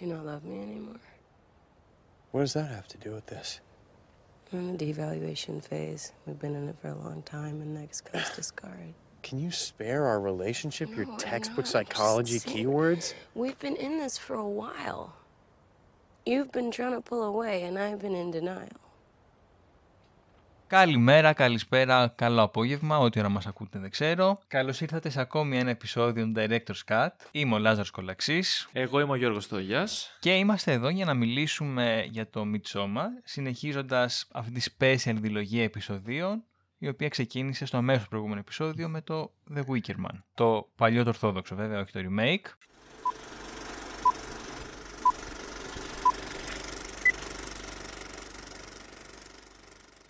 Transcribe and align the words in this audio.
Do 0.00 0.06
you 0.06 0.14
not 0.14 0.24
love 0.24 0.44
me 0.44 0.62
anymore? 0.62 1.00
What 2.30 2.40
does 2.40 2.54
that 2.54 2.70
have 2.70 2.88
to 2.88 2.96
do 2.96 3.12
with 3.12 3.26
this? 3.26 3.60
We're 4.50 4.60
in 4.60 4.74
the 4.74 4.92
devaluation 4.92 5.62
phase. 5.62 6.12
We've 6.26 6.38
been 6.38 6.54
in 6.54 6.70
it 6.70 6.76
for 6.80 6.88
a 6.88 6.94
long 6.94 7.22
time, 7.22 7.60
and 7.60 7.74
next 7.74 8.10
comes 8.10 8.30
discard. 8.34 8.94
Can 9.22 9.38
you 9.38 9.50
spare 9.50 10.06
our 10.06 10.18
relationship 10.18 10.88
your 10.96 11.04
No, 11.04 11.12
I 11.12 11.18
textbook 11.18 11.66
psychology 11.66 12.38
keywords? 12.38 13.12
We've 13.34 13.58
been 13.58 13.76
in 13.76 13.98
this 13.98 14.16
for 14.16 14.36
a 14.36 14.48
while. 14.48 15.16
You've 16.24 16.50
been 16.50 16.70
trying 16.70 16.92
to 16.92 17.02
pull 17.02 17.22
away, 17.22 17.64
and 17.64 17.78
I've 17.78 17.98
been 17.98 18.14
in 18.14 18.30
denial. 18.30 18.68
Καλημέρα, 20.70 21.32
καλησπέρα, 21.32 22.12
καλό 22.16 22.42
απόγευμα, 22.42 22.98
ό,τι 22.98 23.18
ώρα 23.18 23.28
μας 23.28 23.46
ακούτε 23.46 23.78
δεν 23.78 23.90
ξέρω. 23.90 24.38
Καλώς 24.46 24.80
ήρθατε 24.80 25.10
σε 25.10 25.20
ακόμη 25.20 25.58
ένα 25.58 25.70
επεισόδιο 25.70 26.24
του 26.24 26.32
Director's 26.36 26.92
Cut. 26.92 27.08
Είμαι 27.30 27.54
ο 27.54 27.58
Λάζαρος 27.58 27.90
Κολαξής 27.90 28.68
Εγώ 28.72 29.00
είμαι 29.00 29.12
ο 29.12 29.14
Γιώργος 29.14 29.48
Τόγιας. 29.48 30.16
και 30.20 30.34
είμαστε 30.34 30.72
εδώ 30.72 30.88
για 30.88 31.04
να 31.04 31.14
μιλήσουμε 31.14 32.06
για 32.10 32.30
το 32.30 32.44
Midsommar, 32.54 33.08
συνεχίζοντας 33.24 34.28
αυτή 34.32 34.52
τη 34.52 34.70
special 34.78 35.14
δηλογία 35.14 35.62
επεισοδίων, 35.62 36.44
η 36.78 36.88
οποία 36.88 37.08
ξεκίνησε 37.08 37.66
στο 37.66 37.76
αμέσως 37.76 38.08
προηγούμενο 38.08 38.40
επεισόδιο 38.40 38.88
με 38.88 39.00
το 39.00 39.32
The 39.54 39.60
Wicker 39.60 40.06
Man. 40.06 40.18
Το 40.34 40.70
παλιό 40.76 41.02
το 41.02 41.08
ορθόδοξο 41.08 41.54
βέβαια, 41.54 41.80
όχι 41.80 41.92
το 41.92 42.00
remake. 42.00 42.69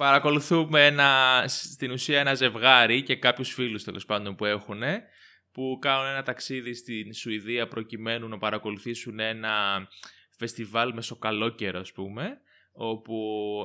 Παρακολουθούμε 0.00 0.86
ένα, 0.86 1.44
στην 1.46 1.90
ουσία 1.90 2.20
ένα 2.20 2.34
ζευγάρι 2.34 3.02
και 3.02 3.16
κάποιους 3.16 3.52
φίλους 3.52 3.84
τέλος 3.84 4.06
πάντων 4.06 4.34
που 4.34 4.44
έχουν 4.44 4.82
που 5.52 5.78
κάνουν 5.80 6.06
ένα 6.06 6.22
ταξίδι 6.22 6.74
στην 6.74 7.14
Σουηδία 7.14 7.68
προκειμένου 7.68 8.28
να 8.28 8.38
παρακολουθήσουν 8.38 9.18
ένα 9.18 9.86
φεστιβάλ 10.36 10.92
μεσοκαλόκαιρο 10.94 11.80
ας 11.80 11.92
πούμε 11.92 12.40
όπου 12.72 13.16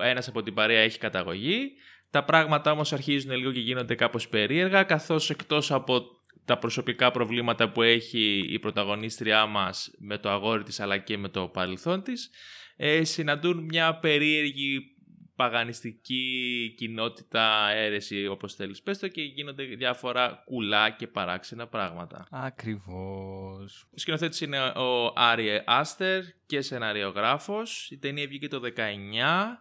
ένας 0.03 0.27
από 0.27 0.41
την 0.41 0.53
παρέα 0.53 0.79
έχει 0.79 0.99
καταγωγή. 0.99 1.71
Τα 2.09 2.23
πράγματα 2.23 2.71
όμως 2.71 2.93
αρχίζουν 2.93 3.31
λίγο 3.31 3.51
και 3.51 3.59
γίνονται 3.59 3.95
κάπως 3.95 4.27
περίεργα 4.27 4.83
καθώς 4.83 5.29
εκτός 5.29 5.71
από 5.71 6.05
τα 6.45 6.57
προσωπικά 6.57 7.11
προβλήματα 7.11 7.71
που 7.71 7.81
έχει 7.81 8.45
η 8.49 8.59
πρωταγωνίστριά 8.59 9.45
μας 9.45 9.91
με 9.97 10.17
το 10.17 10.29
αγόρι 10.29 10.63
της 10.63 10.79
αλλά 10.79 10.97
και 10.97 11.17
με 11.17 11.29
το 11.29 11.47
παρελθόν 11.47 12.03
της 12.03 12.29
ε, 12.75 13.03
συναντούν 13.03 13.63
μια 13.63 13.99
περίεργη 13.99 14.94
παγανιστική 15.35 16.73
κοινότητα 16.77 17.69
αίρεση 17.69 18.27
όπως 18.27 18.53
θέλεις 18.53 18.81
πες 18.81 18.99
το 18.99 19.07
και 19.07 19.21
γίνονται 19.21 19.63
διάφορα 19.63 20.43
κουλά 20.45 20.89
και 20.89 21.07
παράξενα 21.07 21.67
πράγματα. 21.67 22.27
Ακριβώς. 22.31 23.87
Ο 23.93 23.97
σκηνοθέτης 23.97 24.41
είναι 24.41 24.59
ο 24.59 25.13
Άριε 25.15 25.63
Άστερ 25.65 26.23
και 26.45 26.61
σεναριογράφος. 26.61 27.91
Η 27.91 27.97
ταινία 27.97 28.27
βγήκε 28.27 28.47
το 28.47 28.59
19. 28.59 29.59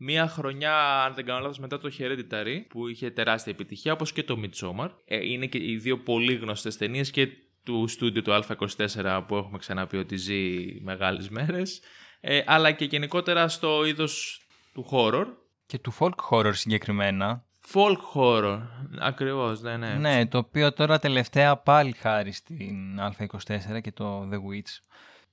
Μία 0.00 0.28
χρονιά, 0.28 1.04
αν 1.04 1.14
δεν 1.14 1.24
κάνω 1.24 1.40
λάθος, 1.40 1.58
μετά 1.58 1.78
το 1.78 1.90
Hereditary, 1.98 2.64
που 2.68 2.88
είχε 2.88 3.10
τεράστια 3.10 3.52
επιτυχία, 3.52 3.92
όπως 3.92 4.12
και 4.12 4.22
το 4.22 4.40
Midsommar. 4.42 4.90
Ε, 5.04 5.26
είναι 5.26 5.46
και 5.46 5.58
οι 5.58 5.76
δύο 5.76 5.98
πολύ 5.98 6.34
γνωστές 6.34 6.76
ταινίες 6.76 7.10
και 7.10 7.28
του 7.64 7.86
στούντιο 7.88 8.22
του 8.22 8.32
Α24 8.32 9.24
που 9.26 9.36
έχουμε 9.36 9.58
ξαναπεί 9.58 9.96
ότι 9.96 10.16
ζει 10.16 10.64
μεγάλες 10.80 11.28
μέρες. 11.28 11.80
Ε, 12.20 12.42
αλλά 12.46 12.72
και 12.72 12.84
γενικότερα 12.84 13.48
στο 13.48 13.84
είδος 13.84 14.42
του 14.82 14.86
horror. 14.90 15.24
Και 15.66 15.78
του 15.78 15.94
folk 15.98 16.14
horror 16.30 16.50
συγκεκριμένα. 16.54 17.44
Folk 17.74 17.96
horror, 18.14 18.60
ακριβώς, 18.98 19.60
ναι, 19.60 19.76
ναι. 19.76 19.94
Ναι, 19.94 20.26
το 20.26 20.38
οποίο 20.38 20.72
τώρα 20.72 20.98
τελευταία 20.98 21.56
πάλι 21.56 21.92
χάρη 21.92 22.32
στην 22.32 22.98
Α24 23.00 23.80
και 23.82 23.92
το 23.92 24.28
The 24.32 24.34
Witch. 24.36 24.78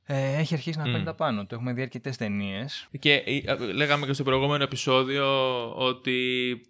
Ε, 0.08 0.36
έχει 0.38 0.54
αρχίσει 0.54 0.78
να 0.78 0.84
Μμ. 0.88 0.92
παίρνει 0.92 1.06
τα 1.06 1.14
πάνω. 1.14 1.46
Το 1.46 1.56
έχουμε 1.56 1.74
δει 1.74 1.82
αρκετές 1.82 2.18
ταινίες. 2.18 2.88
Και 3.00 3.14
ε, 3.14 3.56
λέγαμε 3.74 4.06
και 4.06 4.14
στο 4.14 4.24
προηγούμενο 4.24 4.64
επεισόδιο 4.64 5.26
ότι 5.76 6.62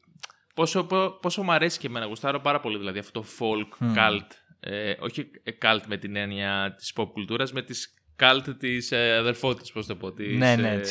πόσο, 0.55 0.83
πο- 0.83 1.09
πόσο 1.21 1.43
μου 1.43 1.51
αρέσει 1.51 1.79
και 1.79 1.87
εμένα, 1.87 2.05
γουστάρω 2.05 2.39
πάρα 2.39 2.59
πολύ 2.59 2.77
δηλαδή 2.77 2.99
αυτό 2.99 3.19
το 3.19 3.25
folk 3.39 3.77
Μμ. 3.79 3.93
cult. 3.97 4.27
Ε, 4.59 4.93
όχι 4.99 5.27
ε, 5.43 5.51
cult 5.61 5.81
με 5.87 5.97
την 5.97 6.15
έννοια 6.15 6.73
της 6.77 6.93
pop 6.95 7.07
κουλτούρας, 7.13 7.51
με 7.53 7.61
τις 7.61 7.93
cult 8.19 8.55
της 8.59 8.91
ε, 8.91 9.15
αδερφότητας, 9.17 9.71
πώς 9.71 9.85
το 9.85 9.95
πω. 9.95 10.11
Της, 10.11 10.37
Ναι, 10.37 10.55
ναι, 10.55 10.69
ε, 10.73 10.79
της 10.79 10.87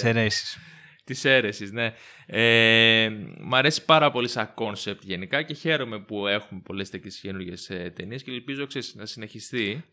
αίρεσης. 1.05 1.23
της 1.23 1.25
αίρεσης, 1.25 1.73
ναι. 1.73 1.95
Ε, 2.27 3.11
μ' 3.41 3.55
αρέσει 3.55 3.85
πάρα 3.85 4.11
πολύ 4.11 4.29
σαν 4.29 4.55
concept 4.55 5.03
γενικά 5.05 5.43
και 5.43 5.55
χαίρομαι 5.55 6.01
που 6.01 6.27
έχουμε 6.27 6.61
πολλές 6.65 6.91
τέτοιες 6.91 7.21
καινούργιες 7.21 7.71
ε, 7.71 7.93
ταινίες 7.97 8.23
και 8.23 8.31
ελπίζω 8.31 8.67
ξέρεις, 8.67 8.95
να 8.95 9.07
συνεχιστεί. 9.07 9.85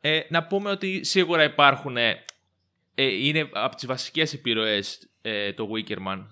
Ε, 0.00 0.20
να 0.28 0.46
πούμε 0.46 0.70
ότι 0.70 1.04
σίγουρα 1.04 1.44
υπάρχουν, 1.44 1.96
ε, 1.96 2.24
ε, 2.94 3.04
είναι 3.04 3.48
από 3.52 3.76
τις 3.76 3.86
βασικές 3.86 4.32
επιρροές 4.32 5.10
ε, 5.22 5.52
το 5.52 5.68
Wickerman 5.74 6.26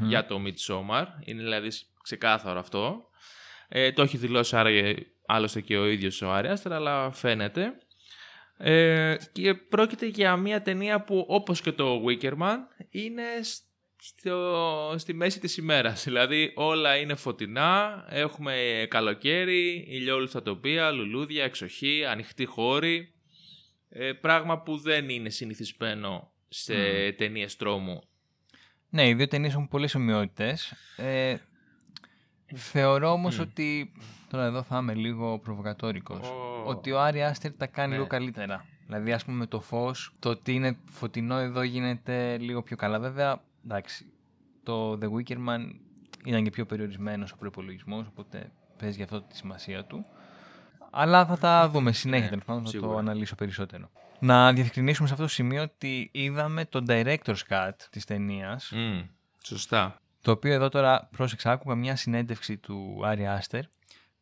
για 0.00 0.26
το 0.26 0.42
Midsommar, 0.46 1.06
είναι 1.24 1.42
δηλαδή 1.42 1.68
ξεκάθαρο 2.02 2.58
αυτό. 2.58 3.08
Ε, 3.68 3.92
το 3.92 4.02
έχει 4.02 4.16
δηλώσει 4.16 4.56
άρα, 4.56 4.70
άλλωστε 5.26 5.60
και 5.60 5.76
ο 5.76 5.86
ίδιος 5.86 6.22
ο 6.22 6.32
Άριαστρ, 6.32 6.72
αλλά 6.72 7.12
φαίνεται. 7.12 7.72
Ε, 8.56 9.16
και 9.32 9.54
πρόκειται 9.54 10.06
για 10.06 10.36
μια 10.36 10.62
ταινία 10.62 11.00
που 11.04 11.24
όπως 11.28 11.60
και 11.60 11.72
το 11.72 12.04
Wickerman 12.06 12.58
είναι 12.90 13.24
στο, 14.00 14.94
στη 14.96 15.14
μέση 15.14 15.40
της 15.40 15.56
ημέρας. 15.56 16.04
Δηλαδή 16.04 16.52
όλα 16.54 16.96
είναι 16.96 17.14
φωτεινά, 17.14 18.04
έχουμε 18.08 18.86
καλοκαίρι, 18.90 19.86
ηλιόλουστα 19.88 20.42
τοπία, 20.42 20.90
λουλούδια, 20.90 21.44
εξοχή, 21.44 22.04
ανοιχτή 22.04 22.44
χώρη. 22.44 23.12
Ε, 23.88 24.12
πράγμα 24.12 24.62
που 24.62 24.76
δεν 24.76 25.08
είναι 25.08 25.30
συνηθισμένο 25.30 26.32
σε 26.48 26.74
mm. 26.74 27.14
ταινίες 27.16 27.56
τρόμου. 27.56 28.02
Ναι, 28.88 29.08
οι 29.08 29.14
δύο 29.14 29.28
ταινίες 29.28 29.52
έχουν 29.52 29.68
πολλές 29.68 29.94
ομοιότητες. 29.94 30.72
Ε, 30.96 31.36
θεωρώ 32.54 33.12
όμως 33.12 33.38
ότι. 33.38 33.92
Τώρα 34.34 34.46
εδώ 34.46 34.62
θα 34.62 34.78
είμαι 34.78 34.94
λίγο 34.94 35.38
προβοκατόρικος. 35.38 36.28
Ω. 36.28 36.62
Ότι 36.64 36.92
ο 36.92 37.00
Άρη 37.00 37.22
Άστερ 37.22 37.52
τα 37.52 37.66
κάνει 37.66 37.88
Ναι. 37.88 37.94
λίγο 37.94 38.06
καλύτερα. 38.06 38.64
Δηλαδή, 38.86 39.12
ας 39.12 39.24
πούμε, 39.24 39.36
με 39.36 39.46
το 39.46 39.60
φως, 39.60 40.14
το 40.18 40.28
ότι 40.28 40.54
είναι 40.54 40.76
φωτεινό 40.90 41.36
εδώ 41.38 41.62
γίνεται 41.62 42.36
λίγο 42.38 42.62
πιο 42.62 42.76
καλά. 42.76 42.98
Βέβαια, 42.98 43.42
εντάξει, 43.64 44.06
το 44.62 44.92
The 45.02 45.04
Wicker 45.04 45.36
Man 45.48 45.60
ήταν 46.24 46.44
και 46.44 46.50
πιο 46.50 46.66
περιορισμένος 46.66 47.32
ο 47.32 47.36
προπολογισμό, 47.36 48.06
οπότε 48.08 48.50
παίζει 48.78 48.96
γι' 48.96 49.02
αυτό 49.02 49.20
τη 49.22 49.36
σημασία 49.36 49.84
του. 49.84 50.06
Αλλά 50.90 51.26
θα 51.26 51.38
τα 51.38 51.68
δούμε 51.68 51.92
συνέχεια, 51.92 52.24
Ναι, 52.24 52.30
τέλος 52.30 52.44
πάντων, 52.44 52.64
θα 52.64 52.70
το 52.70 52.78
σίγουρα. 52.78 52.98
αναλύσω 52.98 53.34
περισσότερο. 53.34 53.90
Να 54.18 54.52
διευκρινίσουμε 54.52 55.06
σε 55.08 55.12
αυτό 55.14 55.26
το 55.26 55.32
σημείο 55.32 55.62
ότι 55.62 56.08
είδαμε 56.12 56.64
το 56.64 56.84
director's 56.88 57.40
cut 57.48 57.70
της 57.90 58.04
ταινίας. 58.04 58.70
Μμ, 58.74 59.00
σωστά. 59.44 59.98
Το 60.22 60.30
οποίο 60.30 60.52
εδώ 60.52 60.68
τώρα 60.68 61.08
πρόσεξα, 61.16 61.50
άκουγα 61.50 61.74
μια 61.74 61.96
συνέντευξη 61.96 62.56
του 62.56 63.00
Άρη 63.04 63.26
Άστερ 63.26 63.62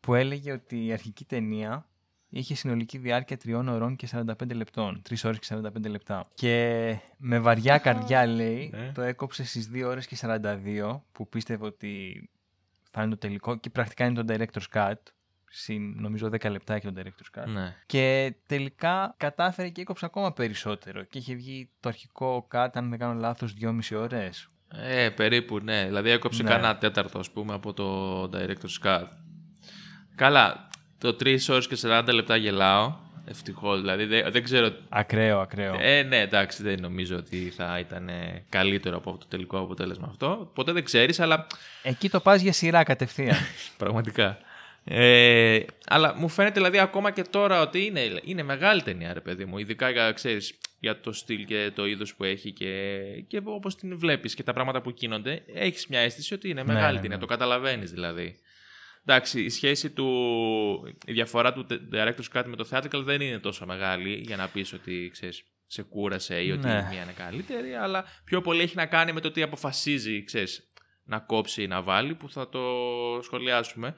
που 0.02 0.14
έλεγε 0.14 0.52
ότι 0.52 0.84
η 0.86 0.92
αρχική 0.92 1.24
ταινία 1.24 1.86
είχε 2.28 2.54
συνολική 2.54 2.98
διάρκεια 2.98 3.36
3 3.44 3.64
ωρών 3.68 3.96
και 3.96 4.08
45 4.12 4.54
λεπτών. 4.54 5.02
3 5.10 5.14
ώρες 5.24 5.38
και 5.38 5.46
45 5.50 5.88
λεπτά. 5.88 6.28
Και 6.34 6.96
με 7.16 7.38
βαριά 7.38 7.78
καρδιά 7.78 8.26
λέει 8.26 8.70
Ναι. 8.74 8.92
το 8.94 9.02
έκοψε 9.02 9.44
στις 9.44 9.70
2 9.74 9.82
ώρες 9.86 10.06
και 10.06 10.16
42 10.20 11.00
που 11.12 11.28
πίστευε 11.28 11.66
ότι 11.66 12.28
θα 12.90 13.02
είναι 13.02 13.10
το 13.10 13.16
τελικό 13.16 13.56
και 13.56 13.70
πρακτικά 13.70 14.04
είναι 14.06 14.22
το 14.22 14.34
director's 14.34 14.76
cut. 14.78 14.92
Συν, 15.54 15.94
νομίζω 16.00 16.26
10 16.28 16.50
λεπτά 16.50 16.74
έχει 16.74 16.92
το 16.92 17.00
director's 17.00 17.40
cut. 17.42 17.46
Ναι. 17.46 17.76
Και 17.86 18.34
τελικά 18.46 19.14
κατάφερε 19.16 19.68
και 19.68 19.80
έκοψε 19.80 20.04
ακόμα 20.04 20.32
περισσότερο. 20.32 21.02
Και 21.02 21.18
είχε 21.18 21.34
βγει 21.34 21.70
το 21.80 21.88
αρχικό 21.88 22.48
cut, 22.52 22.68
αν 22.72 22.90
δεν 22.90 22.98
κάνω 22.98 23.20
λάθος, 23.20 23.54
2,5 23.60 23.96
ώρες. 23.96 24.48
Ε, 24.74 25.10
περίπου, 25.10 25.58
ναι. 25.58 25.84
Δηλαδή 25.84 26.10
έκοψε 26.10 26.42
Ναι. 26.42 26.48
κανένα 26.48 26.78
τέταρτο, 26.78 27.18
ας 27.18 27.30
πούμε, 27.30 27.54
από 27.54 27.72
το 27.72 28.22
Director's 28.24 28.86
Cut. 28.86 29.04
Καλά, 30.14 30.68
το 30.98 31.16
3 31.20 31.36
ώρες 31.48 31.66
και 31.66 31.76
40 31.82 32.08
λεπτά 32.12 32.36
γελάω. 32.36 32.94
Ευτυχώς, 33.24 33.80
δηλαδή 33.80 34.04
δεν, 34.04 34.32
δεν 34.32 34.42
ξέρω... 34.42 34.72
Ακραίο, 34.88 35.40
ακραίο. 35.40 35.76
Ε, 35.80 36.02
ναι, 36.02 36.20
εντάξει, 36.20 36.62
δεν 36.62 36.80
νομίζω 36.80 37.16
ότι 37.16 37.52
θα 37.56 37.78
ήταν 37.78 38.08
ε, 38.08 38.44
καλύτερο 38.48 38.96
από 38.96 39.16
το 39.18 39.26
τελικό 39.28 39.58
αποτέλεσμα 39.58 40.06
αυτό. 40.10 40.50
Ποτέ 40.54 40.72
δεν 40.72 40.84
ξέρεις, 40.84 41.20
αλλά 41.20 41.46
Εκεί 41.82 42.08
το 42.10 42.20
πας 42.20 42.40
για 42.40 42.52
σειρά 42.52 42.82
κατευθείαν. 42.82 43.36
πραγματικά. 43.78 44.38
Ε, 44.84 45.60
αλλά 45.88 46.14
μου 46.16 46.28
φαίνεται 46.28 46.54
δηλαδή 46.54 46.78
ακόμα 46.78 47.10
και 47.10 47.22
τώρα 47.22 47.60
ότι 47.60 47.84
είναι, 47.84 48.00
είναι 48.24 48.42
μεγάλη 48.42 48.82
ταινία, 48.82 49.12
ρε 49.12 49.20
παιδί 49.20 49.44
μου. 49.44 49.58
Ειδικά 49.58 49.90
για, 49.90 50.12
ξέρεις, 50.12 50.54
για 50.80 51.00
το 51.00 51.12
στυλ 51.12 51.44
και 51.44 51.70
το 51.74 51.86
είδος 51.86 52.14
που 52.14 52.24
έχει 52.24 52.52
και, 52.52 53.00
και 53.28 53.40
όπως 53.44 53.76
την 53.76 53.98
βλέπεις 53.98 54.34
και 54.34 54.42
τα 54.42 54.52
πράγματα 54.52 54.80
που 54.80 54.90
κίνονται. 54.92 55.42
Έχεις 55.54 55.86
μια 55.86 56.00
αίσθηση 56.00 56.34
ότι 56.34 56.48
είναι 56.48 56.62
Ναι, 56.62 56.72
μεγάλη 56.72 56.94
ναι, 56.94 57.00
ταινία, 57.00 57.16
ναι. 57.16 57.22
το 57.22 57.28
καταλαβαίνεις 57.28 57.90
δηλαδή. 57.90 58.36
Εντάξει, 59.06 59.44
η 59.44 59.48
σχέση 59.48 59.90
του, 59.90 60.08
η 61.06 61.12
διαφορά 61.12 61.52
του 61.52 61.66
director's 61.92 62.36
cut 62.38 62.42
με 62.46 62.56
το 62.56 62.68
theatrical 62.70 63.02
δεν 63.04 63.20
είναι 63.20 63.38
τόσο 63.38 63.66
μεγάλη 63.66 64.22
για 64.26 64.36
να 64.36 64.48
πεις 64.48 64.72
ότι, 64.72 65.08
ξέρεις, 65.12 65.42
σε 65.66 65.82
κούρασε 65.82 66.42
ή 66.42 66.50
ότι 66.50 66.66
Ναι. 66.66 66.72
η 66.72 66.94
μία 66.94 67.02
είναι 67.02 67.14
καλύτερη, 67.16 67.74
αλλά 67.74 68.04
πιο 68.24 68.40
πολύ 68.40 68.62
έχει 68.62 68.76
να 68.76 68.86
κάνει 68.86 69.12
με 69.12 69.20
το 69.20 69.30
τι 69.30 69.42
αποφασίζει, 69.42 70.24
ξέρεις, 70.24 70.68
να 71.04 71.18
κόψει 71.18 71.62
ή 71.62 71.66
να 71.66 71.82
βάλει, 71.82 72.14
που 72.14 72.30
θα 72.30 72.48
το 72.48 72.60
σχολιάσουμε. 73.22 73.94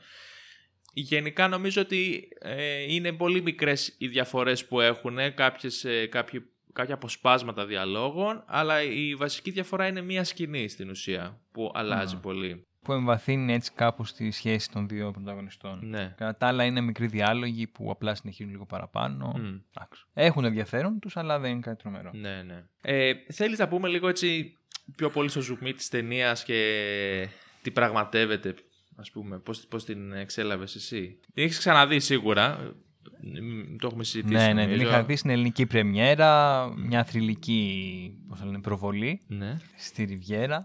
Γενικά 0.93 1.49
νομίζω 1.49 1.81
ότι 1.83 2.29
ε, 2.41 2.83
είναι 2.93 3.13
πολύ 3.13 3.43
μικρές 3.43 3.95
οι 3.99 4.09
διαφορές 4.09 4.67
που 4.67 4.81
έχουν. 4.81 5.35
Κάποιες, 5.35 5.85
ε, 5.85 6.07
κάποιοι 6.07 6.49
κάποια 6.73 6.95
αποσπάσματα 6.95 7.67
διαλόγων, 7.67 8.45
αλλά 8.47 8.83
η 8.83 9.15
βασική 9.15 9.51
διαφορά 9.51 9.87
είναι 9.87 10.01
μία 10.01 10.25
σκηνή 10.25 10.69
στην 10.69 10.91
ουσία 10.91 11.41
που 11.53 11.71
αλλάζει 11.75 12.21
πολύ. 12.21 12.67
Που 12.85 12.93
εμβαθύνει 12.93 13.53
έτσι 13.53 13.73
κάπως 13.75 14.13
τη 14.13 14.31
σχέση 14.31 14.71
των 14.71 14.89
δύο 14.89 15.11
πρωταγωνιστών. 15.11 15.81
Ναι. 15.83 16.15
Κατά 16.17 16.37
τα 16.37 16.47
άλλα 16.47 16.65
είναι 16.65 16.81
μικροί 16.81 17.07
διάλογοι 17.07 17.67
που 17.67 17.91
απλά 17.91 18.15
συνεχίζουν 18.15 18.53
λίγο 18.53 18.67
παραπάνω. 18.67 19.35
Μμ. 19.37 19.45
Εντάξει. 19.45 20.05
Έχουν 20.15 20.45
ενδιαφέρον 20.45 20.99
τους, 20.99 21.17
αλλά 21.17 21.39
δεν 21.39 21.51
είναι 21.51 21.61
κάτι 21.61 21.83
τρομερό. 21.83 22.11
Ναι, 22.15 22.43
ναι. 22.43 22.65
Ε, 22.81 23.13
θέλεις 23.33 23.59
να 23.59 23.69
πούμε 23.69 23.89
λίγο 23.89 24.09
έτσι 24.09 24.57
πιο 24.97 25.11
πολύ 25.11 25.29
στο 25.29 25.41
ζουμί 25.41 25.73
της 25.73 25.89
ταινίας 25.89 26.45
και 26.45 27.29
τι 27.63 27.71
πραγματεύεται, 27.71 28.55
ας 28.97 29.11
πούμε, 29.11 29.39
πώς, 29.39 29.67
πώς 29.67 29.85
την 29.85 30.13
εξέλαβες 30.13 30.75
εσύ; 30.75 31.19
Την 31.35 31.45
έχεις 31.45 31.59
ξαναδεί 31.59 32.01
σίγουρα, 32.01 32.75
Μ, 33.21 33.77
το 33.77 33.87
έχουμε 33.87 34.05
συζητήσει. 34.05 34.35
Ναι, 34.35 34.53
ναι, 34.53 34.61
την 34.61 34.71
νομίζω. 34.71 34.89
είχα 34.89 35.05
δει 35.05 35.17
στην 35.17 35.31
ελληνική 35.31 35.67
πρεμιέρα, 35.67 36.69
μια 36.77 37.05
θρηλυκή 37.05 38.13
πώς 38.29 38.39
θα 38.39 38.45
λένε, 38.45 38.61
προβολή 38.61 39.21
Ναι. 39.27 39.57
στη 39.77 40.05
Ριβιέρα. 40.05 40.65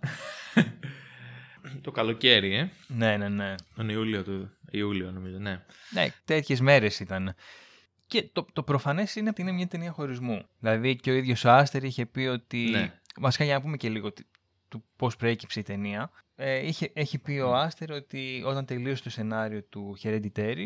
Το 1.81 1.91
καλοκαίρι, 1.91 2.53
ε. 2.55 2.69
ναι, 2.87 3.17
ναι, 3.17 3.29
ναι. 3.29 3.55
Τον 3.75 3.89
Ιούλιο 3.89 4.23
του. 4.23 4.51
Ιούλιο, 4.71 5.11
νομίζω, 5.11 5.37
ναι. 5.37 5.63
Ναι, 5.91 6.07
τέτοιες 6.25 6.59
μέρες 6.61 6.99
ήταν. 6.99 7.35
Και 8.07 8.29
το, 8.33 8.45
το 8.53 8.63
προφανές 8.63 9.15
είναι 9.15 9.29
ότι 9.29 9.41
είναι 9.41 9.51
μια 9.51 9.67
ταινία 9.67 9.91
χωρισμού. 9.91 10.45
Δηλαδή 10.59 10.95
και 10.95 11.11
ο 11.11 11.13
ίδιος 11.13 11.45
ο 11.45 11.51
Άστερ 11.51 11.83
είχε 11.83 12.05
πει 12.05 12.19
ότι. 12.19 12.57
Ναι. 12.71 12.93
Βασικά 13.17 13.43
για 13.43 13.53
να 13.53 13.61
πούμε 13.61 13.77
και 13.77 13.89
λίγο 13.89 14.11
τι- 14.13 14.23
του 14.67 14.83
πώς 14.95 15.15
προέκυψε 15.15 15.59
η 15.59 15.63
ταινία. 15.63 16.11
Ε, 16.35 16.67
είχε, 16.67 16.91
έχει 16.93 17.17
πει 17.19 17.31
ο 17.31 17.55
Άστερ 17.55 17.91
ότι 17.91 18.43
όταν 18.45 18.65
τελείωσε 18.65 19.03
το 19.03 19.09
σενάριο 19.09 19.63
του 19.63 19.97
Hereditary, 20.03 20.65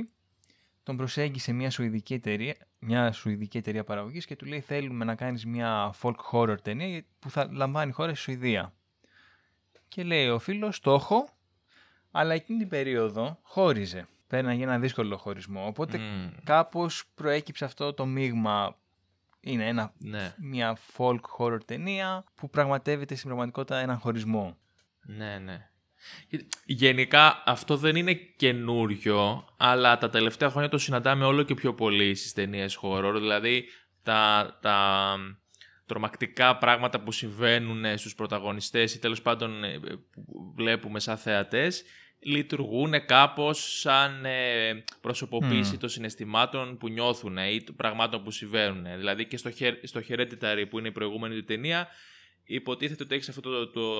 τον 0.84 0.98
προσέγγισε 0.98 1.52
μια 1.54 1.70
σουηδική 1.70 2.14
εταιρεία, 2.14 2.56
μια 2.80 3.12
σουηδική 3.12 3.58
εταιρεία 3.58 3.84
παραγωγής 3.84 4.26
και 4.26 4.36
του 4.36 4.46
λέει 4.46 4.60
θέλουμε 4.60 5.06
να 5.06 5.16
κάνεις 5.16 5.46
μια 5.46 5.94
folk 6.02 6.16
horror 6.32 6.62
ταινία 6.62 7.04
που 7.20 7.30
θα 7.30 7.48
λαμβάνει 7.52 7.92
χώρα 7.92 8.10
στη 8.14 8.22
Σουηδία. 8.24 8.74
Και 9.94 10.04
λέει 10.04 10.30
ο 10.30 10.40
φίλος 10.40 10.80
το 10.80 10.94
έχω, 10.94 11.30
αλλά 12.12 12.34
εκείνη 12.34 12.60
την 12.60 12.70
περίοδο 12.70 13.40
χώριζε. 13.42 14.08
Πέρναγε 14.28 14.64
ένα 14.64 14.80
δύσκολο 14.80 15.18
χωρισμό. 15.18 15.66
Οπότε 15.68 15.98
Μμ, 15.98 16.30
κάπως 16.44 17.04
προέκυψε 17.16 17.66
αυτό 17.66 17.94
το 17.94 18.06
μείγμα. 18.06 18.78
Είναι 19.40 19.68
ένα, 19.68 19.94
ναι, 19.98 20.34
μια 20.38 20.78
folk 20.98 21.20
horror 21.38 21.58
ταινία 21.66 22.24
που 22.36 22.50
πραγματεύεται 22.50 23.16
στην 23.16 23.28
πραγματικότητα 23.28 23.78
έναν 23.78 24.00
χωρισμό. 24.00 24.58
ναι, 25.02 25.38
ναι. 25.38 25.68
Γενικά 26.66 27.44
αυτό 27.46 27.78
δεν 27.78 27.96
είναι 27.96 28.14
καινούριο, 28.14 29.48
αλλά 29.58 29.98
τα 29.98 30.10
τελευταία 30.10 30.50
χρόνια 30.50 30.70
το 30.70 30.78
συναντάμε 30.78 31.26
όλο 31.26 31.44
και 31.44 31.54
πιο 31.54 31.74
πολύ 31.74 32.16
στις 32.16 32.34
ταινίες 32.34 32.80
horror. 32.82 33.14
Δηλαδή 33.14 33.66
τα, 34.04 34.58
τα 34.62 35.18
τρομακτικά 35.94 36.58
πράγματα 36.58 37.00
που 37.00 37.12
συμβαίνουν 37.12 37.98
στους 37.98 38.16
πρωταγωνιστές 38.16 38.96
ή 38.96 39.00
τέλος 39.00 39.22
πάντων 39.22 39.64
ε, 39.64 39.80
που 40.12 40.54
βλέπουμε 40.56 41.00
σαν 41.00 41.18
θεατές 41.18 41.84
λειτουργούν 42.20 43.06
κάπως 43.06 43.80
σαν 43.80 44.26
ε, 44.26 44.84
προσωποποίηση 45.02 45.74
Μμ. 45.76 45.78
των 45.78 45.90
συναισθημάτων 45.90 46.78
που 46.78 46.90
νιώθουν 46.90 47.38
ή 47.38 47.64
των 47.64 47.76
πραγμάτων 47.76 48.24
που 48.24 48.32
συμβαίνουν. 48.32 48.84
Δηλαδή 48.98 49.26
και 49.26 49.38
στο, 49.38 49.52
Her- 49.60 49.80
στο 49.84 50.02
Hereditary 50.10 50.66
που 50.70 50.80
είναι 50.80 50.88
η 50.88 50.92
προηγούμενη 50.92 51.36
του 51.36 51.44
ταινία 51.44 51.88
υποτίθεται 52.44 53.04
ότι 53.04 53.16
έχεις 53.16 53.30
αυτό 53.30 53.42
το, 53.42 53.70
το, 53.70 53.94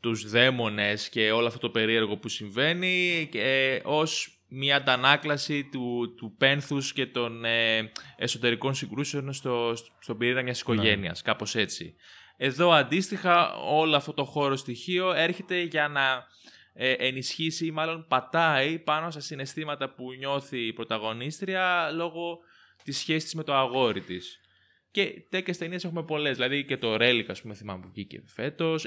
τους 0.00 0.30
δαίμονες 0.30 1.08
και 1.08 1.30
όλο 1.30 1.46
αυτό 1.46 1.58
το 1.58 1.70
περίεργο 1.70 2.16
που 2.16 2.28
συμβαίνει 2.28 3.28
και, 3.30 3.80
ως 3.84 4.39
μια 4.50 4.76
αντανάκλαση 4.76 5.64
του, 5.64 6.14
του 6.16 6.34
πένθους 6.38 6.92
και 6.92 7.06
των 7.06 7.44
ε, 7.44 7.92
εσωτερικών 8.16 8.74
συγκρούσεων 8.74 9.32
στο, 9.32 9.72
στον 10.00 10.18
πυρήνα 10.18 10.42
μιας 10.42 10.60
οικογένειας, 10.60 11.22
κάπως 11.22 11.54
έτσι. 11.54 11.94
Εδώ 12.36 12.70
αντίστοιχα 12.70 13.54
όλο 13.54 13.96
αυτό 13.96 14.12
το 14.12 14.24
χώρο 14.24 14.56
στοιχείο 14.56 15.12
έρχεται 15.12 15.60
για 15.60 15.88
να 15.88 16.26
ε, 16.72 16.92
ενισχύσει 16.92 17.66
ή 17.66 17.70
μάλλον 17.70 18.06
πατάει 18.08 18.78
πάνω 18.78 19.10
στα 19.10 19.20
συναισθήματα 19.20 19.94
που 19.94 20.12
νιώθει 20.12 20.66
η 20.66 20.72
πρωταγωνίστρια 20.72 21.90
λόγω 21.94 22.38
της 22.84 22.98
σχέσης 22.98 23.24
της 23.24 23.34
με 23.34 23.42
το 23.42 23.54
αγόρι 23.54 24.00
της. 24.00 24.40
Και 24.90 25.22
τέτοιες 25.28 25.58
ταινίες 25.58 25.84
έχουμε 25.84 26.02
πολλές. 26.02 26.36
Δηλαδή 26.36 26.64
και 26.64 26.76
το 26.76 26.94
Relic, 26.94 27.24
ας 27.28 27.40
πούμε, 27.40 27.54
θυμάμαι 27.54 27.80
που 27.80 27.90
βγήκε 27.92 28.22
φέτος. 28.26 28.84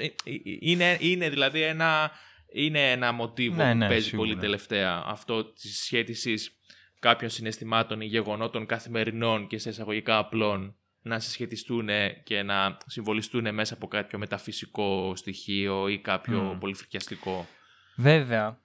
Είναι, 0.59 0.97
είναι 0.99 1.29
δηλαδή 1.29 1.61
ένα, 1.61 2.11
είναι 2.53 2.91
ένα 2.91 3.11
μοτίβο 3.11 3.63
Ναι, 3.63 3.71
που 3.71 3.77
ναι, 3.77 3.87
παίζει 3.87 4.07
σίγουρα. 4.09 4.27
πολύ 4.27 4.39
τελευταία. 4.41 5.03
Αυτό 5.05 5.45
της 5.45 5.83
σχέτισης 5.83 6.57
κάποιων 6.99 7.29
συναισθημάτων 7.29 8.01
ή 8.01 8.05
γεγονότων 8.05 8.65
καθημερινών 8.65 9.47
και 9.47 9.57
σε 9.57 9.69
εισαγωγικά 9.69 10.17
απλών 10.17 10.75
να 11.01 11.19
συσχετιστούν 11.19 11.89
και 12.23 12.43
να 12.43 12.77
συμβολιστούν 12.85 13.53
μέσα 13.53 13.73
από 13.73 13.87
κάποιο 13.87 14.19
μεταφυσικό 14.19 15.13
στοιχείο 15.15 15.87
ή 15.87 15.99
κάποιο 15.99 16.39
Μμ. 16.41 16.57
πολυφρικιαστικό. 16.59 17.47
Βέβαια, 17.95 18.59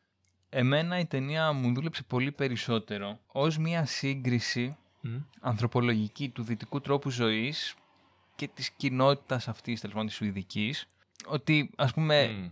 εμένα 0.48 0.98
η 0.98 1.06
ταινία 1.06 1.52
μου 1.52 1.74
δούλεψε 1.74 2.02
πολύ 2.02 2.32
περισσότερο 2.32 3.20
ως 3.26 3.58
μια 3.58 3.84
σύγκριση 3.86 4.76
Μμ. 5.00 5.16
ανθρωπολογική 5.40 6.28
του 6.28 6.42
δυτικού 6.42 6.80
τρόπου 6.80 7.10
ζωής 7.10 7.74
και 8.36 8.48
της 8.54 8.70
κοινότητας 8.70 9.48
αυτής, 9.48 9.80
τέλος 9.80 9.94
πάντων 9.94 10.08
της 10.08 10.16
Σουηδικής, 10.16 10.88
ότι 11.26 11.70
ας 11.76 11.92
πούμε 11.92 12.28
Μμ. 12.28 12.48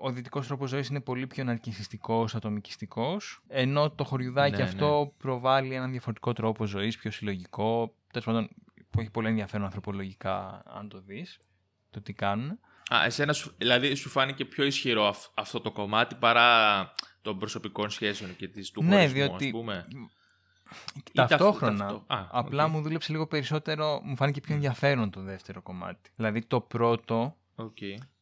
Ο 0.00 0.10
δυτικός 0.12 0.46
τρόπος 0.46 0.68
ζωής 0.70 0.88
είναι 0.88 1.00
πολύ 1.00 1.26
πιο 1.26 1.44
ναρκιστικός, 1.44 2.34
ατομικιστικός, 2.34 3.40
ενώ 3.48 3.90
το 3.90 4.04
χωριουδάκι 4.04 4.56
Ναι, 4.56 4.62
αυτό 4.62 5.14
προβάλλει 5.18 5.74
έναν 5.74 5.90
διαφορετικό 5.90 6.32
τρόπο 6.32 6.64
ζωής, 6.66 6.96
πιο 6.98 7.10
συλλογικό, 7.10 7.94
τέλος 8.10 8.26
πάντων 8.26 8.48
που 8.90 9.00
έχει 9.00 9.10
πολύ 9.10 9.28
ενδιαφέρον 9.28 9.64
ανθρωπολογικά 9.66 10.62
αν 10.66 10.88
το 10.88 11.00
δεις, 11.00 11.38
το 11.90 12.00
τι 12.00 12.12
κάνουν. 12.12 12.58
Α, 12.94 13.04
εσένα 13.04 13.32
σου, 13.32 13.54
δηλαδή 13.58 13.94
σου 13.94 14.08
φάνηκε 14.08 14.44
πιο 14.44 14.64
ισχυρό 14.64 15.06
αυ- 15.06 15.30
αυτό 15.34 15.60
το 15.60 15.70
κομμάτι 15.72 16.14
παρά 16.14 16.92
των 17.22 17.38
προσωπικών 17.38 17.90
σχέσεων 17.90 18.36
και 18.36 18.48
της, 18.48 18.70
του 18.70 18.82
Ναι, 18.82 18.88
χωρισμού, 18.94 19.14
διότι 19.14 19.44
ας 19.44 19.50
πούμε; 19.50 19.86
Ή 20.94 21.10
Ταυτόχρονα, 21.12 21.78
ταυτό- 21.78 22.04
α, 22.06 22.26
απλά 22.30 22.64
οκ. 22.64 22.70
μου 22.70 22.80
δούλεψε 22.82 23.12
λίγο 23.12 23.26
περισσότερο, 23.26 24.00
μου 24.04 24.16
φάνηκε 24.16 24.40
πιο 24.40 24.54
ενδιαφέρον 24.54 25.10
το 25.10 25.20
δεύτερο 25.20 25.62
κομμάτι. 25.62 26.10
Δηλαδή 26.16 26.42
το 26.44 26.60
πρώτο 26.60 27.36
Οκ. 27.54 27.76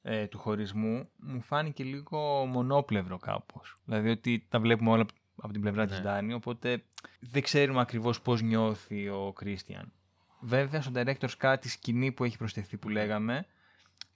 Ε, 0.08 0.26
του 0.26 0.38
χωρισμού 0.38 1.08
μου 1.16 1.40
φάνηκε 1.40 1.84
λίγο 1.84 2.46
μονόπλευρο 2.46 3.16
κάπως. 3.18 3.76
Δηλαδή 3.84 4.08
ότι 4.10 4.46
τα 4.48 4.60
βλέπουμε 4.60 4.90
όλα 4.90 5.06
από 5.36 5.52
την 5.52 5.60
πλευρά 5.60 5.86
της 5.86 5.96
Ναι. 5.96 6.02
Ντάνι, 6.02 6.32
οπότε 6.32 6.82
δεν 7.20 7.42
ξέρουμε 7.42 7.80
ακριβώς 7.80 8.20
πώς 8.20 8.42
νιώθει 8.42 9.08
ο 9.08 9.32
Κρίστιαν. 9.32 9.92
Βέβαια, 10.40 10.82
στο 10.82 10.92
Director's 10.94 11.36
Cut 11.40 11.56
η 11.62 11.68
σκηνή 11.68 12.12
που 12.12 12.24
έχει 12.24 12.36
προσθεθεί 12.36 12.76
που 12.76 12.88
λέγαμε, 12.88 13.46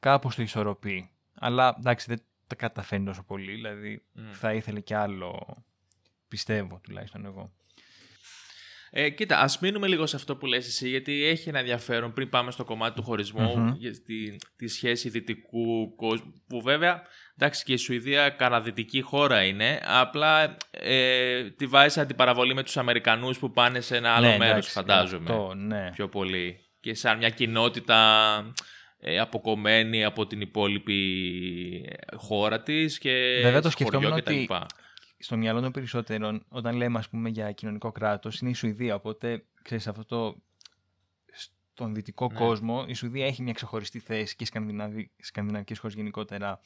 κάπως 0.00 0.34
το 0.34 0.42
ισορροπεί. 0.42 1.10
Αλλά 1.34 1.74
εντάξει, 1.78 2.06
δεν 2.08 2.20
τα 2.46 2.54
καταφέρνει 2.54 3.04
τόσο 3.06 3.22
πολύ, 3.22 3.52
δηλαδή 3.52 4.02
Μμ. 4.12 4.30
θα 4.32 4.52
ήθελε 4.54 4.80
κι 4.80 4.94
άλλο, 4.94 5.56
πιστεύω 6.28 6.80
τουλάχιστον 6.82 7.24
εγώ. 7.24 7.52
Ε, 8.92 9.10
κοίτα, 9.10 9.38
ας 9.40 9.58
μείνουμε 9.58 9.86
λίγο 9.86 10.06
σε 10.06 10.16
αυτό 10.16 10.36
που 10.36 10.46
λες 10.46 10.66
εσύ, 10.66 10.88
γιατί 10.88 11.24
έχει 11.24 11.48
ένα 11.48 11.58
ενδιαφέρον 11.58 12.12
πριν 12.12 12.28
πάμε 12.28 12.50
στο 12.50 12.64
κομμάτι 12.64 12.94
του 12.94 13.02
χωρισμού, 13.02 13.58
Μμμ. 13.58 13.74
για 13.78 13.90
τη, 13.90 14.36
τη 14.56 14.68
σχέση 14.68 15.08
δυτικού 15.08 15.94
κόσμου, 15.96 16.32
που 16.48 16.60
βέβαια, 16.60 17.02
εντάξει 17.38 17.64
και 17.64 17.72
η 17.72 17.76
Σουηδία 17.76 18.28
καναδυτική 18.28 19.00
χώρα 19.00 19.44
είναι, 19.44 19.80
απλά 19.84 20.56
ε, 20.70 21.50
τη 21.50 21.66
βάζει 21.66 21.92
σε 21.94 22.00
αντιπαραβολή 22.00 22.54
με 22.54 22.62
τους 22.62 22.76
Αμερικανούς 22.76 23.38
που 23.38 23.50
πάνε 23.52 23.80
σε 23.80 23.96
ένα 23.96 24.10
άλλο 24.12 24.26
Ναι, 24.26 24.36
μέρος, 24.36 24.50
εντάξει, 24.52 24.70
φαντάζομαι. 24.70 25.30
Αυτό, 25.30 25.54
ναι. 25.54 25.90
πιο 25.94 26.08
πολύ. 26.08 26.56
Και 26.80 26.94
σαν 26.94 27.16
μια 27.16 27.30
κοινότητα 27.30 27.98
ε, 29.00 29.18
αποκομμένη 29.18 30.04
από 30.04 30.26
την 30.26 30.40
υπόλοιπη 30.40 31.00
ε, 31.88 32.16
χώρα 32.16 32.62
της 32.62 32.98
και 32.98 33.40
Βέβαια, 33.42 33.60
το 33.60 33.70
σε 33.70 33.84
χωριό 33.84 34.00
σκεφτόμουν 34.00 34.20
κτλ. 34.20 34.32
ότι 34.32 34.46
στο 35.22 35.36
μυαλό 35.36 35.60
των 35.60 35.72
περισσότερων, 35.72 36.44
όταν 36.48 36.76
λέμε 36.76 36.98
ας 36.98 37.08
πούμε 37.08 37.28
για 37.28 37.52
κοινωνικό 37.52 37.92
κράτος, 37.92 38.40
είναι 38.40 38.50
η 38.50 38.54
Σουηδία. 38.54 38.94
Οπότε, 38.94 39.44
ξέρεις, 39.62 39.86
αυτό 39.88 40.04
το... 40.04 40.36
Στον 41.32 41.94
δυτικό 41.94 42.28
Ναι. 42.32 42.38
κόσμο, 42.38 42.84
η 42.88 42.94
Σουηδία 42.94 43.26
έχει 43.26 43.42
μια 43.42 43.52
ξεχωριστή 43.52 43.98
θέση 43.98 44.36
και 44.36 44.42
οι 44.42 44.46
σκανδιναβι... 44.46 45.10
σκανδιναβικές 45.18 45.78
χώρες 45.78 45.96
γενικότερα, 45.96 46.60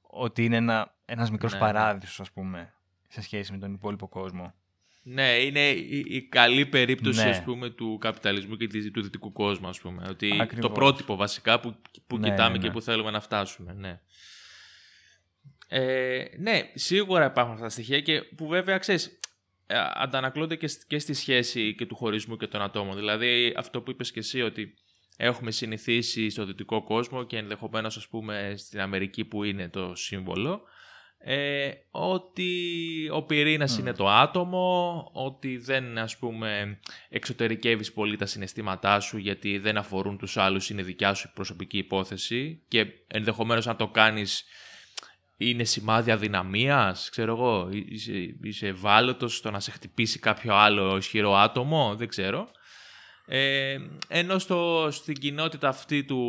ότι 0.00 0.44
είναι 0.44 0.56
ένα... 0.56 0.94
ένας 1.04 1.30
μικρός 1.30 1.52
Ναι, 1.52 1.58
ναι. 1.58 1.64
παράδεισος, 1.64 2.20
ας 2.20 2.30
πούμε, 2.32 2.72
σε 3.08 3.22
σχέση 3.22 3.52
με 3.52 3.58
τον 3.58 3.72
υπόλοιπο 3.72 4.08
κόσμο. 4.08 4.54
Ναι, 5.02 5.28
είναι 5.38 5.70
η, 5.70 6.04
η 6.08 6.22
καλή 6.28 6.66
περίπτωση 6.66 7.22
Ναι. 7.24 7.30
ας 7.30 7.42
πούμε, 7.42 7.70
του 7.70 7.98
καπιταλισμού 8.00 8.56
και 8.56 8.66
της- 8.66 8.90
του 8.90 9.02
δυτικού 9.02 9.32
κόσμου. 9.32 9.68
Ας 9.68 9.80
πούμε. 9.80 10.06
Ότι 10.08 10.36
το 10.36 10.42
Ακριβώς. 10.42 10.72
πρότυπο 10.72 11.16
βασικά 11.16 11.60
που, 11.60 11.76
που 12.06 12.18
Ναι, 12.18 12.30
κοιτάμε 12.30 12.50
ναι, 12.56 12.58
και 12.58 12.66
ναι. 12.66 12.72
που 12.72 12.80
θέλουμε 12.82 13.10
να 13.10 13.20
φτάσουμε. 13.20 13.72
Ναι. 13.72 14.00
Ε, 15.68 16.24
ναι, 16.38 16.70
σίγουρα 16.74 17.24
υπάρχουν 17.24 17.52
αυτά 17.52 17.64
τα 17.64 17.70
στοιχεία 17.72 18.00
και 18.00 18.22
που 18.22 18.46
βέβαια 18.46 18.78
ξέρεις, 18.78 19.18
ε, 19.66 19.76
αντανακλώνται 19.94 20.56
και, 20.56 20.66
σ- 20.68 20.86
και 20.86 20.98
στη 20.98 21.14
σχέση 21.14 21.74
και 21.74 21.86
του 21.86 21.94
χωρισμού 21.94 22.36
και 22.36 22.46
των 22.46 22.62
ατόμων. 22.62 22.96
Δηλαδή 22.96 23.54
αυτό 23.56 23.82
που 23.82 23.90
είπες 23.90 24.12
και 24.12 24.18
εσύ 24.18 24.42
ότι 24.42 24.74
έχουμε 25.16 25.50
συνηθίσει 25.50 26.30
στο 26.30 26.44
δυτικό 26.44 26.82
κόσμο 26.82 27.24
και 27.24 27.36
ενδεχομένως 27.36 27.96
ας 27.96 28.08
πούμε 28.08 28.54
στην 28.56 28.80
Αμερική 28.80 29.24
που 29.24 29.44
είναι 29.44 29.68
το 29.68 29.94
σύμβολο 29.94 30.62
ε, 31.18 31.70
ότι 31.90 32.50
ο 33.12 33.22
πυρήνας 33.22 33.78
είναι 33.78 33.92
το 33.92 34.08
άτομο, 34.08 35.10
ότι 35.12 35.56
δεν 35.56 35.98
ας 35.98 36.16
πούμε 36.18 36.80
εξωτερικεύεις 37.08 37.92
πολύ 37.92 38.16
τα 38.16 38.26
συναισθήματά 38.26 39.00
σου 39.00 39.18
γιατί 39.18 39.58
δεν 39.58 39.76
αφορούν 39.76 40.18
τους 40.18 40.36
άλλους, 40.36 40.70
είναι 40.70 40.82
δικιά 40.82 41.14
σου 41.14 41.30
προσωπική 41.34 41.78
υπόθεση 41.78 42.62
και 42.68 42.86
ενδεχομένως 43.06 43.66
αν 43.66 43.76
το 43.76 43.88
κάνεις 43.88 44.44
είναι 45.38 45.64
σημάδι 45.64 46.10
αδυναμίας, 46.10 47.10
ξέρω 47.10 47.32
εγώ, 47.32 47.68
είσαι, 47.70 48.36
είσαι 48.42 48.66
ευάλωτος 48.66 49.36
στο 49.36 49.50
να 49.50 49.60
σε 49.60 49.70
χτυπήσει 49.70 50.18
κάποιο 50.18 50.54
άλλο 50.54 50.96
ισχυρό 50.96 51.34
άτομο, 51.34 51.94
δεν 51.96 52.08
ξέρω. 52.08 52.48
Ε, 53.26 53.78
ενώ 54.08 54.38
στο, 54.38 54.88
στην 54.90 55.14
κοινότητα 55.14 55.68
αυτή 55.68 56.04
του, 56.04 56.22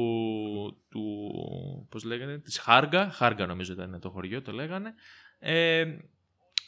του 0.90 1.88
πώς 1.90 2.04
λέγανε, 2.04 2.38
της 2.38 2.60
Χάργα, 2.60 3.10
Χάργα 3.10 3.46
νομίζω 3.46 3.74
ήταν 3.74 4.00
το 4.00 4.10
χωριό, 4.10 4.42
το 4.42 4.52
λέγανε, 4.52 4.94
ε, 5.40 5.86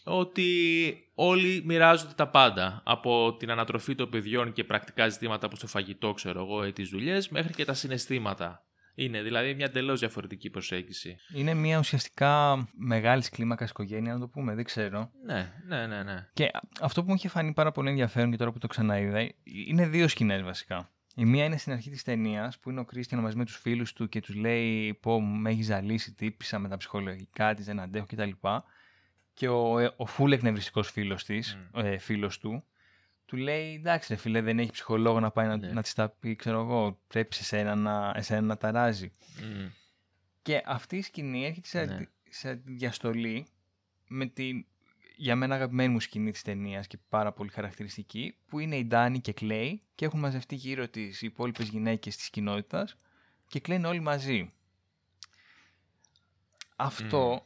ότι 0.03 1.11
όλοι 1.13 1.61
μοιράζονται 1.65 2.13
τα 2.13 2.27
πάντα. 2.27 2.81
Από 2.85 3.35
την 3.39 3.51
ανατροφή 3.51 3.95
των 3.95 4.09
παιδιών 4.09 4.53
και 4.53 4.63
πρακτικά 4.63 5.07
ζητήματα 5.07 5.45
όπως 5.45 5.59
το 5.59 5.67
φαγητό, 5.67 6.13
ξέρω 6.13 6.41
εγώ, 6.41 6.65
ή 6.65 6.73
τις 6.73 6.89
δουλειές, 6.89 7.29
μέχρι 7.29 7.53
και 7.53 7.65
τα 7.65 7.73
συναισθήματα. 7.73 8.65
Είναι 9.03 9.21
δηλαδή 9.21 9.53
μια 9.53 9.65
εντελώς 9.65 9.99
διαφορετική 9.99 10.49
προσέγγιση. 10.49 11.17
Είναι 11.33 11.53
μια 11.53 11.79
ουσιαστικά 11.79 12.57
μεγάλης 12.73 13.29
κλίμακας 13.29 13.69
οικογένεια, 13.69 14.13
να 14.13 14.19
το 14.19 14.27
πούμε, 14.27 14.55
δεν 14.55 14.63
ξέρω. 14.63 15.11
Ναι, 15.25 15.53
ναι, 15.67 15.87
ναι. 15.87 16.03
ναι. 16.03 16.27
Και 16.33 16.51
αυτό 16.81 17.01
που 17.01 17.09
μου 17.09 17.15
είχε 17.15 17.27
φανεί 17.27 17.53
πάρα 17.53 17.71
πολύ 17.71 17.89
ενδιαφέρον 17.89 18.31
και 18.31 18.37
τώρα 18.37 18.51
που 18.51 18.57
το 18.57 18.67
ξαναείδα, 18.67 19.29
είναι 19.43 19.87
δύο 19.87 20.07
σκηνές 20.07 20.41
βασικά. 20.41 20.91
Η 21.15 21.25
μία 21.25 21.45
είναι 21.45 21.57
στην 21.57 21.71
αρχή 21.71 21.89
της 21.89 22.03
ταινίας 22.03 22.59
που 22.59 22.69
είναι 22.69 22.79
ο 22.79 22.85
Κρίστιαν 22.85 23.21
μαζί 23.21 23.37
με 23.37 23.45
τους 23.45 23.57
φίλους 23.57 23.93
του 23.93 24.09
και 24.09 24.21
τους 24.21 24.35
λέει: 24.35 24.93
Πω, 24.93 25.21
με 25.21 25.49
έχεις 25.49 25.65
ζαλίσει, 25.65 26.13
τύπησα 26.13 26.59
με 26.59 26.69
τα 26.69 26.77
ψυχολογικά 26.77 27.53
της, 27.53 27.65
δεν 27.65 27.79
αντέχω 27.79 28.05
κτλ. 28.05 28.29
Και 29.33 29.47
ο, 29.47 29.79
ε, 29.79 29.93
ο 29.95 30.05
φούλ 30.05 30.31
εκνευριστικό 30.31 30.83
φίλος 30.83 31.25
mm. 31.29 31.83
ε, 31.83 31.97
φίλος 31.97 32.39
του 32.39 32.63
του 33.31 33.37
λέει 33.37 33.73
εντάξει 33.73 34.13
ρε 34.13 34.19
φίλε 34.19 34.41
δεν 34.41 34.59
έχει 34.59 34.71
ψυχολόγο 34.71 35.19
να 35.19 35.31
πάει 35.31 35.47
να, 35.47 35.57
ναι. 35.57 35.67
να 35.67 35.81
της 35.81 35.93
τα 35.93 36.09
πει 36.09 36.35
ξέρω 36.35 36.59
εγώ 36.59 36.99
πρέπει 37.07 37.35
σε 37.35 37.41
εσένα 37.41 37.75
να, 37.75 38.13
εσένα 38.15 38.41
να 38.41 38.57
ταράζει. 38.57 39.11
Mm. 39.39 39.71
Και 40.41 40.61
αυτή 40.65 40.97
η 40.97 41.01
σκηνή 41.01 41.45
έρχεται 41.45 41.67
σε, 41.67 41.85
ναι. 41.85 42.05
σε 42.29 42.53
διαστολή 42.53 43.47
με 44.07 44.25
την 44.25 44.65
για 45.15 45.35
μένα 45.35 45.55
αγαπημένη 45.55 45.93
μου 45.93 45.99
σκηνή 45.99 46.31
της 46.31 46.41
ταινίας 46.41 46.87
και 46.87 46.97
πάρα 47.09 47.31
πολύ 47.31 47.49
χαρακτηριστική 47.49 48.37
που 48.45 48.59
είναι 48.59 48.75
η 48.75 48.85
Ντάνη 48.85 49.19
και 49.19 49.33
Κλέη 49.33 49.81
και 49.95 50.05
έχουν 50.05 50.19
μαζευτεί 50.19 50.55
γύρω 50.55 50.87
τις 50.87 51.21
οι 51.21 51.25
υπόλοιπες 51.25 51.67
γυναίκες 51.67 52.15
της 52.15 52.29
κοινότητας 52.29 52.95
και 53.47 53.59
κλαίνουν 53.59 53.85
όλοι 53.85 53.99
μαζί. 53.99 54.53
Αυτό, 56.75 57.35
mm. 57.35 57.43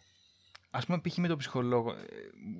ας 0.69 0.85
πούμε 0.85 1.01
π.χ. 1.01 1.17
με 1.17 1.27
τον 1.27 1.37
ψυχολόγο, 1.37 1.91
ε, 1.91 2.05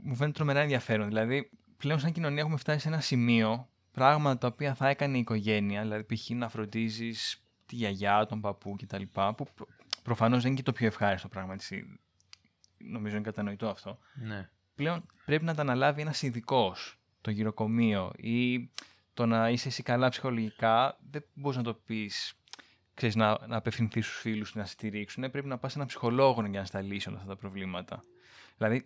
μου 0.02 0.16
φαίνεται 0.16 0.36
τρομερά 0.36 0.60
ενδιαφέρον. 0.60 1.08
Δηλαδή, 1.08 1.50
πλέον 1.78 2.00
σαν 2.00 2.12
κοινωνία 2.12 2.42
έχουμε 2.42 2.58
φτάσει 2.58 2.80
σε 2.80 2.88
ένα 2.88 3.00
σημείο 3.00 3.70
πράγματα 3.92 4.38
τα 4.38 4.48
οποία 4.48 4.76
θα 4.76 4.88
έκανε 4.88 5.18
η 5.18 5.20
οικογένεια, 5.20 5.82
δηλαδή 5.82 6.16
π.χ. 6.16 6.30
να 6.30 6.50
φροντίζεις 6.50 7.44
τη 7.66 7.76
γιαγιά, 7.76 8.26
τον 8.26 8.42
παππού 8.42 8.76
κτλ. 8.82 9.04
Που 9.14 9.48
προ, 9.56 9.68
προφανώς 10.04 10.42
δεν 10.42 10.48
είναι 10.48 10.60
και 10.60 10.66
το 10.66 10.74
πιο 10.74 10.88
ευχάριστο 10.88 11.28
πράγμα. 11.28 11.54
Έτσι. 11.54 12.00
Νομίζω 12.78 13.16
είναι 13.16 13.26
κατανοητό 13.26 13.68
αυτό. 13.68 14.00
Ναι. 14.14 14.50
Πλέον 14.76 15.06
πρέπει 15.26 15.44
να 15.44 15.56
τα 15.56 15.62
αναλάβει 15.62 16.02
ένας 16.02 16.22
ειδικός, 16.22 17.00
το 17.22 17.32
γυροκομείο 17.32 18.12
ή 18.16 18.70
το 19.14 19.26
να 19.26 19.50
είσαι 19.50 19.68
εσύ 19.68 19.84
καλά 19.84 20.10
ψυχολογικά. 20.10 20.98
Δεν 21.10 21.24
μπορείς 21.34 21.58
να 21.58 21.64
το 21.64 21.74
πεις 21.74 22.36
ξέρεις, 22.94 23.16
να, 23.16 23.48
να 23.48 23.58
απευθυνθείς 23.58 24.06
στους 24.06 24.20
φίλους 24.20 24.56
να 24.56 24.66
σε 24.66 24.72
στηρίξουν. 24.72 25.32
Πρέπει 25.32 25.48
να 25.48 25.58
πας 25.58 25.72
σε 25.72 25.78
έναν 25.78 25.88
ψυχολόγο 25.88 26.46
για 26.46 26.60
να 26.60 26.66
στα 26.66 26.82
λύσει 26.82 27.10
όλα 27.10 27.18
αυτά 27.18 27.30
τα 27.30 27.36
προβλήματα. 27.36 28.04
Δηλαδή, 28.58 28.86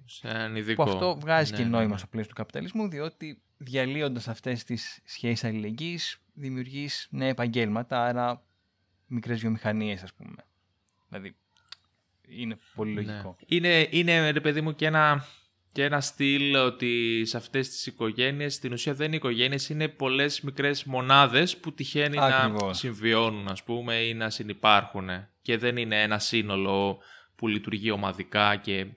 που 0.76 0.84
αυτό 0.84 1.18
βγάζει 1.20 1.52
ναι, 1.52 1.58
και 1.58 1.64
νόημα 1.64 1.86
ναι, 1.86 1.92
ναι. 1.92 1.98
στο 1.98 2.08
πλαίσιο 2.08 2.30
του 2.30 2.36
καπιταλισμού, 2.38 2.88
διότι 2.90 3.42
διαλύοντας 3.58 4.28
αυτές 4.28 4.64
τις 4.64 5.00
σχέσεις 5.06 5.44
αλληλεγγύης, 5.44 6.22
δημιουργείς 6.34 7.08
νέα 7.12 7.28
επαγγέλματα, 7.28 8.04
άρα 8.06 8.44
μικρές 9.08 9.40
βιομηχανίες, 9.40 10.04
ας 10.04 10.14
πούμε. 10.14 10.46
Δηλαδή, 11.10 11.36
είναι 12.28 12.58
πολύ 12.76 12.94
Ναι. 12.94 13.02
λογικό. 13.02 13.36
Είναι, 13.46 13.88
είναι, 13.90 14.30
ρε 14.32 14.42
παιδί 14.42 14.62
μου, 14.62 14.76
και 14.76 14.86
ένα, 14.86 15.26
και 15.72 15.84
ένα 15.84 16.02
στυλ 16.02 16.56
ότι 16.56 17.22
σε 17.26 17.38
αυτές 17.38 17.70
τις 17.70 17.86
οικογένειες, 17.86 18.54
στην 18.54 18.74
ουσία 18.74 18.94
δεν 18.94 19.08
είναι 19.08 19.16
οικογένειες, 19.16 19.70
είναι 19.70 19.88
πολλές 19.88 20.42
μικρές 20.42 20.84
μονάδες 20.84 21.58
που 21.58 21.74
τυχαίνει 21.74 22.18
να 22.18 22.26
Ακριβώς. 22.26 22.78
συμβιώνουν, 22.78 23.48
ας 23.48 23.64
πούμε, 23.64 23.96
ή 23.96 24.14
να 24.14 24.30
συνυπάρχουν. 24.30 25.10
Και 25.42 25.58
δεν 25.58 25.78
είναι 25.78 26.02
ένα 26.02 26.20
σύνολο 26.20 27.00
που 27.36 27.48
λειτουργεί 27.48 27.92
ομαδικά 27.92 28.56
και 28.56 28.78
ε, 28.80 28.88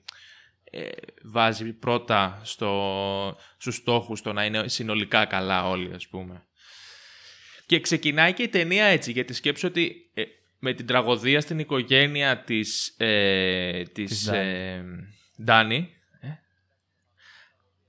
βάζει 1.22 1.72
πρώτα 1.72 2.40
στο, 2.44 3.38
στους 3.56 3.76
στόχους 3.76 4.22
το 4.22 4.32
να 4.32 4.44
είναι 4.44 4.68
συνολικά 4.68 5.24
καλά 5.24 5.68
όλοι, 5.68 5.92
ας 5.94 6.08
πούμε. 6.08 6.46
Και 7.66 7.80
ξεκινάει 7.80 8.32
και 8.32 8.42
η 8.42 8.48
ταινία 8.48 8.84
έτσι, 8.84 9.12
γιατί 9.12 9.32
σκέψω 9.32 9.68
ότι 9.68 10.10
ε, 10.14 10.22
με 10.58 10.72
την 10.72 10.86
τραγωδία 10.86 11.40
στην 11.40 11.58
οικογένεια 11.58 12.38
της, 12.38 12.94
ε, 12.96 13.82
της, 13.82 14.10
Της 14.10 14.24
Ντάνη. 14.30 14.48
ε, 14.48 14.84
Ντάνη, 15.42 15.88
ε, 16.20 16.28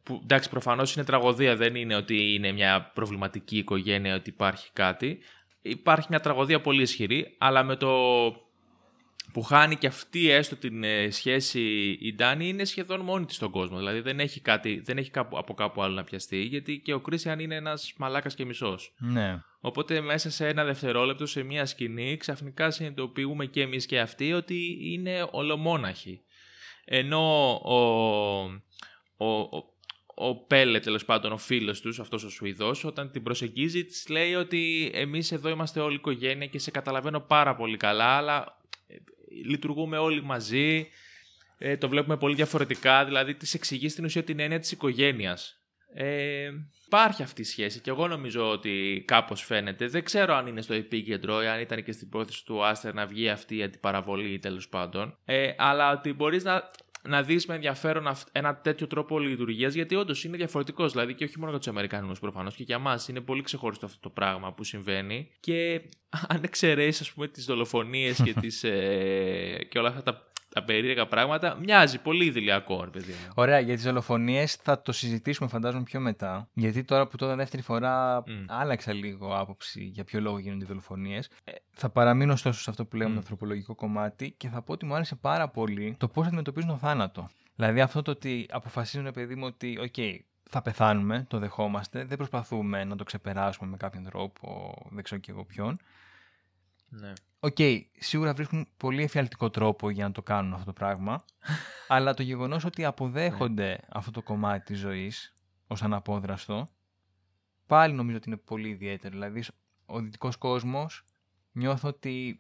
που 0.04 0.20
εντάξει 0.24 0.50
προφανώς 0.50 0.96
είναι 0.96 1.06
τραγωδία, 1.06 1.56
δεν 1.56 1.76
είναι 1.76 1.96
ότι 1.96 2.34
είναι 2.34 2.52
μια 2.52 2.92
προβληματική 2.94 3.58
οικογένεια, 3.58 4.16
ότι 4.16 4.30
υπάρχει 4.30 4.70
κάτι. 4.74 5.20
Υπάρχει 5.62 6.08
μια 6.10 6.20
τραγωδία 6.20 6.62
πολύ 6.62 6.82
ισχυρή, 6.82 7.36
αλλά 7.38 7.64
με 7.64 7.76
το 7.76 7.90
που 9.34 9.42
χάνει 9.42 9.76
και 9.76 9.88
αυτή 9.88 10.30
έστω 10.30 10.56
την 10.56 10.84
ε, 10.84 11.10
σχέση 11.10 11.62
η 12.02 12.14
Ντάνη 12.16 12.48
είναι 12.48 12.66
σχεδόν 12.66 13.02
μόνη 13.02 13.26
της 13.26 13.36
στον 13.36 13.52
κόσμο. 13.52 13.78
Δηλαδή 13.78 14.00
δεν 14.00 14.20
έχει, 14.20 14.40
κάτι, 14.40 14.80
δεν 14.86 14.98
έχει 14.98 15.10
κάπου, 15.10 15.38
από 15.38 15.54
κάπου 15.54 15.82
άλλο 15.82 15.94
να 15.94 16.04
πιαστεί, 16.04 16.42
γιατί 16.42 16.80
και 16.80 16.94
ο 16.94 17.00
Κρίστιαν 17.00 17.40
είναι 17.40 17.56
ένας 17.56 17.94
μαλάκας 17.98 18.36
και 18.36 18.46
μισός. 18.46 18.94
Ναι. 18.98 19.42
Οπότε 19.60 20.02
μέσα 20.02 20.30
σε 20.30 20.48
ένα 20.48 20.64
δευτερόλεπτο, 20.64 21.26
σε 21.26 21.44
μια 21.44 21.66
σκηνή, 21.66 22.18
ξαφνικά 22.18 22.72
συνειδητοποιούμε 22.72 23.46
και 23.46 23.62
εμείς 23.62 23.86
και 23.86 24.00
αυτοί 24.00 24.34
ότι 24.34 24.78
είναι 24.82 25.28
ολομόναχοι. 25.32 26.22
Ενώ 26.86 27.54
ο, 27.64 27.78
ο, 29.18 29.28
ο, 29.28 29.74
ο 30.16 30.36
Πέλε, 30.36 30.80
τέλος 30.80 31.06
πάντων, 31.06 31.32
ο 31.32 31.38
φίλος 31.38 31.82
τους, 31.82 32.00
αυτός 32.00 32.24
ο 32.24 32.30
Σουηδός, 32.30 32.84
όταν 32.84 33.12
την 33.12 33.24
προσεγγίζει, 33.24 33.86
της 33.86 34.08
λέει 34.10 34.34
ότι 34.34 34.92
εμείς 34.94 35.32
εδώ 35.32 35.50
είμαστε 35.50 35.80
όλη 35.80 35.96
οικογένεια 35.96 36.48
και 36.48 36.60
σε 36.60 36.72
καταλαβαίνω 36.72 37.20
πάρα 37.20 37.56
πολύ 37.56 37.78
καλά, 37.78 38.06
αλλά 38.06 38.46
ε, 38.46 38.63
λειτουργούμε 39.46 39.98
όλοι 39.98 40.24
μαζί, 40.24 40.88
ε, 41.58 41.78
το 41.78 41.90
βλέπουμε 41.90 42.18
πολύ 42.18 42.36
διαφορετικά, 42.36 43.06
δηλαδή 43.06 43.36
της 43.36 43.54
εξηγείς 43.54 43.92
στην 43.92 44.06
ουσία 44.06 44.24
την 44.24 44.40
έννοια 44.40 44.60
της 44.60 44.72
οικογένειας. 44.72 45.58
Ε, 45.94 46.50
υπάρχει 46.86 47.24
αυτή 47.24 47.42
η 47.42 47.46
σχέση 47.46 47.80
και 47.80 47.90
εγώ 47.90 48.08
νομίζω 48.08 48.50
ότι 48.50 49.04
κάπως 49.08 49.42
φαίνεται. 49.42 49.88
Δεν 49.88 50.04
ξέρω 50.04 50.34
αν 50.34 50.48
είναι 50.48 50.62
στο 50.62 50.74
επίκεντρο 50.74 51.44
ή 51.44 51.48
αν 51.48 51.60
ήταν 51.60 51.84
και 51.84 51.92
στην 51.92 52.10
πρόθεση 52.10 52.46
του 52.46 52.66
Άστερ 52.66 52.94
να 52.94 53.06
βγει 53.06 53.30
αυτή 53.30 53.58
η 53.58 53.64
αντιπαραβολή 53.64 54.40
τέλος 54.40 54.70
πάντων. 54.70 55.18
Ε, 55.26 55.52
αλλά 55.58 55.92
ότι 55.92 56.14
μπορείς 56.14 56.44
να, 56.44 56.70
να 57.08 57.24
δεις 57.24 57.46
με 57.46 57.56
ενδιαφέρον 57.56 58.08
αυ- 58.08 58.28
ένα 58.32 58.56
τέτοιο 58.56 58.88
τρόπο 58.88 59.20
λειτουργίας 59.20 59.74
γιατί 59.74 59.96
όντως 59.96 60.24
είναι 60.24 60.38
διαφορετικός. 60.38 60.92
Δηλαδή 60.92 61.14
και 61.14 61.24
όχι 61.24 61.38
μόνο 61.38 61.50
για 61.50 61.60
τους 61.60 61.68
Αμερικανούς 61.68 62.20
προφανώς 62.20 62.56
και 62.56 62.64
για 62.64 62.80
μας 62.80 63.08
είναι 63.08 63.22
πολύ 63.22 63.42
ξεχωριστό 63.42 63.86
αυτό 63.86 64.00
το 64.00 64.10
πράγμα 64.10 64.54
που 64.54 64.64
συμβαίνει. 64.64 65.30
Και 65.40 65.82
αν 66.28 66.42
εξαιρέσεις 66.44 67.02
ας 67.02 67.12
πούμε 67.12 67.28
τις 67.28 67.46
δολοφονίες 67.46 68.22
και, 68.24 68.34
τις, 68.34 68.64
ε, 68.64 69.68
και 69.70 69.80
όλα 69.80 69.88
αυτά 69.90 70.04
τα, 70.04 70.32
τα 70.54 70.64
περίεργα 70.64 71.08
πράγματα 71.08 71.58
μοιάζει 71.60 72.02
πολύ 72.02 72.26
ιδηλιακό 72.26 72.84
ρε 72.84 72.90
παιδί 72.90 73.12
μου. 73.12 73.32
Ωραία, 73.36 73.60
για 73.60 73.76
τις 73.76 73.84
δολοφονίες 73.84 74.56
θα 74.56 74.82
το 74.82 74.92
συζητήσουμε 74.92 75.50
φαντάζομαι 75.50 75.84
πιο 75.84 76.00
μετά. 76.00 76.50
Γιατί 76.54 76.84
τώρα 76.84 77.08
που 77.08 77.18
τώρα 77.18 77.36
δεύτερη 77.36 77.62
φορά 77.62 78.24
Μμ. 78.28 78.46
άλλαξα 78.48 78.94
λίγο 78.94 79.38
άποψη 79.38 79.84
για 79.84 80.04
ποιο 80.04 80.20
λόγο 80.22 80.40
γίνονται 80.40 80.64
οι 80.64 80.68
δολοφονίες. 80.68 81.30
Ε, 81.44 81.52
θα 81.72 81.90
παραμείνω 81.90 82.34
ωστόσο 82.34 82.62
σε 82.62 82.70
αυτό 82.70 82.86
που 82.86 82.96
λέμε 82.96 83.10
Μμ. 83.10 83.14
το 83.14 83.20
ανθρωπολογικό 83.20 83.76
κομμάτι 83.76 84.32
και 84.32 84.48
θα 84.48 84.62
πω 84.62 84.72
ότι 84.74 84.86
μου 84.86 84.94
άρεσε 84.94 85.16
πάρα 85.16 85.50
πολύ 85.50 85.96
το 86.00 86.08
πώς 86.08 86.26
αντιμετωπίζουν 86.26 86.70
τον 86.70 86.78
θάνατο. 86.80 87.30
Δηλαδή 87.56 87.82
αυτό 87.82 88.02
το 88.02 88.12
ότι 88.12 88.48
αποφασίζουν, 88.52 89.12
παιδί 89.12 89.36
μου, 89.36 89.46
ότι 89.46 89.80
οκ, 89.82 90.24
θα 90.50 90.62
πεθάνουμε, 90.62 91.26
το 91.30 91.40
δεχόμαστε, 91.40 92.06
δεν 92.06 92.18
προσπαθούμε 92.18 92.84
να 92.84 92.96
το 92.96 93.04
ξεπεράσουμε 93.04 93.70
με 93.70 93.78
κάποιον 93.78 94.04
τρόπο, 94.04 94.76
δεν 94.90 95.04
ξέρω 95.04 95.22
και 95.22 95.32
εγώ 95.32 95.46
ποιον. 95.46 95.80
Ναι. 97.00 97.14
Οκ, 97.40 97.58
σίγουρα 98.00 98.34
βρίσκουν 98.34 98.68
πολύ 98.78 99.04
εφιαλτικό 99.04 99.50
τρόπο 99.50 99.90
για 99.90 100.06
να 100.06 100.12
το 100.12 100.22
κάνουν 100.22 100.54
αυτό 100.54 100.66
το 100.66 100.74
πράγμα. 100.74 101.26
αλλά 101.88 102.14
το 102.14 102.24
γεγονός 102.24 102.66
ότι 102.66 102.86
αποδέχονται 102.86 103.80
αυτό 103.90 104.12
το 104.12 104.22
κομμάτι 104.22 104.64
της 104.66 104.80
ζωής 104.80 105.36
ως 105.68 105.84
αναπόδραστο, 105.84 106.68
πάλι 107.68 107.94
νομίζω 107.94 108.18
ότι 108.18 108.30
είναι 108.30 108.38
πολύ 108.38 108.70
ιδιαίτερο. 108.70 109.14
Δηλαδή, 109.14 109.44
ο 109.86 110.00
δυτικός 110.00 110.38
κόσμος 110.38 111.06
νιώθω 111.52 111.88
ότι 111.88 112.40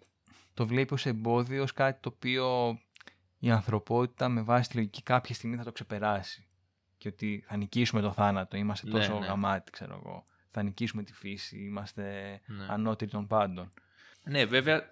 το 0.54 0.68
βλέπει 0.68 0.94
ως 0.94 1.06
εμπόδιο, 1.06 1.64
ως 1.64 1.74
κάτι 1.74 2.00
το 2.02 2.12
οποίο 2.14 2.78
η 3.40 3.52
ανθρωπότητα 3.52 4.30
με 4.30 4.42
βάση 4.42 4.70
τη 4.70 4.76
λογική 4.76 5.02
κάποια 5.02 5.36
στιγμή 5.36 5.56
θα 5.56 5.64
το 5.64 5.72
ξεπεράσει. 5.72 6.48
Και 6.98 7.08
ότι 7.08 7.44
θα 7.48 7.58
νικήσουμε 7.58 8.02
το 8.02 8.12
θάνατο, 8.12 8.58
είμαστε 8.58 8.88
Ναι, 8.88 8.94
τόσο 8.94 9.20
ναι. 9.20 9.26
γαμάτοι, 9.26 9.72
ξέρω 9.72 10.02
εγώ. 10.04 10.26
Θα 10.52 10.64
νικήσουμε 10.64 11.04
τη 11.04 11.14
φύση, 11.14 11.58
είμαστε 11.58 12.40
Ναι. 12.46 12.66
ανώτεροι 12.70 13.12
των 13.12 13.28
πάντων. 13.28 13.72
Ναι, 14.24 14.46
βέβαια, 14.46 14.90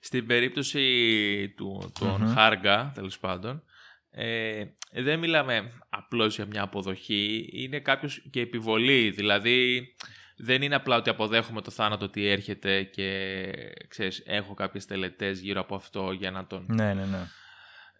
στην 0.00 0.26
περίπτωση 0.26 1.48
του, 1.56 1.92
των 1.98 2.20
Μμμ. 2.20 2.34
Χάργα, 2.34 2.92
τέλος 2.94 3.18
πάντων, 3.18 3.62
ε, 4.10 4.64
δεν 4.92 5.18
μιλάμε 5.18 5.72
απλώς 5.88 6.34
για 6.34 6.46
μια 6.46 6.62
αποδοχή, 6.62 7.48
είναι 7.52 7.80
κάποιος 7.80 8.22
και 8.30 8.40
επιβολή, 8.40 9.10
δηλαδή 9.10 9.88
δεν 10.36 10.62
είναι 10.62 10.74
απλά 10.74 10.96
ότι 10.96 11.10
αποδέχομαι 11.10 11.60
το 11.60 11.70
θάνατο 11.70 12.04
ότι 12.04 12.26
έρχεται 12.26 12.82
και 12.82 13.50
ξέρεις, 13.88 14.22
έχω 14.26 14.54
κάποιες 14.54 14.86
τελετές 14.86 15.40
γύρω 15.40 15.60
από 15.60 15.74
αυτό 15.74 16.12
για 16.12 16.30
να 16.30 16.46
τον 16.46 16.64
Ναι, 16.68 16.94
ναι, 16.94 17.04
ναι. 17.04 17.28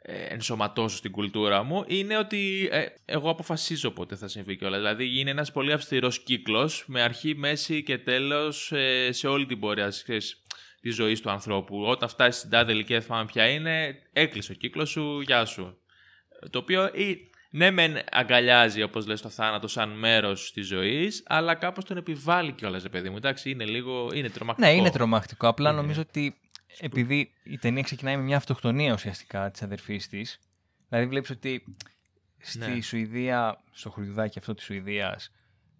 ε, 0.02 0.24
ενσωματώσω 0.24 0.96
στην 0.96 1.10
κουλτούρα 1.10 1.62
μου, 1.62 1.84
είναι 1.86 2.16
ότι 2.16 2.68
ε, 2.72 2.86
εγώ 3.04 3.30
αποφασίζω 3.30 3.90
πότε 3.90 4.16
θα 4.16 4.28
συμβεί 4.28 4.56
κιόλας. 4.56 4.78
Δηλαδή 4.78 5.20
είναι 5.20 5.30
ένας 5.30 5.52
πολύ 5.52 5.72
αυστηρός 5.72 6.22
κύκλος 6.22 6.84
με 6.86 7.02
αρχή, 7.02 7.34
μέση 7.36 7.82
και 7.82 7.98
τέλος 7.98 8.72
ε, 8.72 9.12
σε 9.12 9.28
όλη 9.28 9.46
την 9.46 9.58
πορεία 9.60 9.88
ξέρεις, 9.88 10.41
της 10.82 10.94
ζωής 10.94 11.20
του 11.20 11.30
ανθρώπου. 11.30 11.82
Όταν 11.82 12.08
φτάσει 12.08 12.38
στην 12.38 12.50
τάδε 12.50 12.72
ηλικία, 12.72 12.96
δεν 12.98 13.06
θυμάμαι 13.06 13.24
ποια 13.24 13.48
είναι, 13.48 14.02
έκλεισε 14.12 14.52
ο 14.52 14.54
κύκλος 14.54 14.90
σου, 14.90 15.20
γεια 15.20 15.44
σου. 15.44 15.78
Το 16.50 16.58
οποίο 16.58 16.86
ή, 16.86 17.30
ναι 17.50 17.70
μεν 17.70 17.96
αγκαλιάζει 18.10 18.82
όπως 18.82 19.06
λες 19.06 19.20
το 19.20 19.28
θάνατο 19.28 19.68
σαν 19.68 19.90
μέρος 19.90 20.52
της 20.52 20.66
ζωής, 20.66 21.22
αλλά 21.26 21.54
κάπως 21.54 21.84
τον 21.84 21.96
επιβάλλει 21.96 22.52
κιόλας, 22.52 22.82
ρε 22.82 22.88
παιδί 22.88 23.10
μου. 23.10 23.16
Εντάξει, 23.16 23.50
είναι 23.50 23.64
λίγο, 23.64 24.10
είναι 24.14 24.28
τρομακτικό. 24.30 24.68
Ναι, 24.68 24.74
είναι 24.76 24.90
τρομακτικό. 24.90 25.48
Απλά 25.48 25.70
Είναι. 25.70 25.80
νομίζω 25.80 26.00
ότι 26.00 26.36
επειδή 26.78 27.32
η 27.42 27.58
ταινία 27.58 27.82
ξεκινάει 27.82 28.16
με 28.16 28.22
μια 28.22 28.36
αυτοκτονία 28.36 28.92
ουσιαστικά 28.92 29.50
της 29.50 29.62
αδερφής 29.62 30.08
της. 30.08 30.38
Δηλαδή 30.88 31.06
βλέπεις 31.06 31.30
ότι 31.30 31.64
στη 32.38 32.58
Ναι. 32.58 32.80
Σουηδία, 32.80 33.62
στο 33.72 33.90
χωριουδάκι 33.90 34.38
αυτό 34.38 34.54
της 34.54 34.64
Σουηδίας, 34.64 35.32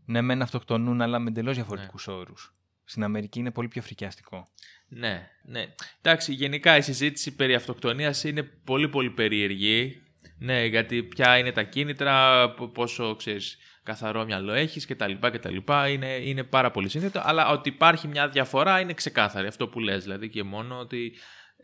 ναι, 0.05 0.21
μεν 0.21 0.43
αυτοκτονούν, 0.43 1.01
αλλά 1.03 1.19
με 1.19 1.29
εντελώς 1.29 1.55
διαφορετικούς 1.55 2.07
Ναι. 2.07 2.13
όρους. 2.15 2.55
Στην 2.85 3.05
Αμερική 3.05 3.39
είναι 3.39 3.51
πολύ 3.51 3.69
πιο 3.69 3.83
φρικιαστικό. 3.83 4.49
Ναι, 4.95 5.29
ναι. 5.45 5.65
Εντάξει, 6.03 6.33
γενικά 6.33 6.77
η 6.77 6.81
συζήτηση 6.83 7.35
περί 7.37 7.55
αυτοκτονίας 7.55 8.25
είναι 8.25 8.43
πολύ 8.43 8.89
πολύ 8.89 9.11
περίεργη. 9.11 10.03
Ναι, 10.39 10.65
γιατί 10.65 11.03
ποια 11.03 11.39
είναι 11.39 11.53
τα 11.53 11.63
κίνητρα, 11.63 12.49
π- 12.51 12.73
πόσο 12.75 13.17
ξέρεις, 13.17 13.59
καθαρό 13.83 14.25
μυαλό 14.25 14.53
έχεις 14.53 14.87
κτλ. 14.87 15.13
κτλ. 15.21 15.57
Είναι, 15.91 16.07
είναι 16.07 16.43
πάρα 16.45 16.71
πολύ 16.71 16.89
σύνθετο, 16.89 17.21
αλλά 17.25 17.49
ότι 17.49 17.69
υπάρχει 17.69 18.09
μια 18.09 18.29
διαφορά 18.29 18.81
είναι 18.81 18.95
ξεκάθαρη. 18.95 19.47
Αυτό 19.47 19.69
που 19.69 19.81
λες, 19.81 20.03
δηλαδή 20.03 20.29
και 20.29 20.43
μόνο 20.43 20.79
ότι 20.79 21.13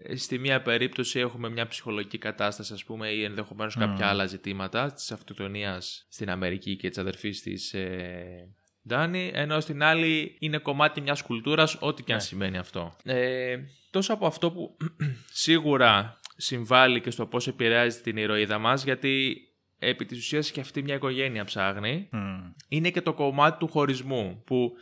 ε, 0.03 0.17
στη 0.17 0.39
μία 0.39 0.63
περίπτωση 0.63 1.19
έχουμε 1.19 1.51
μια 1.51 1.67
ψυχολογική 1.67 2.19
κατάσταση 2.19 2.73
ας 2.73 2.85
πούμε 2.85 3.09
ή 3.09 3.25
ενδεχομένως 3.25 3.77
κάποια 3.77 4.07
άλλα 4.09 4.27
ζητήματα 4.27 4.93
της 4.93 5.13
αυτοκτονίας 5.13 6.07
στην 6.11 6.31
Αμερική 6.31 6.77
και 6.77 6.89
της 6.89 6.99
αδερφής 6.99 7.43
της 7.43 7.75
ε, 7.75 8.49
Ντάνι, 8.89 9.31
ενώ 9.35 9.61
στην 9.61 9.83
άλλη 9.83 10.37
είναι 10.39 10.59
κομμάτι 10.59 11.01
μιας 11.01 11.23
κουλτούρας, 11.23 11.77
ό,τι 11.81 12.03
και 12.03 12.13
αν 12.13 12.19
Ναι. 12.19 12.25
σημαίνει 12.25 12.59
αυτό. 12.59 12.97
Ε, 13.05 13.57
τόσο 13.91 14.13
από 14.13 14.27
αυτό 14.27 14.51
που 14.51 14.77
σίγουρα 15.45 16.21
συμβάλλει 16.37 17.01
και 17.01 17.11
στο 17.11 17.27
πώς 17.27 17.47
επηρεάζει 17.47 18.01
την 18.01 18.17
ηρωίδα 18.17 18.59
μας, 18.59 18.85
γιατί 18.85 19.37
επί 19.79 20.05
της 20.05 20.19
ουσίας 20.19 20.51
και 20.51 20.61
αυτή 20.61 20.83
μια 20.83 20.95
οικογένεια 20.95 21.45
ψάχνει, 21.45 22.09
είναι 22.69 22.91
και 22.91 23.01
το 23.01 23.13
κομμάτι 23.15 23.59
του 23.59 23.69
χωρισμού, 23.69 24.43
που 24.47 24.73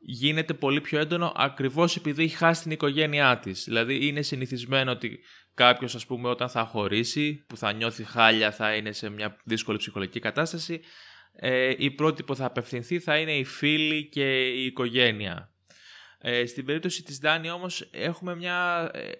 γίνεται 0.00 0.54
πολύ 0.54 0.80
πιο 0.80 0.98
έντονο 0.98 1.32
ακριβώς 1.36 1.96
επειδή 1.96 2.22
έχει 2.22 2.36
χάσει 2.36 2.62
την 2.62 2.70
οικογένειά 2.70 3.38
της. 3.38 3.64
Δηλαδή 3.64 4.06
είναι 4.06 4.22
συνηθισμένο 4.22 4.90
ότι 4.90 5.18
κάποιος 5.54 5.94
ας 5.94 6.06
πούμε 6.06 6.28
όταν 6.28 6.48
θα 6.48 6.64
χωρίσει, 6.64 7.44
που 7.46 7.56
θα 7.56 7.72
νιώθει 7.72 8.04
χάλια, 8.04 8.52
θα 8.52 8.74
είναι 8.74 8.92
σε 8.92 9.08
μια 9.10 9.36
δύσκολη 9.44 9.78
ψυχολογική 9.78 10.20
κατάσταση, 10.20 10.80
ε, 11.40 11.74
η 11.78 11.90
πρώτη 11.90 12.22
που 12.22 12.36
θα 12.36 12.44
απευθυνθεί 12.44 12.98
θα 12.98 13.18
είναι 13.18 13.36
οι 13.36 13.44
φίλοι 13.44 14.04
και 14.04 14.48
η 14.48 14.64
οικογένεια. 14.64 15.52
Ε, 16.18 16.46
στην 16.46 16.64
περίπτωση 16.64 17.02
της 17.02 17.20
Ντάνη 17.20 17.50
όμως 17.50 17.88
έχουμε 17.90 18.36
μια 18.36 18.90
ε, 18.94 19.10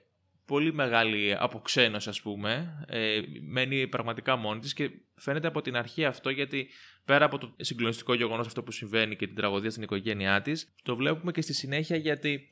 πολύ 0.47 0.73
μεγάλη 0.73 1.35
αποξένωση 1.39 2.09
ας 2.09 2.21
πούμε. 2.21 2.85
Ε, 2.89 3.21
μένει 3.41 3.87
πραγματικά 3.87 4.37
μόνη 4.37 4.61
της 4.61 4.73
και 4.73 4.91
φαίνεται 5.15 5.47
από 5.47 5.61
την 5.61 5.77
αρχή 5.77 6.05
αυτό 6.05 6.31
γιατί 6.31 6.69
πέρα 7.05 7.25
από 7.25 7.39
το 7.39 7.55
συγκλονιστικό 7.57 8.15
γεγονός 8.15 8.47
αυτό 8.47 8.63
που 8.63 8.73
συμβαίνει 8.73 9.17
και 9.17 9.27
την 9.27 9.37
τραγωδία 9.37 9.71
στην 9.71 9.83
οικογένειά 9.83 10.43
της, 10.43 10.75
το 10.83 10.97
βλέπουμε 10.97 11.33
και 11.33 11.41
στη 11.41 11.53
συνέχεια 11.53 11.97
γιατί 11.97 12.49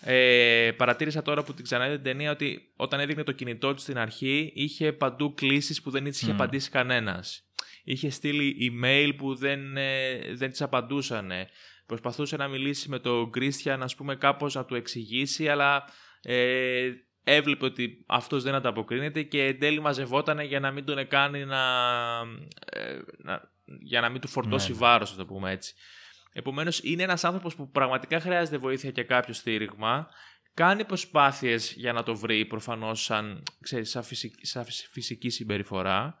ε, 0.00 0.70
παρατήρησα 0.76 1.22
τώρα 1.22 1.42
που 1.42 1.54
την 1.54 1.64
ξαναείδε 1.64 1.94
την 1.94 2.04
ταινία 2.04 2.30
ότι 2.30 2.72
όταν 2.76 3.00
έδειχνε 3.00 3.22
το 3.22 3.32
κινητό 3.32 3.74
της 3.74 3.82
στην 3.82 3.98
αρχή 3.98 4.52
είχε 4.54 4.92
παντού 4.92 5.34
κλήσεις 5.34 5.82
που 5.82 5.90
δεν 5.90 6.04
της 6.04 6.22
είχε 6.22 6.32
Μμ. 6.32 6.34
απαντήσει 6.34 6.70
κανένας. 6.70 7.45
Είχε 7.88 8.10
στείλει 8.10 8.56
email 8.60 9.12
που 9.16 9.34
δεν, 9.34 9.76
ε, 9.76 10.18
δεν 10.34 10.50
της 10.50 10.62
απαντούσαν. 10.62 11.32
Προσπαθούσε 11.86 12.36
να 12.36 12.48
μιλήσει 12.48 12.88
με 12.88 12.98
τον 12.98 13.30
Κρίστιαν, 13.30 13.82
ας 13.82 13.94
πούμε, 13.94 14.16
κάπως 14.16 14.54
να 14.54 14.64
του 14.64 14.74
εξηγήσει, 14.74 15.48
αλλά 15.48 15.84
ε, 16.22 16.90
έβλεπε 17.24 17.64
ότι 17.64 18.04
αυτός 18.06 18.42
δεν 18.42 18.54
ανταποκρίνεται 18.54 19.22
και 19.22 19.44
εν 19.44 19.58
τέλει 19.58 19.80
μαζευόταν 19.80 20.40
για 20.40 20.60
να 20.60 20.70
μην 20.70 20.84
τον 20.84 21.08
κάνει 21.08 21.44
να, 21.44 21.62
ε, 22.72 22.98
να- 23.18 23.50
για 23.80 24.00
να 24.00 24.08
μην 24.08 24.20
του 24.20 24.28
φορτώσει 24.28 24.68
Ναι, 24.68 24.74
ναι. 24.74 24.80
βάρος, 24.80 25.10
να 25.10 25.16
το 25.16 25.26
πούμε 25.26 25.50
έτσι. 25.52 25.74
Επομένως, 26.32 26.80
είναι 26.82 27.02
ένας 27.02 27.24
άνθρωπος 27.24 27.54
που 27.54 27.70
πραγματικά 27.70 28.20
χρειάζεται 28.20 28.58
βοήθεια 28.58 28.90
και 28.90 29.02
κάποιο 29.02 29.34
στήριγμα. 29.34 30.08
Κάνει 30.54 30.84
προσπάθειες 30.84 31.72
για 31.76 31.92
να 31.92 32.02
το 32.02 32.16
βρει, 32.16 32.44
προφανώς, 32.44 33.02
σαν, 33.02 33.42
ξέρεις, 33.60 33.90
σαν, 33.90 34.02
φυσική, 34.02 34.46
σαν 34.46 34.64
φυσική 34.90 35.30
συμπεριφορά. 35.30 36.16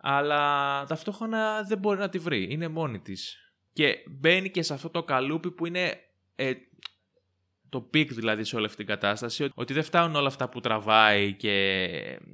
Αλλά 0.00 0.84
ταυτόχρονα 0.86 1.62
δεν 1.62 1.78
μπορεί 1.78 1.98
να 1.98 2.08
τη 2.08 2.18
βρει. 2.18 2.46
Είναι 2.50 2.68
μόνη 2.68 3.00
της. 3.00 3.36
Και 3.72 3.96
μπαίνει 4.10 4.50
και 4.50 4.62
σε 4.62 4.74
αυτό 4.74 4.90
το 4.90 5.02
καλούπι 5.02 5.50
που 5.50 5.66
είναι 5.66 5.98
ε, 6.34 6.52
το 7.68 7.80
peak 7.80 8.12
δηλαδή 8.12 8.44
σε 8.44 8.56
όλη 8.56 8.64
αυτή 8.64 8.76
την 8.76 8.86
κατάσταση. 8.86 9.50
Ότι 9.54 9.72
δεν 9.72 9.82
φτάνουν 9.82 10.16
όλα 10.16 10.28
αυτά 10.28 10.48
που 10.48 10.60
τραβάει 10.60 11.32
και 11.32 11.50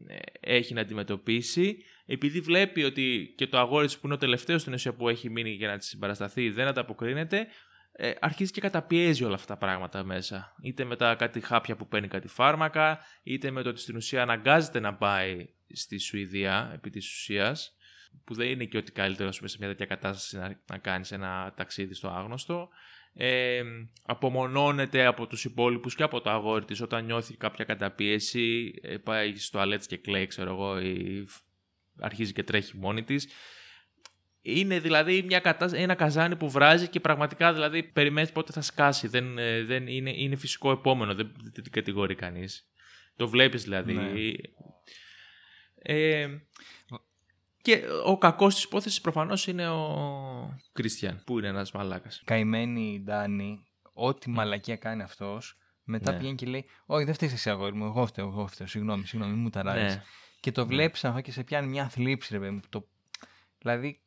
ε, 0.07 0.19
έχει 0.41 0.75
να 0.75 0.81
αντιμετωπίσει. 0.81 1.77
Επειδή 2.07 2.41
βλέπει 2.41 2.85
ότι 2.85 3.35
και 3.37 3.47
το 3.47 3.59
αγόρι 3.59 3.87
της 3.87 3.99
που 3.99 4.07
είναι 4.07 4.15
ο 4.15 4.19
τελευταίος 4.19 4.61
στην 4.61 4.73
ουσία 4.73 4.95
που 4.95 5.09
έχει 5.09 5.31
μείνει 5.31 5.51
για 5.51 5.69
να 5.69 5.77
της 5.77 5.89
συμπαρασταθεί 5.89 6.51
δεν 6.51 6.67
ανταποκρίνεται, 6.67 7.47
ε, 7.93 8.13
αρχίζει 8.21 8.53
και 8.53 8.61
καταπιέζει 8.61 9.25
όλα 9.25 9.35
αυτά 9.35 9.55
τα 9.55 9.59
πράγματα 9.59 10.05
μέσα. 10.05 10.55
Είτε 10.63 10.85
με 10.85 10.97
τα 10.97 11.15
κάτι 11.15 11.41
χάπια 11.41 11.77
που 11.77 11.89
παίρνει 11.89 12.09
κάτι 12.09 12.29
φάρμακα, 12.29 12.99
είτε 13.23 13.51
με 13.51 13.63
το 13.63 13.69
ότι 13.69 13.81
στην 13.81 13.97
ουσία 13.97 14.23
αναγκάζεται 14.23 14.81
να 14.81 14.95
πάει 14.95 15.49
στη 15.73 15.99
Σουηδία 15.99 16.71
επί 16.75 16.91
της 16.91 17.11
ουσίας, 17.13 17.77
που 18.25 18.35
δεν 18.35 18.49
είναι 18.49 18.65
και 18.65 18.77
ότι 18.77 18.93
καλύτερο 18.93 19.29
ας 19.29 19.37
πούμε, 19.37 19.49
σε 19.49 19.57
μια 19.61 19.69
τέτοια 19.69 19.87
κατάσταση 19.87 20.37
να, 20.37 20.61
να 20.71 20.79
κάνεις 20.79 21.13
ένα 21.13 21.55
ταξίδι 21.57 21.95
στο 21.95 22.09
άγνωστο. 22.09 22.69
Ε, 23.19 23.63
απομονώνεται 24.05 25.07
από 25.07 25.27
τους 25.27 25.45
υπόλοιπους 25.45 25.95
και 25.95 26.03
από 26.03 26.21
το 26.21 26.31
αγόρι 26.31 26.65
της 26.65 26.81
όταν 26.81 27.05
νιώθει 27.05 27.37
κάποια 27.37 27.65
καταπίεση, 27.65 28.75
ε, 28.83 28.97
πάει 28.97 29.37
στο 29.37 29.51
τουαλέτες 29.51 29.87
και 29.87 29.97
κλαίει, 29.97 30.27
ξέρω 30.27 30.51
εγώ, 30.51 30.81
ή 30.81 31.27
αρχίζει 32.01 32.33
και 32.33 32.43
τρέχει 32.43 32.77
μόνη 32.77 33.03
της. 33.03 33.29
Είναι 34.43 34.79
δηλαδή 34.79 35.23
μια 35.23 35.41
κατάσταση, 35.41 35.83
ένα 35.83 35.95
καζάνι 35.95 36.37
που 36.37 36.51
βράζει 36.51 36.89
και 36.89 37.01
πραγματικά 37.01 37.53
δηλαδή 37.53 37.83
περιμένεις 37.83 38.33
πότε 38.33 38.53
θα 38.53 38.61
σκάσει. 38.61 39.09
Δεν, 39.09 39.39
ε, 39.39 39.63
δεν 39.65 39.87
είναι, 39.87 40.13
είναι 40.17 40.37
φυσικό 40.37 40.71
επόμενο, 40.71 41.15
δεν, 41.15 41.33
δεν 41.43 41.63
την 41.63 41.73
κατηγορεί 41.73 42.15
κανείς. 42.15 42.71
Το 43.17 43.29
βλέπεις 43.29 43.63
δηλαδή. 43.63 43.93
Ναι. 43.93 44.13
Ε, 45.89 46.29
και 47.63 47.83
ο 48.05 48.19
κακός 48.19 48.55
της 48.55 48.65
υπόθεσης 48.65 49.01
προφανώς 49.01 49.47
είναι 49.47 49.69
ο 49.69 50.59
Κρίστιαν, 50.73 51.23
που 51.27 51.39
είναι 51.39 51.49
ένας 51.49 51.73
μαλάκας. 51.73 52.23
Καημένη 52.25 52.93
η 52.93 53.01
Ντάνη, 53.01 53.63
ό,τι 53.93 54.31
μαλακία 54.31 54.77
κάνει 54.77 55.03
αυτός, 55.03 55.57
μετά 55.85 56.13
Ναι. 56.13 56.19
πηγαίνει 56.19 56.37
και 56.37 56.47
λέει: 56.47 56.65
Όχι, 56.87 57.05
δεν 57.05 57.15
φταίεις 57.15 57.33
εσύ, 57.33 57.51
αγόρι 57.51 57.75
μου. 57.75 57.85
Εγώ 57.85 58.07
φταίω, 58.07 58.27
εγώ 58.27 58.47
φταίω. 58.47 58.67
Συγγνώμη, 58.67 59.07
συγγνώμη, 59.07 59.33
μην 59.35 59.43
μου 59.43 59.51
ταράζει. 59.51 59.95
Ναι. 59.95 60.03
Και 60.41 60.53
το 60.53 60.67
βλέπεις 60.67 61.05
αυτό 61.05 61.21
και 61.21 61.33
σε 61.33 61.45
πιάνει 61.45 61.67
μια 61.67 61.89
θλίψη, 61.89 62.33
ρε 62.33 62.39
παιδί 62.39 62.51
μου. 62.51 62.61
Το... 62.69 62.89
Δηλαδή. 63.59 64.01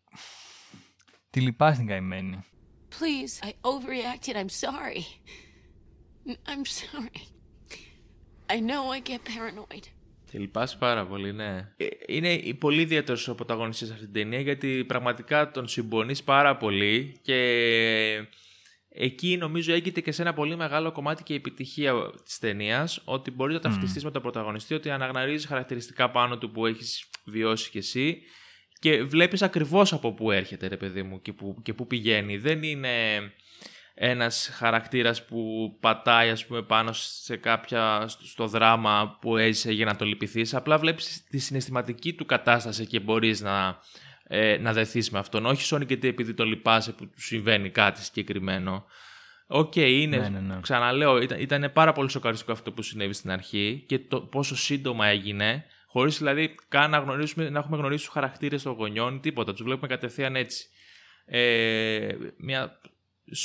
Τη 1.29 1.41
λυπάς 1.41 1.77
την 1.77 1.87
καημένη. 1.87 2.43
Please, 2.89 3.45
I 3.47 3.49
overreacted. 3.49 4.35
I'm 4.35 4.49
sorry. 4.65 5.03
N- 6.27 6.39
I'm 6.51 6.65
sorry. 6.79 7.21
I 8.55 8.59
know 8.59 8.83
I 8.95 8.99
get 9.09 9.21
paranoid. 9.23 9.85
Και 10.31 10.39
λυπάσαι 10.39 10.77
πάρα 10.79 11.05
πολύ, 11.05 11.33
ναι. 11.33 11.73
Ε, 11.77 11.85
Είναι 12.07 12.53
πολύ 12.59 12.81
ιδιαίτερος 12.81 13.27
ο 13.27 13.35
πρωταγωνιστής 13.35 13.87
σε 13.87 13.93
αυτή 13.93 14.05
την 14.05 14.13
ταινία 14.13 14.39
γιατί 14.39 14.83
πραγματικά 14.87 15.51
τον 15.51 15.67
συμπονείς 15.67 16.23
πάρα 16.23 16.57
πολύ 16.57 17.19
και 17.21 18.27
εκεί 18.89 19.37
νομίζω 19.37 19.73
έγκυται 19.73 20.01
και 20.01 20.11
σε 20.11 20.21
ένα 20.21 20.33
πολύ 20.33 20.55
μεγάλο 20.55 20.91
κομμάτι 20.91 21.23
και 21.23 21.33
η 21.33 21.35
επιτυχία 21.35 21.93
της 22.23 22.39
ταινίας 22.39 23.01
ότι 23.05 23.31
μπορείς 23.31 23.55
να 23.55 23.61
ταυτιστείς 23.61 24.03
με 24.03 24.11
τον 24.11 24.21
πρωταγωνιστή, 24.21 24.73
ότι 24.73 24.89
αναγνωρίζεις 24.89 25.47
χαρακτηριστικά 25.47 26.11
πάνω 26.11 26.37
του 26.37 26.51
που 26.51 26.65
έχεις 26.65 27.09
βιώσει 27.25 27.69
κι 27.69 27.77
εσύ 27.77 28.21
και 28.79 29.03
βλέπεις 29.03 29.41
ακριβώς 29.41 29.93
από 29.93 30.13
πού 30.13 30.31
έρχεται, 30.31 30.67
ρε 30.67 30.77
παιδί 30.77 31.03
μου, 31.03 31.21
και 31.21 31.33
πού, 31.33 31.61
και 31.63 31.73
πού 31.73 31.87
πηγαίνει. 31.87 32.37
Δεν 32.37 32.63
είναι 32.63 32.89
ένας 34.01 34.49
χαρακτήρας 34.53 35.25
που 35.25 35.77
πατάει 35.79 36.29
ας 36.29 36.45
πούμε 36.45 36.61
πάνω 36.61 36.91
σε 36.93 37.37
κάποια 37.37 38.07
στο, 38.07 38.25
στο 38.25 38.47
δράμα 38.47 39.17
που 39.21 39.37
έζησε 39.37 39.71
για 39.71 39.85
να 39.85 39.95
το 39.95 40.05
λυπηθείς 40.05 40.53
απλά 40.53 40.77
βλέπεις 40.77 41.23
τη 41.29 41.37
συναισθηματική 41.37 42.13
του 42.13 42.25
κατάσταση 42.25 42.85
και 42.85 42.99
μπορείς 42.99 43.41
να, 43.41 43.79
ε, 44.23 44.57
να 44.57 44.73
δεθείς 44.73 45.09
με 45.09 45.19
αυτόν 45.19 45.45
όχι 45.45 45.63
σώνει 45.63 45.85
γιατί 45.87 46.07
επειδή 46.07 46.33
το 46.33 46.45
λυπάσαι 46.45 46.91
που 46.91 47.05
του 47.05 47.21
συμβαίνει 47.21 47.69
κάτι 47.69 48.03
συγκεκριμένο 48.03 48.85
Οκ, 49.47 49.75
είναι, 49.75 50.17
Ναι, 50.17 50.29
ναι, 50.29 50.39
ναι. 50.39 50.59
ξαναλέω, 50.61 51.21
ήταν, 51.21 51.39
ήταν 51.39 51.71
πάρα 51.73 51.91
πολύ 51.91 52.09
σοκαριστικό 52.09 52.51
αυτό 52.51 52.71
που 52.71 52.81
συνέβη 52.81 53.13
στην 53.13 53.31
αρχή 53.31 53.83
και 53.87 53.99
το 53.99 54.21
πόσο 54.21 54.55
σύντομα 54.55 55.07
έγινε, 55.07 55.65
Χωρίς 55.91 56.17
δηλαδή 56.17 56.55
καν 56.67 56.89
να, 56.89 56.97
γνωρίσουμε, 56.97 57.49
να 57.49 57.59
έχουμε 57.59 57.77
γνωρίσει 57.77 58.03
τους 58.03 58.13
χαρακτήρες 58.13 58.63
των 58.63 58.73
γονιών 58.73 59.15
ή 59.15 59.19
τίποτα. 59.19 59.51
Τους 59.51 59.63
βλέπουμε 59.63 59.87
κατευθείαν 59.87 60.35
έτσι. 60.35 60.67
Ε, 61.25 62.15
μια 62.37 62.79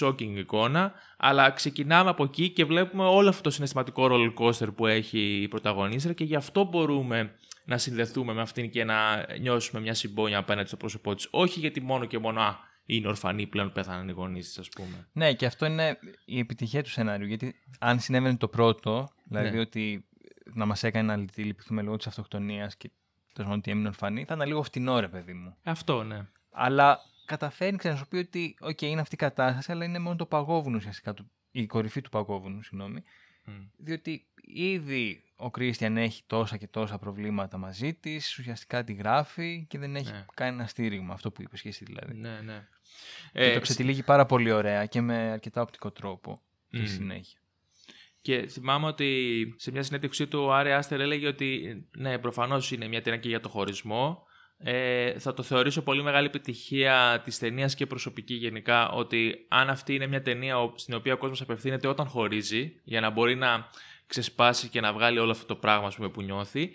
shocking 0.00 0.36
εικόνα, 0.36 0.92
αλλά 1.16 1.50
ξεκινάμε 1.50 2.10
από 2.10 2.24
εκεί 2.24 2.50
και 2.50 2.64
βλέπουμε 2.64 3.04
όλο 3.04 3.28
αυτό 3.28 3.42
το 3.42 3.50
συναισθηματικό 3.50 4.08
roller 4.10 4.34
coaster 4.34 4.74
που 4.74 4.86
έχει 4.86 5.18
η 5.42 5.48
πρωταγωνίστρια 5.48 6.14
και 6.14 6.24
γι' 6.24 6.36
αυτό 6.36 6.64
μπορούμε 6.64 7.34
να 7.64 7.78
συνδεθούμε 7.78 8.32
με 8.32 8.40
αυτήν 8.40 8.70
και 8.70 8.84
να 8.84 9.26
νιώσουμε 9.40 9.80
μια 9.80 9.94
συμπόνια 9.94 10.38
απέναντι 10.38 10.68
στο 10.68 10.76
πρόσωπό 10.76 11.14
της. 11.14 11.28
Όχι 11.30 11.60
γιατί 11.60 11.80
μόνο 11.80 12.04
και 12.04 12.18
μόνο 12.18 12.40
α, 12.40 12.56
είναι 12.86 13.08
ορφανή 13.08 13.46
πλέον 13.46 13.72
πέθαναν 13.72 14.08
οι 14.08 14.12
γονείς 14.12 14.46
της, 14.46 14.58
ας 14.58 14.68
πούμε. 14.68 15.08
Ναι, 15.12 15.32
και 15.32 15.46
αυτό 15.46 15.66
είναι 15.66 15.98
η 16.24 16.38
επιτυχία 16.38 16.82
του 16.82 16.90
σενάριου. 16.90 17.26
Γιατί 17.26 17.54
αν 17.78 18.00
συνέβαινε 18.00 18.36
το 18.36 18.48
πρώτο, 18.48 19.08
δηλαδή 19.24 19.50
Ναι. 19.50 19.60
ότι 19.60 20.04
να 20.54 20.66
μας 20.66 20.82
έκανε 20.82 21.16
να 21.16 21.24
λυπηθούμε 21.34 21.82
λόγω 21.82 21.96
της 21.96 22.06
αυτοκτονίας 22.06 22.76
και 22.76 22.90
τέλος 23.32 23.48
πάντων 23.50 23.58
ότι 23.58 23.70
έμεινε 23.70 23.88
ορφανή, 23.88 24.24
θα 24.24 24.34
ήταν 24.34 24.48
λίγο 24.48 24.62
φτηνό, 24.62 25.00
ρε 25.00 25.08
παιδί 25.08 25.32
μου. 25.32 25.56
Αυτό, 25.62 26.02
ναι. 26.02 26.26
Αλλά 26.50 27.00
καταφέρνει 27.24 27.78
ξέρεις, 27.78 27.96
να 27.98 28.02
σου 28.04 28.08
πει 28.10 28.16
ότι, 28.16 28.56
OK, 28.60 28.82
είναι 28.82 29.00
αυτή 29.00 29.14
η 29.14 29.18
κατάσταση, 29.18 29.72
αλλά 29.72 29.84
είναι 29.84 29.98
μόνο 29.98 30.16
το 30.16 30.26
παγόβουνο 30.26 30.76
ουσιαστικά, 30.76 31.14
το- 31.14 31.26
η 31.50 31.66
κορυφή 31.66 32.00
του 32.00 32.10
παγόβουνου, 32.10 32.62
συγγνώμη. 32.62 33.02
Μμ. 33.44 33.52
Διότι 33.76 34.24
ήδη 34.46 35.22
ο 35.36 35.50
Κρίστιαν 35.50 35.96
έχει 35.96 36.22
τόσα 36.26 36.56
και 36.56 36.66
τόσα 36.68 36.98
προβλήματα 36.98 37.56
μαζί 37.58 37.94
της, 37.94 38.38
ουσιαστικά 38.38 38.84
τη 38.84 38.92
γράφει 38.92 39.64
και 39.68 39.78
δεν 39.78 39.96
έχει 39.96 40.12
Ναι. 40.12 40.24
κανένα 40.34 40.66
στήριγμα. 40.66 41.14
Αυτό 41.14 41.30
που 41.30 41.42
είπες 41.42 41.60
και 41.62 41.68
εσύ 41.68 41.84
δηλαδή. 41.84 42.14
Ναι, 42.14 42.40
ναι. 42.40 42.66
Και 43.32 43.44
Ε, 43.44 43.54
το 43.54 43.60
ξετυλίγει 43.60 44.02
πάρα 44.02 44.26
πολύ 44.26 44.50
ωραία 44.50 44.86
και 44.86 45.00
με 45.00 45.14
αρκετά 45.30 45.60
οπτικό 45.62 45.90
τρόπο 45.90 46.40
στη 46.68 46.78
Μμ. 46.82 46.86
συνέχεια. 46.86 47.38
Και 48.20 48.46
θυμάμαι 48.46 48.86
ότι 48.86 49.54
σε 49.58 49.70
μια 49.70 49.82
συνέντευξή 49.82 50.26
του 50.26 50.40
ο 50.42 50.52
Άρη 50.54 50.72
Άστερ 50.72 51.00
έλεγε 51.00 51.26
ότι 51.26 51.82
ναι, 51.96 52.18
προφανώς 52.18 52.70
είναι 52.72 52.88
μια 52.88 53.02
ταινία 53.02 53.18
και 53.20 53.28
για 53.28 53.40
το 53.40 53.48
χωρισμό. 53.48 54.26
Ε, 54.58 55.18
θα 55.18 55.34
το 55.34 55.42
θεωρήσω 55.42 55.82
πολύ 55.82 56.02
μεγάλη 56.02 56.26
επιτυχία 56.26 57.22
της 57.24 57.38
ταινίας 57.38 57.74
και 57.74 57.86
προσωπική 57.86 58.34
γενικά 58.34 58.88
ότι 58.90 59.34
αν 59.48 59.68
αυτή 59.70 59.94
είναι 59.94 60.06
μια 60.06 60.22
ταινία 60.22 60.60
ο- 60.60 60.72
στην 60.76 60.94
οποία 60.94 61.12
ο 61.12 61.16
κόσμος 61.16 61.40
απευθύνεται 61.40 61.88
όταν 61.88 62.06
χωρίζει 62.06 62.80
για 62.84 63.00
να 63.00 63.10
μπορεί 63.10 63.34
να 63.34 63.68
ξεσπάσει 64.06 64.68
και 64.68 64.80
να 64.80 64.92
βγάλει 64.92 65.18
όλο 65.18 65.30
αυτό 65.30 65.46
το 65.46 65.56
πράγμα 65.56 65.86
ας 65.86 65.96
πούμε, 65.96 66.08
που 66.08 66.22
νιώθει. 66.22 66.70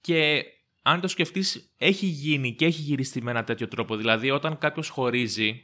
Και 0.00 0.44
αν 0.82 1.00
το 1.00 1.08
σκεφτείς 1.08 1.74
έχει 1.78 2.06
γίνει 2.06 2.54
και 2.54 2.64
έχει 2.64 2.80
γυριστεί 2.80 3.22
με 3.22 3.30
ένα 3.30 3.44
τέτοιο 3.44 3.68
τρόπο. 3.68 3.96
Δηλαδή 3.96 4.30
όταν 4.30 4.58
κάποιος 4.58 4.88
χωρίζει 4.88 5.62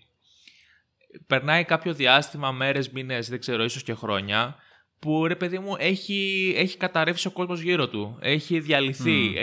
περνάει 1.27 1.65
κάποιο 1.65 1.95
διάστημα, 1.95 2.53
μέρες, 2.53 2.91
μήνες, 2.91 3.29
δεν 3.29 3.39
ξέρω, 3.41 3.65
ίσως 3.65 3.83
και 3.83 3.95
χρόνια, 3.95 4.57
που 4.99 5.27
ρε 5.27 5.37
παιδί 5.37 5.59
μου 5.59 5.77
έχει, 5.79 6.53
έχει 6.57 6.77
καταρρεύσει 6.77 7.27
ο 7.27 7.31
κόσμος 7.31 7.61
γύρω 7.61 7.89
του. 7.89 8.19
Έχει 8.21 8.61
διαλυθεί. 8.61 9.11
Μμ. 9.11 9.35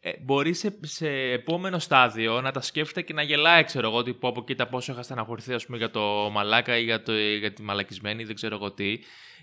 Ε, 0.00 0.10
ε, 0.10 0.18
μπορεί 0.20 0.54
σε, 0.54 0.78
σε 0.82 1.08
επόμενο 1.10 1.78
στάδιο 1.78 2.40
να 2.40 2.50
τα 2.50 2.60
σκέφτεται 2.60 3.02
και 3.02 3.12
να 3.12 3.22
γελάει, 3.22 3.64
ξέρω 3.64 3.88
εγώ, 3.88 3.96
ότι 3.96 4.14
πω 4.14 4.28
από 4.28 4.44
κοίτα 4.44 4.68
πόσο 4.68 4.92
είχα 4.92 5.02
στεναχωρηθεί 5.02 5.52
ας 5.52 5.66
πούμε, 5.66 5.78
για 5.78 5.90
το 5.90 6.30
μαλάκα 6.32 6.78
ή 6.78 6.82
για, 6.82 7.02
το, 7.02 7.12
για 7.18 7.52
τη 7.52 7.62
μαλακισμένη, 7.62 8.24
δεν 8.24 8.34
ξέρω 8.34 8.54
εγώ 8.54 8.72
τι, 8.72 8.98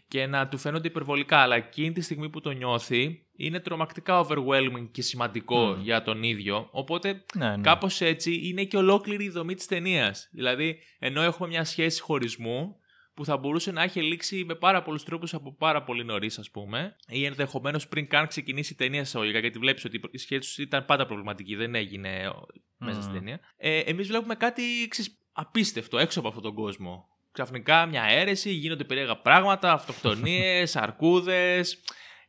και 0.08 0.26
να 0.26 0.48
του 0.48 0.58
φαίνονται 0.58 0.88
υπερβολικά. 0.88 1.38
Αλλά 1.38 1.56
εκείνη 1.56 1.92
τη 1.92 2.02
στιγμή 2.02 2.30
που 2.30 2.42
το 2.42 2.52
νιώθει, 2.52 3.26
είναι 3.36 3.60
τρομακτικά 3.60 4.26
overwhelming 4.26 4.88
και 4.92 5.02
σημαντικό 5.02 5.66
Μμ. 5.66 5.82
για 5.82 6.02
τον 6.04 6.24
ίδιο. 6.24 6.68
Οπότε 6.72 7.24
Ναι, 7.36 7.50
ναι. 7.50 7.62
Κάπως 7.62 8.02
έτσι 8.02 8.40
είναι 8.44 8.64
και 8.64 8.78
ολόκληρη 8.78 9.24
η 9.24 9.30
δομή 9.30 9.56
της 9.56 9.66
ταινίας. 9.66 10.30
Δηλαδή, 10.32 10.80
ενώ 11.00 11.22
έχουμε 11.22 11.48
μια 11.48 11.64
σχέση 11.64 12.02
χωρισμού 12.02 12.76
που 13.16 13.26
θα 13.26 13.38
μπορούσε 13.38 13.72
να 13.72 13.84
έχει 13.84 14.02
λήξει 14.02 14.44
με 14.46 14.56
πάρα 14.56 14.84
πολλούς 14.84 15.04
τρόπους 15.04 15.34
από 15.34 15.56
πάρα 15.56 15.84
πολύ 15.84 16.04
νωρίς, 16.04 16.40
ας 16.40 16.52
πούμε, 16.52 16.96
ή 17.08 17.26
ενδεχομένως 17.26 17.88
πριν 17.88 18.08
καν 18.08 18.28
ξεκινήσει 18.28 18.74
η 18.74 18.76
ταινία 18.76 19.02
εισαγωγικά, 19.02 19.40
γιατί 19.40 19.60
βλέπεις 19.60 19.86
ότι 19.86 20.02
η 20.12 20.18
σχέση 20.18 20.40
τους 20.40 20.58
ήταν 20.58 20.86
πάντα 20.86 21.06
προβληματική, 21.06 21.56
δεν 21.56 21.76
έγινε 21.76 22.32
μέσα 22.78 23.02
στην 23.02 23.14
Μμμ. 23.14 23.20
ταινία. 23.20 23.40
Ε, 23.58 23.80
Εμείς 23.80 24.08
βλέπουμε 24.08 24.36
κάτι 24.36 24.62
ξέρεις, 24.90 25.20
απίστευτο 25.32 25.98
έξω 25.98 26.20
από 26.20 26.28
αυτόν 26.28 26.44
τον 26.44 26.54
κόσμο. 26.54 27.08
Ξαφνικά 27.32 27.86
μια 27.86 28.04
αίρεση, 28.04 28.52
γίνονται 28.52 28.84
περίεργα 28.84 29.18
πράγματα, 29.18 29.72
αυτοκτονίες, 29.72 30.76
αρκούδες. 30.86 31.82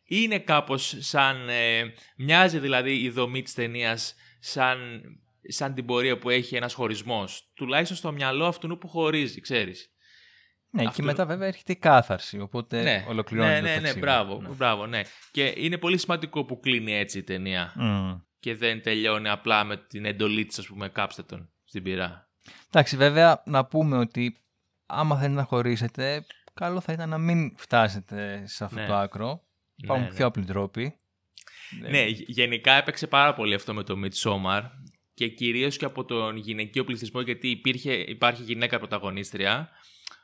Είναι 0.05 0.39
κάπως 0.39 0.95
σαν... 0.99 1.49
ε, 1.49 1.93
μοιάζει 2.17 2.59
δηλαδή 2.59 3.01
η 3.03 3.11
δομή 3.11 3.43
της 3.43 3.55
ταινίας 3.55 4.15
σαν, 4.39 5.03
σαν 5.49 5.75
την 5.75 5.87
πορεία 5.87 6.19
που 6.19 6.31
έχει 6.31 6.57
ένας 6.57 6.75
χωρισμός. 6.75 7.51
Τουλάχιστον 7.55 7.97
στο 7.97 8.13
μυαλό 8.13 8.47
αυτού 8.47 8.79
που 8.79 8.89
χωρίζει, 8.89 9.41
ξέρεις. 9.41 9.91
Ναι, 10.71 10.83
αυτό- 10.83 10.95
και 10.95 11.03
μετά 11.03 11.27
βέβαια 11.27 11.47
έρχεται 11.49 11.73
η 11.73 11.77
κάθαρση, 11.77 12.41
οπότε 12.41 12.83
ναι, 12.83 13.05
ολοκληρώνει 13.09 13.51
ναι, 13.51 13.57
το 13.61 13.63
ναι, 13.65 13.71
ναι, 13.71 13.77
ταξίδι. 13.81 14.01
μπράβο, 14.01 14.41
Ναι. 14.41 14.49
μπράβο, 14.49 14.87
ναι. 14.87 15.01
Και 15.31 15.55
είναι 15.57 15.79
πολύ 15.79 15.99
σημαντικό 15.99 16.45
που 16.45 16.61
κλείνει 16.61 16.93
έτσι 16.95 17.19
η 17.19 17.23
ταινία 17.23 17.73
Μμ. 17.77 18.13
και 18.41 18.55
δεν 18.55 18.83
τελειώνει 18.83 19.29
απλά 19.29 19.65
με 19.65 19.77
την 19.77 20.05
εντολή 20.05 20.45
της, 20.45 20.59
ας 20.59 20.67
πούμε, 20.67 20.89
κάψτε 20.89 21.23
τον 21.23 21.51
στην 21.65 21.83
πυρά. 21.83 22.31
Εντάξει, 22.69 22.97
βέβαια 22.97 23.43
να 23.47 23.65
πούμε 23.67 23.97
ότι 23.97 24.37
άμα 24.87 25.17
θέλετε 25.17 25.35
να 25.35 25.45
χωρίσετε, 25.45 26.27
καλό 26.55 26.81
θα 26.81 26.93
ήταν 26.93 27.09
να 27.09 27.19
μην 27.19 27.55
φτάσετε 27.57 28.43
σε 28.47 28.65
αυτό 28.65 28.81
Ναι. 28.81 28.87
το 28.87 28.95
άκρο. 28.95 29.43
Υπάρχουν 29.77 30.05
Ναι, 30.05 30.11
ναι. 30.11 30.17
πιο 30.17 30.27
απλοί 30.27 30.45
τρόποι. 30.45 30.99
Ναι, 31.91 32.03
γε- 32.05 32.29
γενικά 32.29 32.73
έπαιξε 32.73 33.07
πάρα 33.07 33.35
πολύ 33.35 33.55
αυτό 33.55 33.75
με 33.75 33.83
το 33.83 33.95
Midsommar 34.05 34.63
και 35.15 35.29
κυρίως 35.29 35.77
και 35.77 35.85
από 35.85 36.05
τον 36.05 36.37
γυναικείο 36.37 36.85
πληθυσμό 36.85 37.21
γιατί 37.21 37.49
υπήρχε, 37.51 37.93
υπάρχει 37.93 38.43
γυναίκα 38.43 38.79
πρωταγωνίστρια 38.79 39.69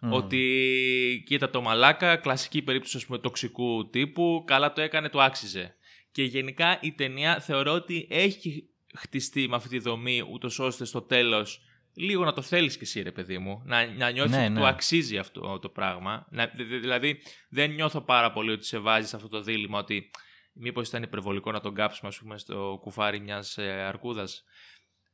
Μμ. 0.05 0.13
ότι 0.13 1.23
κοίτα 1.27 1.51
το 1.51 1.61
μαλάκα, 1.63 2.17
κλασική 2.17 2.63
περίπτωση 2.63 2.97
ας 2.97 3.07
πούμε 3.07 3.19
τοξικού 3.19 3.91
τύπου, 3.91 4.43
καλά 4.47 4.73
το 4.73 4.81
έκανε, 4.81 5.09
το 5.09 5.21
άξιζε. 5.21 5.75
Και 6.13 6.23
γενικά 6.23 6.79
η 6.81 6.93
ταινία 6.93 7.41
θεωρώ 7.41 7.73
ότι 7.73 8.07
έχει 8.11 8.69
χτιστεί 8.95 9.49
με 9.49 9.57
αυτή 9.57 9.69
τη 9.69 9.79
δομή 9.79 10.23
ούτως 10.33 10.59
ώστε 10.59 10.85
στο 10.85 11.03
τέλος 11.03 11.61
λίγο 11.95 12.25
να 12.25 12.33
το 12.33 12.43
θέλεις 12.43 12.75
και 12.77 12.83
εσύ 12.85 13.03
ρε 13.03 13.13
παιδί 13.13 13.39
μου, 13.39 13.63
να, 13.65 13.87
να 13.87 14.11
νιώθεις 14.11 14.33
Ναι, 14.37 14.43
ότι 14.45 14.53
ναι. 14.53 14.59
του 14.59 14.67
αξίζει 14.67 15.19
αυτό 15.19 15.59
το 15.59 15.69
πράγμα. 15.69 16.27
Να, 16.31 16.47
δη- 16.47 16.67
δη- 16.67 16.81
δηλαδή 16.81 17.23
δεν 17.49 17.71
νιώθω 17.71 18.01
πάρα 18.01 18.33
πολύ 18.33 18.51
ότι 18.51 18.65
σε 18.65 18.79
βάζει 18.79 19.09
σε 19.09 19.17
αυτό 19.17 19.29
το 19.29 19.41
δίλημα 19.43 19.79
ότι 19.79 20.11
μήπως 20.53 20.89
ήταν 20.89 21.03
υπερβολικό 21.03 21.51
να 21.53 21.61
τον 21.61 21.75
κάψουμε 21.75 22.09
ας 22.09 22.19
πούμε 22.19 22.39
στο 22.39 22.79
κουφάρι 22.81 23.21
μιας 23.21 23.59
ε, 23.59 23.71
αρκούδας. 23.71 24.45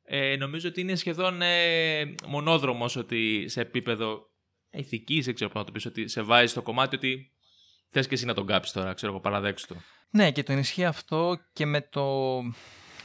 Ε, 0.03 0.37
νομίζω 0.37 0.69
ότι 0.69 0.81
είναι 0.81 0.95
σχεδόν 0.95 1.43
ε, 1.43 2.15
μονόδρομος 2.27 2.97
ότι 2.97 3.45
σε 3.49 3.61
επίπεδο 3.61 4.31
ηθικής, 4.71 5.25
δεν 5.25 5.35
ξέρω 5.35 5.51
πώς 5.51 5.61
να 5.61 5.67
το 5.67 5.73
πεις, 5.73 5.87
ότι 5.87 6.09
σε 6.09 6.23
βάζει 6.23 6.47
στο 6.47 6.63
κομμάτι 6.63 6.97
ότι 6.97 7.33
θες 7.91 8.09
και 8.09 8.15
εσύ 8.15 8.25
να 8.25 8.35
τον 8.35 8.47
κάψεις 8.47 8.73
τώρα, 8.73 8.93
ξέρω 8.93 9.13
εγώ, 9.13 9.21
παραδέξου 9.21 9.67
το. 9.67 9.77
Ναι, 10.11 10.31
και 10.33 10.43
το 10.43 10.53
ενισχύει 10.53 10.85
αυτό 10.85 11.39
και 11.53 11.67
με, 11.67 11.81
το, 11.81 12.39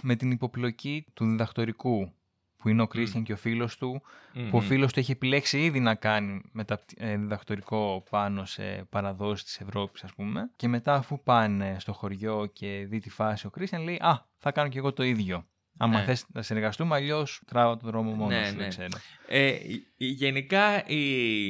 με 0.02 0.16
την 0.16 0.32
υποπλοκή 0.32 1.06
του 1.14 1.26
διδακτορικού 1.26 2.14
που 2.58 2.70
είναι 2.70 2.82
ο 2.82 2.88
Κρίστιαν 2.88 3.24
και 3.24 3.34
ο 3.34 3.38
φίλος 3.38 3.78
του 3.78 4.02
που 4.34 4.58
ο 4.58 4.58
Μμμ. 4.58 4.68
φίλος 4.68 4.94
του 4.94 5.00
έχει 5.00 5.12
επιλέξει 5.12 5.64
ήδη 5.64 5.80
να 5.80 5.96
κάνει 5.96 6.42
μετα, 6.52 6.86
ε, 6.96 7.18
διδακτορικό 7.18 8.04
πάνω 8.10 8.46
σε 8.46 8.86
παραδόσεις 8.90 9.46
της 9.46 9.60
Ευρώπης 9.60 10.04
ας 10.04 10.14
πούμε 10.14 10.52
και 10.56 10.68
μετά 10.68 10.94
αφού 10.94 11.24
πάνε 11.24 11.76
στο 11.80 11.94
χωριό 11.94 12.46
και 12.54 12.86
δει 12.90 13.00
τη 13.00 13.10
φάση 13.10 13.48
ο 13.48 13.50
Κρίστιαν 13.50 13.84
λέει 13.84 13.96
«Α, 13.96 14.28
θα 14.38 14.52
κάνω 14.52 14.70
και 14.70 14.78
εγώ 14.78 14.94
το 14.94 15.04
ίδιο». 15.04 15.48
Άμα 15.78 16.00
Ναι. 16.00 16.06
θες 16.06 16.26
να 16.34 16.42
συνεργαστούμε, 16.42 16.96
αλλιώς 16.96 17.42
τράβα 17.48 17.78
τον 17.78 17.90
δρόμο 17.90 18.12
μόνος 18.12 18.40
Ναι, 18.40 18.46
σου, 18.46 18.52
δεν 18.56 18.62
ναι. 18.62 18.68
ξέρω. 18.68 18.88
Ε, 19.28 19.48
η- 19.48 20.06
γενικά 20.06 20.88
οι, 20.88 21.48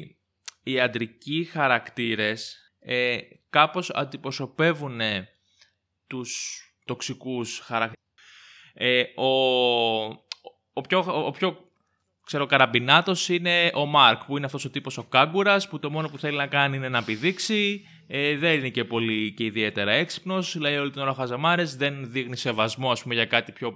οι 0.63 0.79
αντρικοί 0.79 1.43
χαρακτήρες 1.43 2.57
ε, 2.79 3.17
κάπως 3.49 3.89
αντιπροσωπεύουν 3.89 4.99
τους 6.07 6.61
τοξικούς 6.85 7.59
χαρακτήρες. 7.59 8.01
Ε, 8.73 9.03
ο, 9.15 9.27
ο, 10.73 10.81
πιο, 10.87 10.99
ο, 10.99 11.25
ο 11.25 11.31
πιο 11.31 11.71
ξέρω, 12.25 12.45
καραμπινάτος 12.45 13.29
είναι 13.29 13.71
ο 13.73 13.85
Μάρκ, 13.85 14.23
που 14.25 14.37
είναι 14.37 14.45
αυτός 14.45 14.65
ο 14.65 14.69
τύπος 14.69 14.97
ο 14.97 15.03
κάγκουρας, 15.03 15.67
που 15.67 15.79
το 15.79 15.89
μόνο 15.89 16.09
που 16.09 16.17
θέλει 16.19 16.37
να 16.37 16.47
κάνει 16.47 16.75
είναι 16.77 16.89
να 16.89 17.03
πηδήξει, 17.03 17.85
ε, 18.07 18.37
δεν 18.37 18.53
είναι 18.57 18.69
και 18.69 18.83
πολύ 18.83 19.33
και 19.33 19.43
ιδιαίτερα 19.43 19.91
έξυπνος, 19.91 20.55
λέει 20.55 20.77
όλη 20.77 20.91
την 20.91 21.01
ώρα 21.01 21.13
χαζαμάρες, 21.13 21.75
δεν 21.75 22.11
δείχνει 22.11 22.35
σεβασμό 22.37 22.91
ας 22.91 23.01
πούμε, 23.01 23.13
για 23.13 23.25
κάτι 23.25 23.51
πιο 23.51 23.73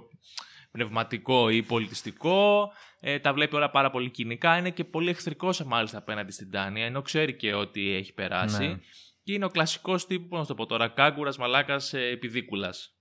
πνευματικό 0.70 1.50
ή 1.50 1.62
πολιτιστικό, 1.62 2.68
ε, 3.00 3.18
τα 3.18 3.32
βλέπει 3.32 3.56
όλα 3.56 3.70
πάρα 3.70 3.90
πολύ 3.90 4.10
κοινικά, 4.10 4.56
είναι 4.58 4.70
και 4.70 4.84
πολύ 4.84 5.10
εχθρικός 5.10 5.64
μάλιστα 5.64 5.98
απέναντι 5.98 6.32
στην 6.32 6.50
Τάνια, 6.50 6.84
ενώ 6.84 7.02
ξέρει 7.02 7.36
και 7.36 7.54
ότι 7.54 7.94
έχει 7.94 8.12
περάσει. 8.12 8.66
Ναι. 8.66 8.78
Και 9.22 9.32
είναι 9.32 9.44
ο 9.44 9.48
κλασικός 9.48 10.06
τύπου, 10.06 10.28
πώς 10.28 10.38
να 10.38 10.46
το 10.46 10.54
πω 10.54 10.66
τώρα, 10.66 10.88
κάγκουρας, 10.88 11.36
μαλάκας, 11.38 11.92
ε, 11.92 12.00
επιδίκουλας. 12.00 12.92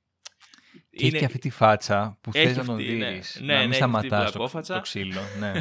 Και 0.89 1.05
έχει 1.05 1.17
και 1.17 1.25
αυτή 1.25 1.39
τη 1.39 1.49
φάτσα 1.49 2.17
που 2.21 2.31
Έχει 2.33 2.47
θες 2.47 2.57
να 2.57 2.65
τον 2.65 2.75
αυτή, 2.75 2.93
ναι. 2.93 3.11
δεις, 3.11 3.39
Ναι, 3.41 3.53
να 3.53 3.59
ναι, 3.59 3.63
μην 3.65 3.71
έχει 3.71 3.83
αυτή 3.83 3.99
τη 3.99 4.05
σταματάς 4.07 4.31
το, 4.31 4.37
βλακόφατσα. 4.37 4.73
το 4.73 4.81
ξύλο. 4.81 5.21
Ναι. 5.39 5.51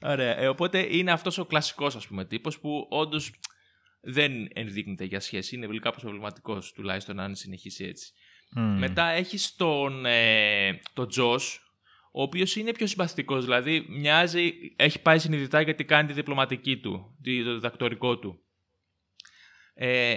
Ωραία. 0.12 0.38
Ε, 0.38 0.48
οπότε 0.48 0.96
είναι 0.96 1.12
αυτός 1.12 1.38
ο 1.38 1.44
κλασικός 1.44 1.96
ας 1.96 2.06
πούμε 2.06 2.24
τύπος 2.24 2.58
που 2.60 2.86
όντως 2.90 3.32
δεν 4.00 4.48
ενδείκνυται 4.52 5.04
για 5.04 5.20
σχέση. 5.20 5.56
Είναι 5.56 5.78
κάπως 5.78 6.02
προβληματικός 6.02 6.72
τουλάχιστον 6.72 7.20
αν 7.20 7.34
συνεχίσει 7.34 7.84
έτσι. 7.84 8.12
Μμ. 8.50 8.78
Μετά 8.78 9.08
έχει 9.08 9.38
τον, 9.56 10.06
ε, 10.06 10.80
τον 10.92 11.08
Τζος, 11.08 11.72
ο 12.12 12.22
οποίος 12.22 12.56
είναι 12.56 12.72
πιο 12.72 12.86
συμπαθητικός. 12.86 13.44
Δηλαδή 13.44 13.86
μοιάζει, 13.88 14.52
έχει 14.76 15.02
πάει 15.02 15.18
συνειδητά 15.18 15.60
γιατί 15.60 15.84
κάνει 15.84 16.08
τη 16.08 16.12
διπλωματική 16.12 16.76
του, 16.76 17.18
τη- 17.22 17.44
το 17.44 17.52
διδακτορικό 17.54 18.18
του. 18.18 18.42
Ε, 19.74 20.16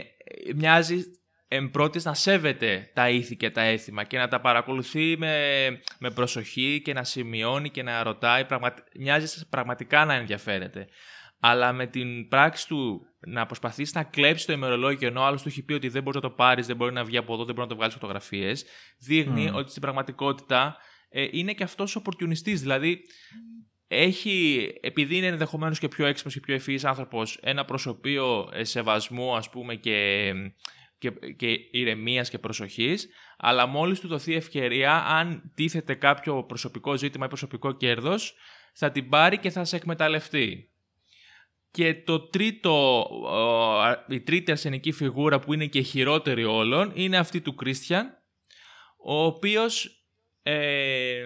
μοιάζει 0.56 1.04
εμπρότης 1.48 2.06
να 2.06 2.14
σέβεται 2.14 2.92
τα 2.94 3.10
ήθη 3.10 3.36
και 3.36 3.50
τα 3.50 3.62
έθιμα 3.62 4.04
και 4.04 4.18
να 4.18 4.28
τα 4.28 4.42
παρακολουθεί 4.42 5.18
με, 5.18 5.68
με 6.00 6.12
προσοχή 6.12 6.82
και 6.84 6.94
να 6.94 7.04
σημειώνει 7.04 7.70
και 7.70 7.84
να 7.84 8.04
ρωτάει, 8.04 8.46
πραγματι... 8.46 8.82
μοιάζει 9.00 9.48
πραγματικά 9.50 10.06
να 10.06 10.14
ενδιαφέρεται. 10.14 10.88
Αλλά 11.44 11.74
με 11.74 11.88
την 11.88 12.28
πράξη 12.28 12.68
του 12.68 13.02
να 13.28 13.46
προσπαθήσεις 13.46 13.94
να 13.94 14.04
κλέψεις 14.04 14.46
το 14.46 14.54
ημερολόγιο 14.54 15.08
ενώ 15.08 15.22
άλλος 15.22 15.42
του 15.42 15.48
έχει 15.48 15.64
πει 15.64 15.74
ότι 15.74 15.88
δεν 15.90 16.04
μπορείς 16.04 16.22
να 16.22 16.30
το 16.30 16.36
πάρεις, 16.36 16.68
δεν 16.68 16.76
μπορεί 16.76 16.94
να 16.94 17.04
βγει 17.04 17.18
από 17.18 17.34
εδώ, 17.34 17.46
δεν 17.46 17.54
μπορεί 17.56 17.68
να 17.68 17.74
το 17.74 17.76
βγάλεις 17.76 17.94
φωτογραφίες, 17.94 18.66
δείχνει 19.00 19.50
ότι 19.54 19.70
στην 19.70 19.82
πραγματικότητα 19.82 20.78
ε, 21.10 21.28
είναι 21.32 21.54
και 21.54 21.64
αυτός 21.64 22.02
opportunist. 22.02 22.44
Δηλαδή, 22.44 23.02
έχει, 23.88 24.68
επειδή 24.82 25.18
είναι 25.18 25.28
ενδεχομένως 25.28 25.80
και 25.80 25.88
πιο 25.88 26.06
έξυπνος 26.06 26.34
και 26.34 26.40
πιο 26.40 26.54
ευφυής 26.54 26.86
άνθρωπος, 26.86 27.40
ένα 27.42 27.66
προσωπείο 27.66 28.50
ε, 28.54 28.64
σεβασμού, 28.64 29.36
ας 29.36 29.50
πούμε, 29.50 29.76
και, 29.76 30.32
και, 30.98 31.12
και 31.12 31.48
ηρεμίας 31.72 32.30
και 32.30 32.40
προσοχής, 32.40 33.10
αλλά 33.38 33.66
μόλις 33.66 34.00
του 34.00 34.08
δοθεί 34.08 34.34
ευκαιρία, 34.34 35.06
αν 35.06 35.52
τίθεται 35.56 35.96
κάποιο 35.96 36.44
προσωπικό 36.44 36.98
ζήτημα 36.98 37.26
ή 37.26 37.28
προσωπικό 37.28 37.72
κέρδος, 37.72 38.34
θα 38.74 38.92
την 38.92 39.10
πάρει 39.10 39.38
και 39.38 39.50
θα 39.50 39.64
σε 39.64 39.76
εκμεταλλευτεί. 39.76 40.71
Και 41.72 41.96
το 41.96 42.20
τρίτο, 42.20 43.08
η 44.08 44.22
τρίτη 44.22 44.52
αρσενική 44.52 44.92
φιγούρα 44.92 45.40
που 45.40 45.54
είναι 45.54 45.66
και 45.66 45.82
χειρότερη 45.82 46.44
όλων 46.44 46.92
είναι 46.96 47.18
αυτή 47.18 47.42
του 47.42 47.56
Κρίστιαν, 47.56 48.18
ο 48.98 49.24
οποίος 49.24 50.06
ε, 50.44 51.24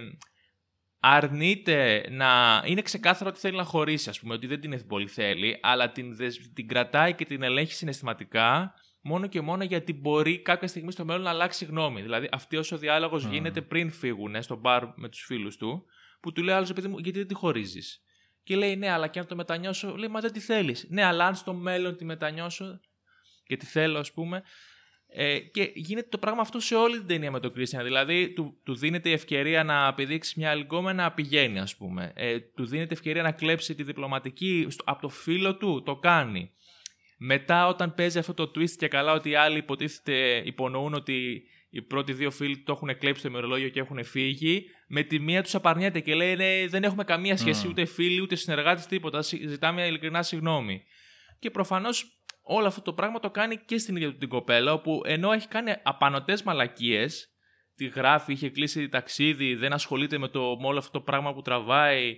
αρνείται 0.99 2.08
να... 2.10 2.63
Είναι 2.65 2.81
ξεκάθαρο 2.81 3.29
ότι 3.29 3.39
θέλει 3.39 3.58
να 3.58 3.63
χωρίσει, 3.63 4.10
ας 4.10 4.19
πούμε, 4.19 4.34
ότι 4.34 4.47
δεν 4.47 4.60
την 4.60 4.88
πολύ 4.88 5.08
θέλει, 5.08 5.60
αλλά 5.62 5.91
την, 5.91 6.17
την 6.53 6.67
κρατάει 6.67 7.13
και 7.13 7.25
την 7.25 7.43
ελέγχει 7.43 7.73
συναισθηματικά 7.73 8.73
μόνο 9.01 9.27
και 9.27 9.41
μόνο 9.41 9.63
γιατί 9.63 9.93
μπορεί 9.93 10.39
κάποια 10.39 10.67
στιγμή 10.67 10.91
στο 10.91 11.05
μέλλον 11.05 11.21
να 11.21 11.29
αλλάξει 11.29 11.65
γνώμη. 11.65 12.01
Δηλαδή, 12.01 12.29
αυτή 12.31 12.58
όσο 12.58 12.75
ο 12.75 12.79
διάλογος 12.79 13.25
γίνεται 13.25 13.62
πριν 13.62 13.91
φύγουν 13.91 14.41
στο 14.41 14.55
μπαρ 14.55 14.84
με 14.95 15.10
τους 15.10 15.21
φίλους 15.21 15.58
του, 15.58 15.86
που 16.19 16.31
του 16.31 16.43
λέει 16.43 16.55
άλλος, 16.55 16.73
παιδί 16.73 16.88
μου, 16.88 16.97
γιατί 16.97 17.17
δεν 17.17 17.27
τη 17.27 17.34
χωρίζεις; 17.34 18.05
Και 18.45 18.55
λέει, 18.55 18.75
ναι, 18.75 18.89
αλλά 18.89 19.08
και 19.08 19.19
αν 19.19 19.27
το 19.27 19.36
μετανιώσω, 19.36 19.95
λέει, 19.95 20.10
μα 20.10 20.19
δεν 20.19 20.31
τη 20.31 20.39
θέλεις. 20.39 20.86
Ναι, 20.89 21.03
αλλά 21.03 21.25
αν 21.25 21.36
στο 21.36 21.53
μέλλον 21.53 21.97
τη 21.97 22.05
μετανιώσω 22.05 22.79
και 23.45 23.58
τη 23.58 23.65
θέλω, 23.65 23.99
ας 23.99 24.12
πούμε, 24.12 24.43
ε, 25.08 25.39
και 25.39 25.71
γίνεται 25.73 26.08
το 26.10 26.17
πράγμα 26.17 26.41
αυτό 26.41 26.60
σε 26.60 26.75
όλη 26.75 26.97
την 26.97 27.08
ταινία 27.08 27.31
με 27.31 27.39
τον 27.39 27.53
Κρίστιαν. 27.53 27.84
Δηλαδή, 27.84 28.34
του, 28.34 28.62
του 28.63 28.75
δίνεται 28.75 29.10
η 29.10 29.12
ευκαιρία 29.12 29.63
να 29.63 29.88
επιδείξει 29.88 30.39
μια 30.39 30.55
λυγκόμενα 30.55 31.03
να 31.03 31.12
πηγαίνει, 31.12 31.60
ας 31.60 31.75
πούμε. 31.75 32.12
Ε, 32.15 32.39
του 32.39 32.65
δίνεται 32.65 32.93
ευκαιρία 32.93 33.21
να 33.21 33.31
κλέψει 33.31 33.75
τη 33.75 33.84
διπλωματική 33.84 34.67
στο, 34.69 34.84
από 34.88 35.01
το 35.01 35.10
φίλο 35.10 35.55
του, 35.58 35.84
το 35.86 35.95
κάνει. 35.95 36.51
Μετά, 37.17 37.67
όταν 37.67 37.93
παίζει 37.93 38.19
αυτό 38.19 38.34
το 38.34 38.51
twist 38.55 38.71
και 38.71 38.88
καλά 38.88 39.12
ότι 39.12 39.29
οι 39.29 39.36
άλλοι 39.36 39.58
υποτίθεται 39.58 40.41
υπονοούν 40.45 40.93
ότι 40.93 41.43
οι 41.69 41.82
πρώτοι 41.82 42.13
δύο 42.13 42.32
φίλοι 42.32 42.58
το 42.58 42.71
έχουν 42.71 42.97
κλέψει 42.97 43.21
το 43.21 43.30
ημερολόγιο 43.30 43.69
και 43.69 43.80
έχουν 43.80 44.04
φύγει, 44.04 44.65
με 44.88 45.04
τη 45.04 45.19
μία 45.19 45.43
τους 45.43 45.56
απαρνιέται 45.56 45.99
και 45.99 46.15
λέει 46.15 46.36
ναι, 46.36 46.67
δεν 46.67 46.84
έχουμε 46.84 47.04
καμία 47.04 47.38
σχέση, 47.38 47.67
ούτε 47.67 47.86
φίλοι, 47.86 48.21
ούτε 48.21 48.36
συνεργάτες, 48.36 48.86
τίποτα. 48.86 49.21
Ζητάμε 49.21 49.88
ειλικρινά 49.88 50.23
συγγνώμη. 50.23 50.84
Και 51.39 51.51
προφανώς 51.51 52.21
όλο 52.41 52.67
αυτό 52.67 52.82
το 52.82 52.93
πράγμα 52.93 53.19
το 53.19 53.32
κάνει 53.32 53.58
και 53.58 53.78
στην 53.78 53.95
ίδια 53.95 54.12
του 54.12 54.17
την 54.17 54.30
κοπέλα, 54.30 54.73
όπου 54.73 55.01
ενώ 55.06 55.32
έχει 55.32 55.47
κάνει 55.47 55.73
απανοτές 55.84 56.43
μαλακίες, 56.43 57.30
τη 57.75 57.88
γράφει, 57.88 58.32
είχε 58.32 58.49
κλείσει 58.49 58.89
ταξίδι, 58.89 59.56
δεν 59.56 59.73
ασχολείται 59.73 60.17
με, 60.17 60.28
το, 60.28 60.58
με 60.60 60.67
όλο 60.67 60.78
αυτό 60.78 60.91
το 60.91 61.01
πράγμα 61.01 61.34
που 61.34 61.41
τραβάει, 61.41 62.17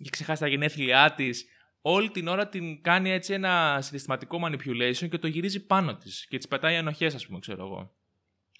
έχει 0.00 0.10
ξεχάσει 0.10 0.40
τα 0.40 0.48
γενέθλιά 0.48 1.14
της. 1.14 1.44
Όλη 1.80 2.10
την 2.10 2.28
ώρα 2.28 2.48
την 2.48 2.82
κάνει 2.82 3.10
έτσι 3.10 3.32
ένα 3.32 3.78
συναισθηματικό 3.82 4.38
manipulation 4.44 5.08
και 5.10 5.18
το 5.18 5.26
γυρίζει 5.26 5.66
πάνω 5.66 5.96
της 5.96 6.26
και 6.28 6.36
της 6.36 6.48
πετάει 6.48 6.74
ενοχέ, 6.74 7.06
ας 7.06 7.26
πούμε, 7.26 7.38
ξέρω 7.38 7.64
εγώ. 7.64 7.94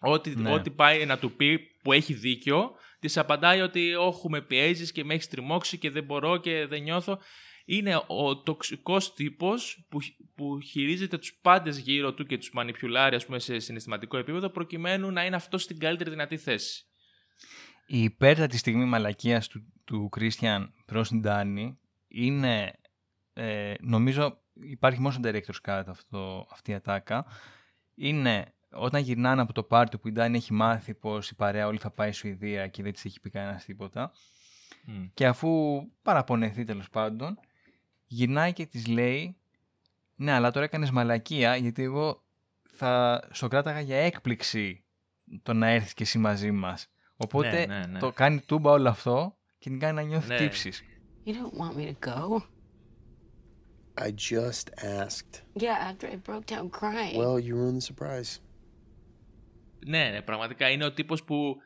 Ό,τι, 0.05 0.37
ναι. 0.37 0.53
ό,τι 0.53 0.71
πάει 0.71 1.07
να 1.07 1.19
του 1.19 1.33
πει 1.33 1.59
που 1.83 1.93
έχει 1.93 2.13
δίκιο, 2.13 2.73
της 2.99 3.17
απαντάει 3.17 3.61
ότι 3.61 3.95
όχι 3.95 4.29
με 4.29 4.41
πιέζεις 4.41 4.93
και 4.93 5.05
με 5.05 5.15
έχεις 5.15 5.29
τριμώξει 5.29 5.79
και 5.79 5.91
δεν 5.91 6.05
μπορώ 6.05 6.37
και 6.37 6.67
δεν 6.67 6.83
νιώθω 6.83 7.19
είναι 7.65 8.03
ο 8.07 8.43
τοξικός 8.43 9.15
τύπος 9.15 9.87
που, 9.89 9.99
που 10.35 10.61
χειρίζεται 10.61 11.19
τους 11.19 11.39
πάντες 11.43 11.79
γύρω 11.79 12.15
του 12.15 12.27
και 12.27 12.39
τους 12.39 12.51
μανιπιουλάρει 12.53 13.17
ας 13.17 13.27
πούμε, 13.27 13.39
σε 13.39 13.59
συναισθηματικό 13.59 14.17
επίπεδο 14.17 14.51
προκειμένου 14.51 15.11
να 15.11 15.25
είναι 15.25 15.37
αυτός 15.37 15.63
στην 15.63 15.79
καλύτερη 15.79 16.11
δυνατή 16.11 16.37
θέση. 16.37 16.85
Η 17.87 18.03
υπέρτατη 18.03 18.57
στιγμή 18.57 18.85
μαλακίας 18.85 19.49
του, 19.49 19.73
του 19.85 20.09
Κρίστιαν 20.09 20.75
προς 20.87 21.09
την 21.09 21.23
Τάνη 21.23 21.79
είναι, 22.09 22.73
ε, 23.33 23.75
νομίζω 23.81 24.43
υπάρχει 24.55 25.01
μόνο 25.01 25.13
στο 25.13 25.23
director's 25.25 25.71
cut 25.71 25.83
αυτό, 25.87 26.47
αυτή 26.51 26.71
η 26.71 26.75
ατάκα, 26.75 27.27
είναι 27.95 28.55
όταν 28.75 29.03
γυρνάνε 29.03 29.43
από 29.43 29.53
το 29.53 29.63
πάρτι 29.63 29.99
που 29.99 30.09
η 30.09 30.13
Ντάνη 30.13 30.37
έχει 30.37 30.53
μάθει 30.53 30.95
πως 30.95 31.31
η 31.31 31.35
παρέα 31.35 31.67
όλη 31.67 31.79
θα 31.79 31.91
πάει 31.91 32.13
στη 32.13 32.19
Σουηδία 32.19 32.69
και 32.69 32.83
δεν 32.83 32.93
της 32.93 33.05
έχει 33.05 33.21
πει 33.21 33.31
κανένας 33.31 33.65
τίποτα 33.65 34.13
και 35.15 35.27
αφού 35.27 35.83
παραπονεθεί 36.03 36.65
τέλος 36.65 36.91
πάντων 36.91 37.39
γυρνάει 38.07 38.53
και 38.53 38.67
της 38.67 38.87
λέει 38.87 39.37
ναι 40.15 40.33
αλλά 40.33 40.51
τώρα 40.51 40.65
έκανες 40.65 40.91
μαλακία 40.91 41.57
γιατί 41.57 41.83
εγώ 41.83 42.23
θα 42.77 43.23
στο 43.31 43.49
κράταγα 43.49 43.81
για 43.81 43.97
έκπληξη 43.97 44.85
το 45.43 45.53
να 45.53 45.69
έρθεις 45.69 45.95
και 45.95 46.03
εσύ 46.03 46.19
μαζί 46.19 46.51
μας. 46.51 46.89
Οπότε 47.17 47.67
ναι, 47.67 47.79
ναι, 47.79 47.87
ναι. 47.87 47.99
το 47.99 48.13
κάνει 48.13 48.41
τούμπα 48.41 48.71
όλο 48.71 48.89
αυτό 48.89 49.37
και 49.59 49.71
την 49.71 49.79
κάνει 49.79 49.95
να 49.95 50.03
νιώθει 50.03 50.29
ναι. 50.29 50.37
τύψεις. 50.37 50.83
You 51.27 51.33
don't 51.33 51.57
want 51.61 51.75
me 51.79 51.85
to 51.93 51.97
go; 52.11 52.43
I 54.05 54.11
just 54.33 54.67
asked. 55.01 55.35
Yeah, 55.65 55.79
after 55.89 56.07
I 56.15 56.17
broke 56.29 56.47
down 56.55 56.69
crying. 56.79 57.17
Well, 57.17 57.39
you 57.47 57.55
ruined 57.61 57.79
the 57.81 57.87
surprise. 57.93 58.31
Ναι, 59.87 60.11
ναι, 60.13 60.23
πραγματικά 60.23 60.71
είναι 60.71 60.85
ο 60.85 60.93
τύπος 60.93 61.25
που 61.25 61.57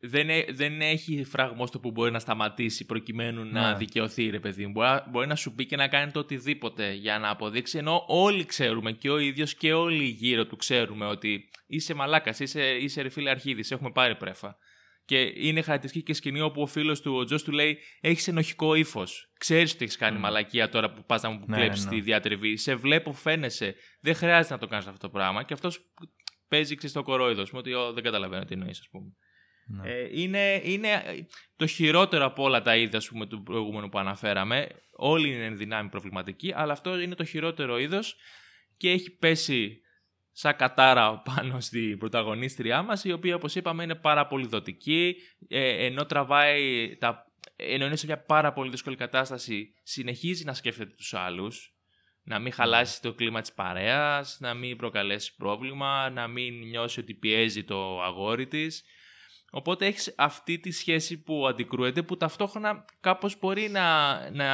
δεν, 0.00 0.28
δεν 0.48 0.80
έχει 0.80 1.24
φραγμό 1.24 1.66
στο 1.66 1.80
που 1.80 1.90
μπορεί 1.90 2.10
να 2.10 2.18
σταματήσει 2.18 2.84
προκειμένου 2.84 3.44
να 3.44 3.70
ναι. 3.70 3.76
δικαιωθεί, 3.76 4.30
ρε 4.30 4.40
παιδί 4.40 4.66
μου. 4.66 4.72
Μπορεί, 5.10 5.26
να 5.26 5.34
σου 5.34 5.54
πει 5.54 5.66
και 5.66 5.76
να 5.76 5.88
κάνει 5.88 6.12
το 6.12 6.18
οτιδήποτε 6.18 6.92
για 6.92 7.18
να 7.18 7.30
αποδείξει. 7.30 7.78
Ενώ 7.78 8.04
όλοι 8.06 8.44
ξέρουμε 8.44 8.92
και 8.92 9.10
ο 9.10 9.18
ίδιος 9.18 9.54
και 9.54 9.72
όλοι 9.72 10.04
γύρω 10.04 10.46
του 10.46 10.56
ξέρουμε 10.56 11.06
ότι 11.06 11.48
είσαι 11.66 11.94
μαλάκας, 11.94 12.40
είσαι, 12.40 12.62
είσαι 12.62 13.02
ρε 13.02 13.08
φίλε 13.08 13.30
αρχίδης, 13.30 13.70
έχουμε 13.70 13.90
πάρει 13.90 14.16
πρέφα. 14.16 14.56
Και 15.04 15.32
είναι 15.36 15.62
χαρακτηριστική 15.62 16.04
και 16.04 16.14
σκηνή 16.14 16.40
όπου 16.40 16.62
ο 16.62 16.66
φίλος 16.66 17.00
του, 17.00 17.14
ο 17.14 17.24
Τζος, 17.24 17.42
του 17.42 17.52
λέει: 17.52 17.78
Έχεις 18.00 18.28
ενοχικό 18.28 18.74
ύφος. 18.74 19.32
Ξέρεις 19.38 19.72
ότι 19.72 19.84
έχεις 19.84 19.96
κάνει 19.96 20.18
μαλακία 20.18 20.68
τώρα 20.68 20.92
που 20.92 21.04
πας 21.04 21.22
να 21.22 21.28
μου 21.28 21.44
ναι, 21.46 21.56
κλέψεις 21.56 21.84
ναι. 21.84 21.90
τη 21.90 22.00
διατριβή. 22.00 22.56
Σε 22.56 22.74
βλέπω, 22.74 23.12
φαίνεσαι. 23.12 23.74
Δεν 24.00 24.14
χρειάζεται 24.14 24.54
να 24.54 24.60
το 24.60 24.66
κάνεις 24.66 24.86
αυτό 24.86 24.98
το 25.06 25.08
πράγμα. 25.08 25.42
Και 25.42 25.52
αυτός 25.52 25.80
παίζει 26.48 26.76
στο 26.80 27.02
κορόιδο. 27.02 27.44
Ότι 27.52 27.72
δεν 27.94 28.02
καταλαβαίνω 28.02 28.44
τι 28.44 28.52
εννοείς, 28.52 28.80
ας 28.80 28.88
πούμε. 28.90 29.12
Ναι. 29.66 29.90
Ε, 29.90 30.08
είναι, 30.12 30.60
είναι 30.64 30.88
το 31.56 31.66
χειρότερο 31.66 32.24
από 32.24 32.42
όλα 32.42 32.62
τα 32.62 32.76
είδη 32.76 32.98
πούμε, 33.08 33.26
του 33.26 33.42
προηγούμενου 33.42 33.88
που 33.88 33.98
αναφέραμε. 33.98 34.68
Όλοι 34.92 35.34
είναι 35.34 35.50
δυνάμει 35.50 35.88
προβληματικοί, 35.88 36.52
αλλά 36.54 36.72
αυτό 36.72 37.00
είναι 37.00 37.14
το 37.14 37.24
χειρότερο 37.24 37.78
είδος 37.78 38.16
και 38.76 38.90
έχει 38.90 39.10
πέσει 39.10 39.80
σαν 40.32 40.56
κατάρα 40.56 41.18
πάνω 41.34 41.60
στην 41.60 41.98
πρωταγωνίστριά 41.98 42.82
μας, 42.82 43.04
η 43.04 43.12
οποία 43.12 43.34
όπως 43.34 43.54
είπαμε 43.54 43.82
είναι 43.82 43.94
πάρα 43.94 44.26
πολύ 44.26 44.46
δοτική, 44.46 45.16
ε, 45.48 45.86
ενώ 45.86 46.06
τραβάει 46.06 46.96
τα... 46.96 47.30
Ενώ 47.56 47.86
είναι 47.86 47.96
σε 47.96 48.06
μια 48.06 48.22
πάρα 48.22 48.52
πολύ 48.52 48.70
δύσκολη 48.70 48.96
κατάσταση, 48.96 49.74
συνεχίζει 49.82 50.44
να 50.44 50.54
σκέφτεται 50.54 50.94
τους 50.96 51.14
άλλους, 51.14 51.75
να 52.26 52.38
μην 52.38 52.52
χαλάσεις 52.52 53.00
το 53.00 53.12
κλίμα 53.12 53.40
της 53.40 53.52
παρέας, 53.52 54.36
να 54.40 54.54
μην 54.54 54.76
προκαλέσεις 54.76 55.34
πρόβλημα, 55.34 56.10
να 56.10 56.26
μην 56.26 56.54
νιώσεις 56.54 56.98
ότι 56.98 57.14
πιέζει 57.14 57.64
το 57.64 58.02
αγόρι 58.02 58.46
της 58.46 58.84
Οπότε 59.56 59.86
έχεις 59.86 60.14
αυτή 60.16 60.58
τη 60.58 60.70
σχέση 60.70 61.22
που 61.22 61.46
αντικρούεται 61.46 62.02
που 62.02 62.16
ταυτόχρονα 62.16 62.84
κάπως 63.00 63.38
μπορεί 63.38 63.68
να, 63.68 64.14
να 64.30 64.46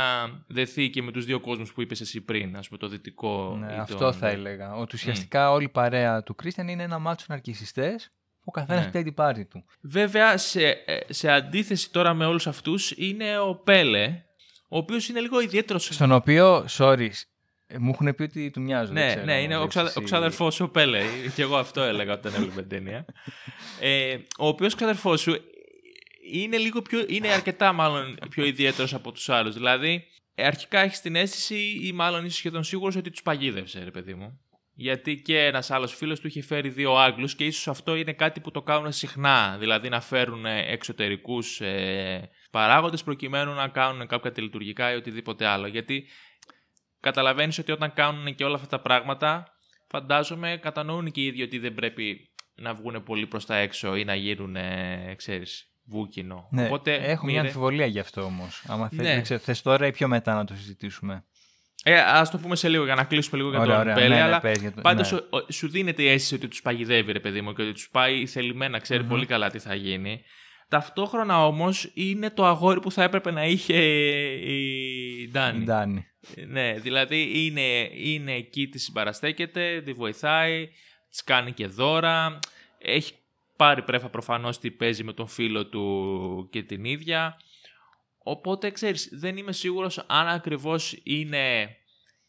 δεθεί 0.46 0.90
και 0.90 1.02
με 1.02 1.12
τους 1.12 1.24
δύο 1.24 1.40
κόσμους 1.40 1.72
που 1.72 1.82
είπες 1.82 2.00
εσύ 2.00 2.20
πριν, 2.20 2.56
ας 2.56 2.66
πούμε 2.68 2.78
το 2.78 2.88
δυτικό. 2.88 3.56
Ναι, 3.58 3.74
αυτό 3.80 4.12
θα 4.12 4.28
έλεγα. 4.28 4.74
Ότι 4.74 4.96
ουσιαστικά 4.96 5.50
όλη 5.50 5.64
η 5.64 5.68
παρέα 5.68 6.22
του 6.22 6.34
Κρίστιαν 6.34 6.68
είναι 6.68 6.82
ένα 6.82 6.98
μάτσο 6.98 7.26
ναρκισιστές 7.28 8.12
που 8.14 8.44
ο 8.44 8.50
καθένας 8.50 8.92
ναι. 8.92 9.02
την 9.02 9.14
πάρτη 9.14 9.44
του. 9.44 9.64
Βέβαια, 9.80 10.36
σε, 10.36 10.68
ε, 10.68 11.00
σε 11.08 11.30
αντίθεση 11.30 11.90
τώρα 11.90 12.14
με 12.14 12.26
όλους 12.26 12.46
αυτούς 12.46 12.90
είναι 12.90 13.38
ο 13.38 13.54
Πέλε, 13.54 14.22
ο 14.68 14.76
οποίος 14.76 15.08
είναι 15.08 15.20
λίγο 15.20 15.40
ιδιαίτερος. 15.40 15.84
Στον 15.84 16.12
οποίο, 16.12 16.64
sorry, 16.68 17.08
ε, 17.08 17.08
μου 17.78 17.90
έχουν 17.90 18.14
πει 18.14 18.22
ότι 18.22 18.50
του 18.50 18.60
μοιάζουν. 18.60 18.94
Ναι, 18.94 19.06
ξέρω, 19.06 19.24
ναι, 19.24 19.42
είναι 19.42 19.56
ο, 19.56 19.66
ξα... 19.66 19.92
ο 19.96 20.00
ξαδερφός 20.00 20.54
σου 20.54 20.70
Πέλε. 20.70 21.02
και 21.34 21.42
εγώ 21.42 21.56
αυτό 21.56 21.80
έλεγα 21.82 22.12
όταν 22.12 22.34
έβλεπε 22.34 22.60
την 22.60 22.68
ταινία. 22.68 23.04
ε, 23.80 24.16
ο 24.38 24.46
οποίος 24.46 24.74
ξαδερφός 24.74 25.20
σου 25.20 25.36
είναι, 26.32 26.56
λίγο 26.56 26.82
πιο, 26.82 27.04
είναι 27.08 27.28
αρκετά 27.28 27.72
μάλλον 27.72 28.18
πιο 28.30 28.44
ιδιαίτερος 28.44 28.94
από 28.94 29.12
τους 29.12 29.28
άλλους. 29.28 29.54
Δηλαδή, 29.54 30.04
αρχικά 30.34 30.80
έχεις 30.80 31.00
την 31.00 31.16
αίσθηση 31.16 31.80
ή 31.82 31.92
μάλλον 31.92 32.24
είσαι 32.24 32.36
σχεδόν 32.36 32.64
σίγουρος 32.64 32.96
ότι 32.96 33.10
τους 33.10 33.22
παγίδευσε, 33.22 33.84
ρε 33.84 33.90
παιδί 33.90 34.14
μου. 34.14 34.40
Γιατί 34.74 35.16
και 35.16 35.38
ένας 35.38 35.70
άλλος 35.70 35.94
φίλος 35.94 36.20
του 36.20 36.26
είχε 36.26 36.42
φέρει 36.42 36.68
δύο 36.68 36.94
Άγγλους 36.94 37.34
και 37.34 37.44
ίσως 37.44 37.68
αυτό 37.68 37.94
είναι 37.94 38.12
κάτι 38.12 38.40
που 38.40 38.50
το 38.50 38.62
κάνουν 38.62 38.92
συχνά. 38.92 39.56
Δηλαδή 39.58 39.88
να 39.88 40.00
φέρουν 40.00 40.46
εξωτερικούς 40.46 41.60
ε, 41.60 42.30
παράγοντες 42.50 43.02
προκειμένου 43.02 43.54
να 43.54 43.68
κάνουν 43.68 44.06
κάποια 44.06 44.32
τελειτουργικά 44.32 44.92
ή 44.92 44.96
οτιδήποτε 44.96 45.46
άλλο. 45.46 45.66
Γιατί 45.66 46.06
καταλαβαίνεις 47.02 47.58
ότι 47.58 47.72
όταν 47.72 47.92
κάνουν 47.92 48.34
και 48.34 48.44
όλα 48.44 48.54
αυτά 48.54 48.66
τα 48.66 48.80
πράγματα 48.80 49.44
φαντάζομαι 49.88 50.58
κατανοούν 50.62 51.10
και 51.10 51.20
οι 51.20 51.24
ίδιοι 51.24 51.42
ότι 51.42 51.58
δεν 51.58 51.74
πρέπει 51.74 52.30
να 52.54 52.74
βγουν 52.74 53.02
πολύ 53.02 53.26
προς 53.26 53.46
τα 53.46 53.56
έξω 53.56 53.96
ή 53.96 54.04
να 54.04 54.14
γίνουν, 54.14 54.56
ξέρεις, 55.16 55.66
βούκινο. 55.84 56.48
Ναι, 56.50 56.64
Οπότε, 56.66 56.94
έχω 56.94 57.24
μια 57.24 57.34
μοίρε- 57.34 57.46
αμφιβολία 57.46 57.86
γι' 57.86 57.98
αυτό 57.98 58.22
όμως. 58.22 58.64
Άμα 58.68 58.88
θες, 58.88 58.98
Ναι. 58.98 59.12
δεν 59.14 59.22
ξέρω, 59.22 59.40
θες 59.40 59.62
τώρα 59.62 59.86
ή 59.86 59.92
πιο 59.92 60.08
μετά 60.08 60.34
να 60.34 60.44
το 60.44 60.54
συζητήσουμε. 60.54 61.24
Ε, 61.84 61.98
ας 62.00 62.30
το 62.30 62.38
πούμε 62.38 62.56
σε 62.56 62.68
λίγο 62.68 62.84
για 62.84 62.94
να 62.94 63.04
κλείσουμε 63.04 63.36
λίγο 63.36 63.50
για 63.50 63.60
Ωραία, 63.60 63.72
τον 63.72 63.80
ωραία. 63.82 63.94
Πέλε, 63.94 64.08
Ναι, 64.08 64.14
ναι, 64.14 64.22
αλλά 64.22 64.40
πες 64.40 64.60
για 64.60 64.72
το- 64.72 64.80
πάντως 64.80 65.12
ναι. 65.12 65.18
ο- 65.18 65.26
ο- 65.36 65.52
σου 65.52 65.68
δίνεται 65.68 66.02
η 66.02 66.08
αίσθηση 66.08 66.34
ότι 66.34 66.48
τους 66.48 66.62
παγιδεύει 66.62 67.12
ρε 67.12 67.20
παιδί 67.20 67.40
μου 67.40 67.52
και 67.52 67.62
ότι 67.62 67.72
τους 67.72 67.88
πάει 67.90 68.26
θελημένα, 68.26 68.78
ξέρει 68.78 69.04
πολύ 69.04 69.26
καλά 69.26 69.50
τι 69.50 69.58
θα 69.58 69.74
γίνει. 69.74 70.22
Ταυτόχρονα 70.72 71.46
όμως 71.46 71.90
είναι 71.94 72.30
το 72.30 72.46
αγόρι 72.46 72.80
που 72.80 72.90
θα 72.90 73.02
έπρεπε 73.02 73.30
να 73.30 73.44
είχε 73.44 73.76
η 74.34 75.28
Ντάνη. 75.30 75.62
Η 75.62 75.64
Ντάνη. 75.64 76.06
Ναι, 76.46 76.72
δηλαδή 76.72 77.46
είναι, 77.46 77.90
είναι 77.92 78.32
εκεί, 78.32 78.68
τη 78.68 78.78
συμπαραστέκεται, 78.78 79.82
τη 79.84 79.92
βοηθάει, 79.92 80.68
της 81.10 81.24
κάνει 81.24 81.52
και 81.52 81.66
δώρα. 81.66 82.38
Έχει 82.78 83.12
πάρει 83.56 83.82
πρέφα 83.82 84.08
προφανώς 84.08 84.58
τι 84.58 84.70
παίζει 84.70 85.04
με 85.04 85.12
τον 85.12 85.26
φίλο 85.26 85.66
του 85.66 86.48
και 86.50 86.62
την 86.62 86.84
ίδια. 86.84 87.36
Οπότε, 88.18 88.70
ξέρεις, 88.70 89.08
δεν 89.12 89.36
είμαι 89.36 89.52
σίγουρος 89.52 90.04
αν 90.06 90.28
ακριβώς 90.28 91.00
είναι 91.02 91.76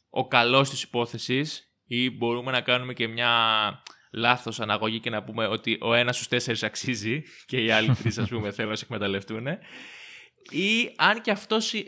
ο 0.10 0.28
καλός 0.28 0.70
της 0.70 0.84
υπόθεσης 0.84 1.74
ή 1.88 2.10
μπορούμε 2.10 2.52
να 2.52 2.62
κάνουμε 2.62 2.94
και 2.94 3.08
μια 3.08 3.32
λάθος 4.14 4.60
αναγωγή 4.60 5.00
και 5.00 5.10
να 5.10 5.24
πούμε 5.24 5.48
ότι 5.48 5.78
ο 5.82 5.94
ένας 5.94 6.16
στους 6.16 6.28
τέσσερις 6.28 6.64
αξίζει 6.64 7.24
και 7.46 7.64
οι 7.64 7.72
άλλοι 7.72 7.96
τρεις, 7.96 8.18
ας 8.18 8.30
πούμε, 8.30 8.52
θέλουν 8.56 8.70
να 8.70 8.76
σε 8.76 8.84
εκμεταλλευτούν. 8.84 9.48
Ή 10.50 10.94
αν 10.96 11.22
και 11.22 11.32
αυτός 11.32 11.74
ε, 11.74 11.84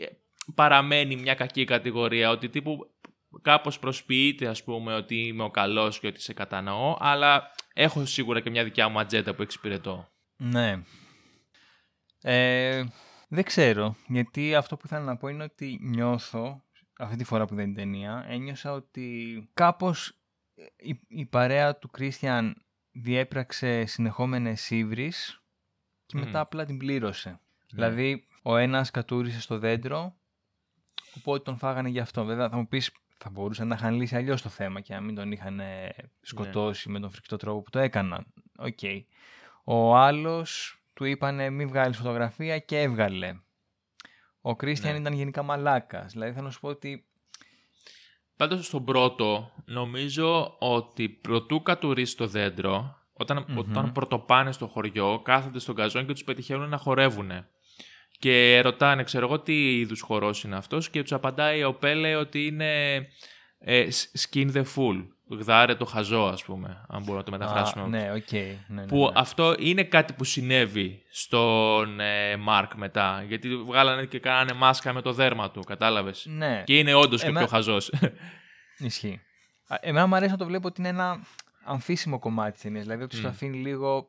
παραμένει 0.54 1.16
μια 1.16 1.34
κακή 1.34 1.64
κατηγορία, 1.64 2.30
ότι 2.30 2.48
τύπου 2.48 2.94
κάπως 3.42 3.78
προσποιείται, 3.78 4.46
ας 4.46 4.64
πούμε, 4.64 4.94
ότι 4.94 5.16
είμαι 5.16 5.42
ο 5.42 5.50
καλός 5.50 5.98
και 5.98 6.06
ότι 6.06 6.20
σε 6.20 6.32
κατανοώ, 6.32 6.96
αλλά 6.98 7.50
έχω 7.74 8.04
σίγουρα 8.04 8.40
και 8.40 8.50
μια 8.50 8.64
δικιά 8.64 8.88
μου 8.88 8.98
ατζέντα 8.98 9.34
που 9.34 9.42
εξυπηρετώ. 9.42 10.08
Ναι. 10.36 10.82
Ε, 12.20 12.84
δεν 13.28 13.44
ξέρω, 13.44 13.96
γιατί 14.08 14.54
αυτό 14.54 14.76
που 14.76 14.82
ήθελα 14.86 15.04
να 15.04 15.16
πω 15.16 15.28
είναι 15.28 15.42
ότι 15.42 15.78
νιώθω, 15.82 16.62
αυτή 16.98 17.16
τη 17.16 17.24
φορά 17.24 17.46
που 17.46 17.54
δεν 17.54 17.66
είναι 17.66 17.74
ταινία, 17.74 18.24
ένιωσα 18.28 18.72
ότι 18.72 19.48
κάπως 19.54 20.20
η, 20.76 21.00
η 21.08 21.26
παρέα 21.26 21.76
του 21.76 21.90
Κρίστιαν 21.90 22.62
διέπραξε 22.92 23.84
συνεχόμενες 23.86 24.70
ύβρις 24.70 25.42
και 26.06 26.16
Μμμ. 26.16 26.24
μετά 26.24 26.40
απλά 26.40 26.64
την 26.64 26.78
πλήρωσε. 26.78 27.28
Ναι. 27.30 27.36
Δηλαδή, 27.68 28.26
ο 28.42 28.56
ένας 28.56 28.90
κατούρησε 28.90 29.40
στο 29.40 29.58
δέντρο, 29.58 30.16
οπότε 31.16 31.42
τον 31.42 31.56
φάγανε 31.58 31.88
γι' 31.88 32.00
αυτό. 32.00 32.24
Βέβαια, 32.24 32.48
θα 32.48 32.56
μου 32.56 32.68
πεις, 32.68 32.92
θα 33.18 33.30
μπορούσαν 33.30 33.68
να 33.68 33.74
είχαν 33.74 33.94
λύσει 33.94 34.16
αλλιώς 34.16 34.42
το 34.42 34.48
θέμα 34.48 34.80
και 34.80 34.94
να 34.94 35.00
μην 35.00 35.14
τον 35.14 35.32
είχαν 35.32 35.60
ε, 35.60 35.94
σκοτώσει 36.20 36.88
με 36.88 37.00
τον 37.00 37.10
φρικτό 37.10 37.36
τρόπο 37.36 37.62
που 37.62 37.70
το 37.70 37.78
έκαναν. 37.78 38.26
Οκ. 38.58 38.78
Ο 39.64 39.96
άλλος 39.96 40.80
του 40.94 41.04
είπανε 41.04 41.50
μη 41.50 41.66
βγάλεις 41.66 41.96
φωτογραφία 41.96 42.58
και 42.58 42.80
έβγαλε. 42.80 43.40
Ο 44.40 44.56
Κρίστιαν 44.56 44.92
Ναι. 44.94 45.00
ήταν 45.00 45.12
γενικά 45.12 45.42
μαλάκας. 45.42 46.12
Δηλαδή 46.12 46.32
θέλω 46.32 46.44
να 46.44 46.50
σου 46.50 46.60
πω 46.60 46.68
ότι 46.68 47.06
Πάντως 48.36 48.66
στον 48.66 48.84
πρώτο, 48.84 49.52
νομίζω 49.64 50.56
ότι 50.58 51.08
προτού 51.08 51.62
κατουρήσει 51.62 52.16
το 52.16 52.26
δέντρο, 52.26 52.96
όταν, 53.12 53.44
Μμμ. 53.48 53.58
όταν 53.58 53.92
πρωτοπάνε 53.92 54.52
στο 54.52 54.66
χωριό, 54.66 55.20
κάθονται 55.24 55.58
στον 55.58 55.74
γκαζόν 55.74 56.06
και 56.06 56.12
τους 56.12 56.24
πετυχαίνουν 56.24 56.68
να 56.68 56.76
χορεύουν. 56.76 57.30
Και 58.18 58.60
ρωτάνε, 58.60 59.02
ξέρω 59.02 59.26
εγώ, 59.26 59.40
τι 59.40 59.78
είδους 59.78 60.00
χορός 60.00 60.42
είναι 60.42 60.56
αυτός 60.56 60.90
και 60.90 61.02
τους 61.02 61.12
απαντάει 61.12 61.64
ο 61.64 61.74
Πέλε 61.74 62.16
ότι 62.16 62.46
είναι 62.46 63.06
ε, 63.58 63.86
skin 64.18 64.52
the 64.52 64.64
fool. 64.74 65.06
Γδάρε 65.30 65.74
το 65.74 65.84
χαζό, 65.84 66.22
ας 66.22 66.44
πούμε, 66.44 66.84
αν 66.88 66.98
μπορούμε 67.00 67.16
να 67.16 67.22
το 67.22 67.30
μεταφράσουμε. 67.30 67.82
Α, 67.84 67.86
ναι, 67.88 68.12
οκ. 68.12 68.32
Ναι, 68.32 68.56
ναι, 68.68 68.86
Που 68.86 68.96
ναι. 68.98 69.10
αυτό 69.14 69.54
είναι 69.58 69.82
κάτι 69.84 70.12
που 70.12 70.24
συνέβη 70.24 71.02
στον 71.10 72.00
ε, 72.00 72.36
Μάρκ 72.36 72.74
μετά. 72.74 73.24
Γιατί 73.28 73.56
βγάλανε 73.56 74.04
και 74.06 74.18
κάνανε 74.18 74.52
μάσκα 74.52 74.92
με 74.92 75.02
το 75.02 75.12
δέρμα 75.12 75.50
του, 75.50 75.60
κατάλαβες; 75.62 76.26
Ναι, 76.28 76.62
Και 76.66 76.78
είναι 76.78 76.94
όντως 76.94 77.20
και 77.22 77.26
Εμέ- 77.28 77.38
πιο 77.42 77.50
χαζός. 77.56 77.92
ισχύει. 78.78 79.20
Α, 79.66 79.76
Εμένα 79.80 80.06
μου 80.06 80.14
αρέσει 80.14 80.30
να 80.30 80.36
το 80.38 80.44
βλέπω 80.46 80.66
ότι 80.66 80.80
είναι 80.80 80.88
ένα 80.88 81.26
αμφίσημο 81.64 82.18
κομμάτι 82.18 82.52
της 82.52 82.60
ταινίας. 82.62 82.82
Δηλαδή 82.82 83.02
ότι 83.02 83.16
σου 83.16 83.22
Μμ. 83.22 83.26
αφήνει 83.26 83.56
λίγο 83.56 84.08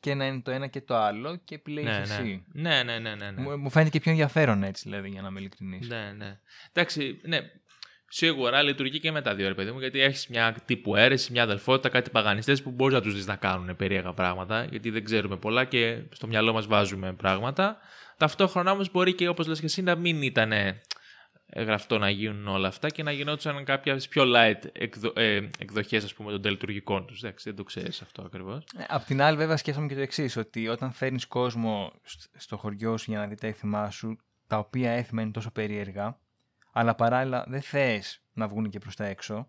και 0.00 0.14
να 0.14 0.26
είναι 0.26 0.40
το 0.40 0.50
ένα 0.50 0.66
και 0.66 0.80
το 0.80 0.96
άλλο 0.96 1.36
και 1.44 1.54
επιλέγεις 1.54 1.90
ναι, 1.90 1.96
εσύ. 2.02 2.44
ναι. 2.52 2.82
ναι, 2.82 2.82
ναι, 2.82 2.98
ναι, 2.98 3.14
ναι, 3.14 3.30
ναι. 3.30 3.42
Μου, 3.42 3.56
μου 3.58 3.70
φαίνεται 3.70 3.90
και 3.90 4.00
πιο 4.00 4.10
ενδιαφέρον 4.10 4.62
έτσι, 4.62 4.88
δηλαδή, 4.88 5.08
για 5.08 5.22
να 5.22 5.28
είμαι 5.28 5.40
ειλικρινής. 5.40 5.88
Ναι, 5.88 6.12
ναι. 6.16 6.38
Εντάξει, 6.72 7.20
ναι. 7.24 7.38
Σίγουρα 8.08 8.62
λειτουργεί 8.62 9.00
και 9.00 9.12
με 9.12 9.22
τα 9.22 9.34
δύο, 9.34 9.48
ρε 9.48 9.54
παιδί 9.54 9.70
μου, 9.70 9.78
γιατί 9.78 10.00
έχεις 10.00 10.26
μια 10.28 10.56
τύπου 10.64 10.96
αίρεση, 10.96 11.32
μια 11.32 11.42
αδελφότητα, 11.42 11.88
κάτι 11.88 12.10
παγανιστές 12.10 12.62
που 12.62 12.70
μπορείς 12.70 12.94
να 12.94 13.00
τους 13.00 13.14
δεις 13.14 13.26
να 13.26 13.36
κάνουν 13.36 13.76
περίεργα 13.76 14.12
πράγματα, 14.12 14.64
γιατί 14.64 14.90
δεν 14.90 15.04
ξέρουμε 15.04 15.36
πολλά 15.36 15.64
και 15.64 16.02
στο 16.10 16.26
μυαλό 16.26 16.52
μας 16.52 16.66
βάζουμε 16.66 17.12
πράγματα. 17.12 17.78
Ταυτόχρονα 18.16 18.70
όμως 18.70 18.90
μπορεί 18.90 19.14
και 19.14 19.28
όπως 19.28 19.46
λες 19.46 19.58
και 19.60 19.66
εσύ 19.66 19.82
να 19.82 19.94
μην 19.94 20.22
ήταν 20.22 20.52
γραφτό 21.56 21.98
να 21.98 22.10
γίνουν 22.10 22.48
όλα 22.48 22.68
αυτά 22.68 22.88
και 22.90 23.02
να 23.02 23.12
γινόντουσαν 23.12 23.64
κάποιες 23.64 24.08
πιο 24.08 24.24
light 24.26 24.60
εκδο, 24.72 25.12
ε, 25.16 25.48
εκδοχές, 25.58 26.04
ας 26.04 26.14
πούμε, 26.14 26.30
των 26.30 26.42
τελετουργικών 26.42 27.06
τους. 27.06 27.20
Δεν 27.20 27.56
το 27.56 27.62
ξέρεις 27.64 28.02
αυτό 28.02 28.22
ακριβώς. 28.22 28.64
Ε, 28.78 28.84
Απ' 28.88 29.04
την 29.04 29.22
άλλη, 29.22 29.36
βέβαια, 29.36 29.56
σκέφτομαι 29.56 29.86
και 29.86 29.94
το 29.94 30.00
εξής: 30.00 30.36
Ότι 30.36 30.68
όταν 30.68 30.92
φέρνεις 30.92 31.26
κόσμο 31.26 31.92
σ- 32.02 32.30
στο 32.36 32.56
χωριό 32.56 32.96
σου 32.96 33.10
για 33.10 33.18
να 33.20 33.26
δει 33.26 33.34
τα 33.34 33.46
έθιμά 33.46 33.90
σου, 33.90 34.16
τα 34.46 34.58
οποία 34.58 34.90
έθιμα 34.90 35.22
είναι 35.22 35.30
τόσο 35.30 35.50
περίεργα, 35.50 36.18
αλλά 36.78 36.94
παράλληλα 36.94 37.44
δεν 37.48 37.62
θες 37.62 38.20
να 38.32 38.48
βγουν 38.48 38.70
και 38.70 38.78
προς 38.78 38.96
τα 38.96 39.04
έξω, 39.04 39.48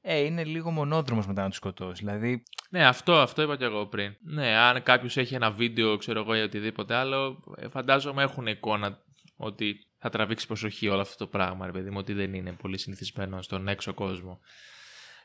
ε, 0.00 0.18
είναι 0.18 0.44
λίγο 0.44 0.70
μονόδρομος 0.70 1.26
μετά 1.26 1.42
να 1.42 1.48
τους 1.48 1.56
σκοτώσεις. 1.56 1.98
Δηλαδή, 1.98 2.42
Ναι, 2.70 2.86
αυτό, 2.86 3.20
αυτό 3.20 3.42
είπα 3.42 3.56
και 3.56 3.64
εγώ 3.64 3.86
πριν. 3.86 4.16
Ναι, 4.20 4.56
αν 4.56 4.82
κάποιος 4.82 5.16
έχει 5.16 5.34
ένα 5.34 5.50
βίντεο, 5.50 5.96
ξέρω 5.96 6.20
εγώ, 6.20 6.36
ή 6.36 6.40
οτιδήποτε 6.40 6.94
άλλο, 6.94 7.44
ε, 7.56 7.68
φαντάζομαι 7.68 8.22
έχουν 8.22 8.46
εικόνα 8.46 8.98
ότι 9.36 9.86
θα 9.98 10.08
τραβήξει 10.08 10.46
προσοχή 10.46 10.88
όλο 10.88 11.00
αυτό 11.00 11.16
το 11.16 11.26
πράγμα, 11.26 11.66
ρε 11.66 11.72
παιδί 11.72 11.90
μου, 11.90 11.98
ότι 11.98 12.12
δεν 12.12 12.34
είναι 12.34 12.52
πολύ 12.52 12.78
συνηθισμένο 12.78 13.42
στον 13.42 13.68
έξω 13.68 13.94
κόσμο. 13.94 14.40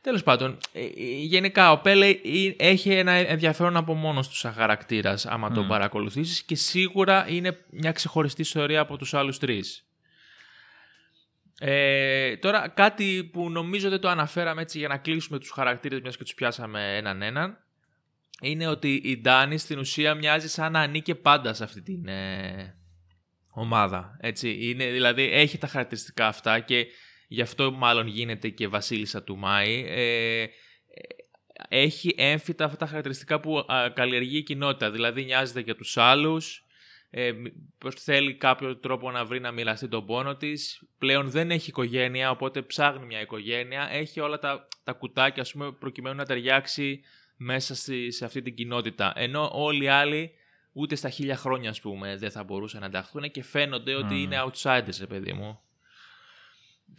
Τέλος 0.01 0.23
πάντων, 0.23 0.57
ε, 0.71 0.79
ε, 0.81 0.89
γενικά 1.19 1.71
ο 1.71 1.77
Πέλε 1.81 2.07
ε, 2.07 2.19
έχει 2.57 2.91
ένα 2.91 3.11
ενδιαφέρον 3.11 3.77
από 3.77 3.93
μόνος 3.93 4.27
του 4.27 4.35
σαν 4.35 4.53
χαρακτήρας, 4.53 5.25
άμα 5.25 5.51
τον 5.51 5.63
Μμ. 5.63 5.67
παρακολουθήσεις, 5.67 6.43
και 6.43 6.55
σίγουρα 6.55 7.29
είναι 7.29 7.65
μια 7.69 7.91
ξεχωριστή 7.91 8.41
ιστορία 8.41 8.79
από 8.79 8.97
τους 8.97 9.13
άλλους 9.13 9.37
τρεις. 9.37 9.88
Ε, 11.59 12.37
τώρα 12.37 12.67
κάτι 12.67 13.29
που 13.33 13.49
νομίζω 13.49 13.89
δεν 13.89 13.99
το 13.99 14.09
αναφέραμε 14.09 14.61
έτσι 14.61 14.77
για 14.77 14.87
να 14.87 14.97
κλείσουμε 14.97 15.39
τους 15.39 15.49
χαρακτήρες 15.49 16.01
μιας 16.01 16.17
και 16.17 16.23
τους 16.23 16.33
πιάσαμε 16.33 16.97
έναν 16.97 17.21
έναν 17.21 17.63
είναι 18.41 18.67
ότι 18.67 18.93
η 18.93 19.17
Ντάνη 19.17 19.57
στην 19.57 19.79
ουσία 19.79 20.15
μοιάζει 20.15 20.47
σαν 20.47 20.71
να 20.71 20.79
ανήκε 20.79 21.15
πάντα 21.15 21.53
σε 21.53 21.63
αυτή 21.63 21.81
την 21.81 22.07
ε, 22.07 22.75
ομάδα. 23.51 24.17
Έτσι. 24.21 24.57
Είναι, 24.59 24.91
δηλαδή 24.91 25.23
έχει 25.23 25.57
τα 25.57 25.67
χαρακτηριστικά 25.67 26.27
αυτά 26.27 26.59
και 26.59 26.87
γι' 27.27 27.41
αυτό 27.41 27.71
μάλλον 27.71 28.07
γίνεται 28.07 28.49
και 28.49 28.67
βασίλισσα 28.67 29.23
του 29.23 29.37
Μάη. 29.37 29.85
Ε, 29.87 30.41
ε, 30.41 30.47
έχει 31.69 32.15
έμφυτα 32.17 32.65
αυτά 32.65 32.77
τα 32.77 32.85
χαρακτηριστικά 32.85 33.39
που 33.39 33.57
α, 33.57 33.91
καλλιεργεί 33.93 34.37
η 34.37 34.43
κοινότητα. 34.43 34.91
Δηλαδή 34.91 35.23
νοιάζεται 35.23 35.59
για 35.59 35.75
τους 35.75 35.97
άλλους, 35.97 36.65
ε, 37.09 37.31
μ- 37.31 37.45
πως 37.77 37.95
θέλει 37.95 38.33
κάποιο 38.35 38.77
τρόπο 38.77 39.11
να 39.11 39.25
βρει 39.25 39.39
να 39.39 39.51
μοιραστεί 39.51 39.87
τον 39.87 40.05
πόνο 40.05 40.35
της. 40.35 40.83
Πλέον 40.97 41.29
δεν 41.29 41.51
έχει 41.51 41.69
οικογένεια, 41.69 42.29
οπότε 42.31 42.61
ψάχνει 42.61 43.05
μια 43.05 43.21
οικογένεια. 43.21 43.87
Έχει 43.91 44.19
όλα 44.19 44.39
τα, 44.39 44.67
τα 44.83 44.91
κουτάκια, 44.93 45.41
ας 45.41 45.51
πούμε, 45.51 45.71
προκειμένου 45.71 46.15
να 46.15 46.25
ταιριάξει 46.25 47.01
μέσα 47.37 47.75
στη, 47.75 48.11
σε 48.11 48.25
αυτή 48.25 48.41
την 48.41 48.55
κοινότητα. 48.55 49.13
Ενώ 49.15 49.49
όλοι 49.53 49.83
οι 49.83 49.87
άλλοι 49.87 50.31
ούτε 50.73 50.95
στα 50.95 51.09
χίλια 51.09 51.35
χρόνια, 51.37 51.69
ας 51.69 51.81
πούμε, 51.81 52.17
δεν 52.17 52.31
θα 52.31 52.43
μπορούσαν 52.43 52.79
να 52.79 52.85
ενταχθούν 52.85 53.31
και 53.31 53.43
φαίνονται 53.43 53.93
ότι 53.95 54.13
Μμμ. 54.13 54.21
είναι 54.21 54.43
outsiders, 54.45 54.97
ρε 54.99 55.07
παιδί 55.07 55.33
μου. 55.33 55.59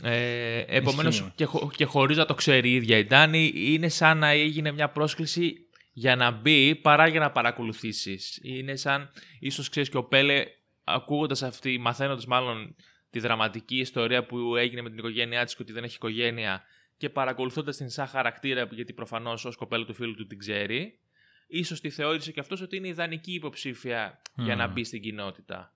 Ε, 0.03 0.65
επομένως, 0.67 1.19
Ισχύει. 1.19 1.33
και, 1.35 1.45
χω- 1.45 1.71
και 1.77 1.85
χωρίς 1.85 2.17
να 2.17 2.25
το 2.27 2.35
ξέρει 2.35 2.71
η 2.71 2.75
ίδια 2.75 2.97
η 2.99 3.05
Ντάνη, 3.05 3.53
είναι 3.55 3.89
σαν 3.89 4.19
να 4.19 4.29
έγινε 4.29 4.73
μια 4.73 4.89
πρόσκληση 4.89 5.67
για 6.01 6.17
να 6.17 6.31
μπει 6.31 6.75
παρά 6.75 7.07
για 7.07 7.21
να 7.21 7.31
παρακολουθήσεις. 7.31 8.41
Είναι 8.43 8.77
σαν, 8.77 9.11
ίσως 9.39 9.69
ξέρεις 9.69 9.89
και 9.89 9.97
ο 9.97 10.05
Πέλε, 10.05 10.45
ακούγοντας 10.85 11.43
αυτή, 11.43 11.79
μαθαίνοντας 11.79 12.27
μάλλον 12.27 12.75
τη 13.11 13.19
δραματική 13.19 13.77
ιστορία 13.77 14.27
που 14.27 14.57
έγινε 14.57 14.83
με 14.83 14.89
την 14.89 14.99
οικογένειά 14.99 15.45
της 15.45 15.57
και 15.57 15.63
ότι 15.63 15.73
δεν 15.73 15.85
έχει 15.85 15.95
οικογένεια 15.95 16.63
και 16.97 17.11
παρακολουθώντας 17.11 17.77
την 17.77 17.91
σαν 17.91 18.07
χαρακτήρα, 18.07 18.69
γιατί 18.71 18.93
προφανώς 18.93 19.45
ως 19.45 19.57
κοπέλα 19.57 19.85
του 19.85 19.95
φίλου 19.95 20.15
του 20.15 20.27
την 20.27 20.39
ξέρει, 20.39 20.99
ίσως 21.47 21.81
τη 21.81 21.91
θεώρησε 21.91 22.33
και 22.33 22.41
αυτός 22.41 22.61
ότι 22.61 22.77
είναι 22.77 22.89
ιδανική 22.89 23.33
υποψήφια 23.33 24.23
για 24.35 24.57
να 24.57 24.67
Μμμ. 24.67 24.73
μπει 24.73 24.85
στην 24.85 25.03
κοινότητα. 25.03 25.73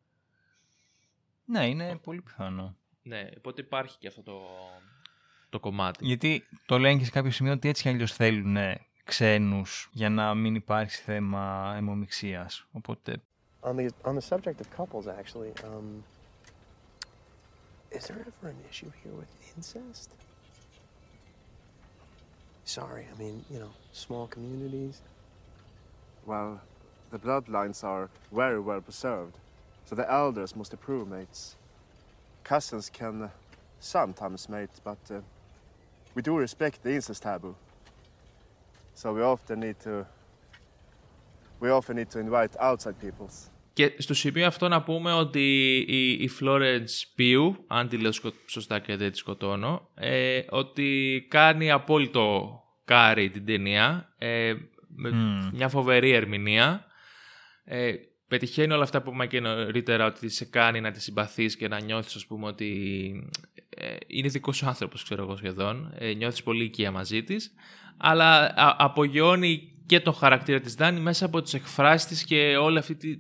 ναι, 1.45 1.67
είναι 1.67 1.99
πολύ 2.03 2.23
πιθανό. 2.23 2.77
Ναι, 3.03 3.29
οπότε 3.37 3.61
υπάρχει 3.61 3.99
και 3.99 4.07
αυτό 4.07 4.23
το, 4.23 4.41
το 5.49 5.61
κομμάτι. 5.61 6.07
Γιατί 6.07 6.45
το 6.67 6.79
λένε 6.79 6.99
και 6.99 7.05
σε 7.05 7.11
κάποιο 7.11 7.31
σημείο 7.31 7.53
ότι 7.53 7.69
έτσι 7.69 7.83
κι 7.83 7.89
αλλιώς 7.89 8.13
θέλουν 8.13 8.57
ξένους 9.04 9.90
για 9.92 10.10
να 10.10 10.34
μην 10.36 10.56
υπάρξει 10.56 11.02
θέμα 11.02 11.74
αιμομιξίας. 11.78 12.66
Οπότε, 12.72 13.22
On 13.62 13.76
the 13.76 13.90
on 14.10 14.16
the 14.16 14.22
subject 14.22 14.60
of 14.62 14.68
couples, 14.80 15.06
actually, 15.20 15.52
um, 15.70 15.88
is 17.98 18.04
there 18.08 18.20
ever 18.30 18.48
an 18.54 18.60
issue 18.70 18.92
here 19.02 19.16
with 19.22 19.32
incest? 19.56 20.10
sorry. 22.70 23.06
I 23.14 23.20
mean, 23.22 23.44
you 23.50 23.60
know, 23.60 23.72
small 23.92 24.28
communities. 24.28 25.02
Well, 26.26 26.62
the 27.12 27.18
bloodlines 27.18 27.84
are 27.84 28.10
very 28.32 28.60
well 28.60 28.82
preserved, 28.82 29.36
so 29.86 29.96
the 29.96 30.10
elders 30.12 30.56
must 30.56 30.74
approve 30.74 31.08
mates. 31.08 31.56
Cousins 32.44 32.90
can 32.90 33.24
uh, 33.24 33.30
sometimes 33.80 34.48
mate, 34.50 34.76
but 34.84 35.00
uh, 35.10 35.22
we 36.16 36.22
do 36.22 36.38
respect 36.38 36.84
the 36.84 36.94
incest 36.94 37.24
taboo. 37.24 37.56
Και 43.73 43.95
στο 43.99 44.15
σημείο 44.15 44.47
αυτό 44.47 44.69
να 44.69 44.83
πούμε 44.83 45.13
ότι 45.13 45.77
η, 45.89 46.11
η 46.11 46.31
Florence 46.41 47.19
Pugh, 47.19 47.55
αν 47.67 47.89
τη 47.89 47.99
λέω 47.99 48.13
σκο- 48.13 48.33
σωστά 48.47 48.79
και 48.79 48.97
δεν 48.97 49.11
τη 49.11 49.17
σκοτώνω, 49.17 49.89
ε, 49.95 50.41
ότι 50.49 51.27
κάνει 51.31 51.71
απόλυτο 51.71 52.59
κάρι 52.85 53.31
την 53.31 53.45
ταινία, 53.45 54.15
ε, 54.19 54.55
με 54.97 55.11
μια 55.53 55.69
φοβερή 55.69 56.11
ερμηνεία. 56.11 56.85
Ε, 57.65 57.93
πετυχαίνει 58.29 58.73
όλα 58.73 58.83
αυτά 58.83 59.03
που 59.03 59.09
είπαμε 59.09 59.27
και 59.27 59.41
νωρίτερα 59.41 60.07
ότι 60.07 60.29
σε 60.29 60.45
κάνει 60.45 60.81
να 60.81 60.91
τη 60.91 61.01
συμπαθείς 61.01 61.57
και 61.57 61.69
να 61.69 61.81
νιώθεις 61.81 62.15
ας 62.15 62.27
πούμε 62.27 62.47
ότι 62.47 63.31
ε, 63.54 63.54
είναι 64.07 64.29
δικός 64.29 64.57
σου 64.57 64.67
άνθρωπος 64.67 65.03
ξέρω 65.03 65.23
εγώ 65.23 65.37
σχεδόν. 65.37 65.95
Ε, 65.99 66.13
νιώθεις 66.13 66.43
πολύ 66.43 66.65
οικία 66.65 66.91
μαζί 66.91 67.23
της. 67.23 67.55
Αλλά 67.97 68.55
α, 68.55 68.77
απογειώνει 68.79 69.73
και 69.87 70.01
το 70.01 70.13
χαρακτήρα 70.13 70.61
της 70.61 70.75
Δάνη 70.75 71.01
μέσα 71.01 71.27
από 71.27 71.43
τις 71.43 71.55
εκφράσεις 71.55 72.09
της 72.09 72.25
και 72.25 72.57
όλη 72.57 72.79
αυτή 72.79 72.97
τη, 72.97 73.17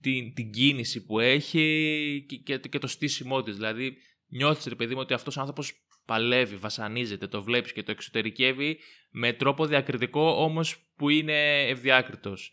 την, 0.00 0.34
την 0.34 0.50
κίνηση 0.50 1.04
που 1.04 1.18
έχει 1.18 2.24
και, 2.28 2.36
και, 2.36 2.68
και 2.68 2.78
το 2.78 2.86
στήσιμό 2.86 3.42
της. 3.42 3.56
Δηλαδή 3.56 3.96
νιώθεις 4.28 4.64
ρε 4.66 4.74
παιδί 4.74 4.94
μου 4.94 5.00
ότι 5.00 5.14
αυτός 5.14 5.36
ο 5.36 5.40
άνθρωπος 5.40 5.72
παλεύει, 6.04 6.56
βασανίζεται, 6.56 7.26
το 7.26 7.42
βλέπεις 7.42 7.72
και 7.72 7.82
το 7.82 7.90
εξωτερικεύει 7.90 8.78
με 9.10 9.32
τρόπο 9.32 9.66
διακριτικό 9.66 10.42
όμως 10.42 10.76
που 10.96 11.08
είναι 11.08 11.68
ευδιάκριτος. 11.68 12.52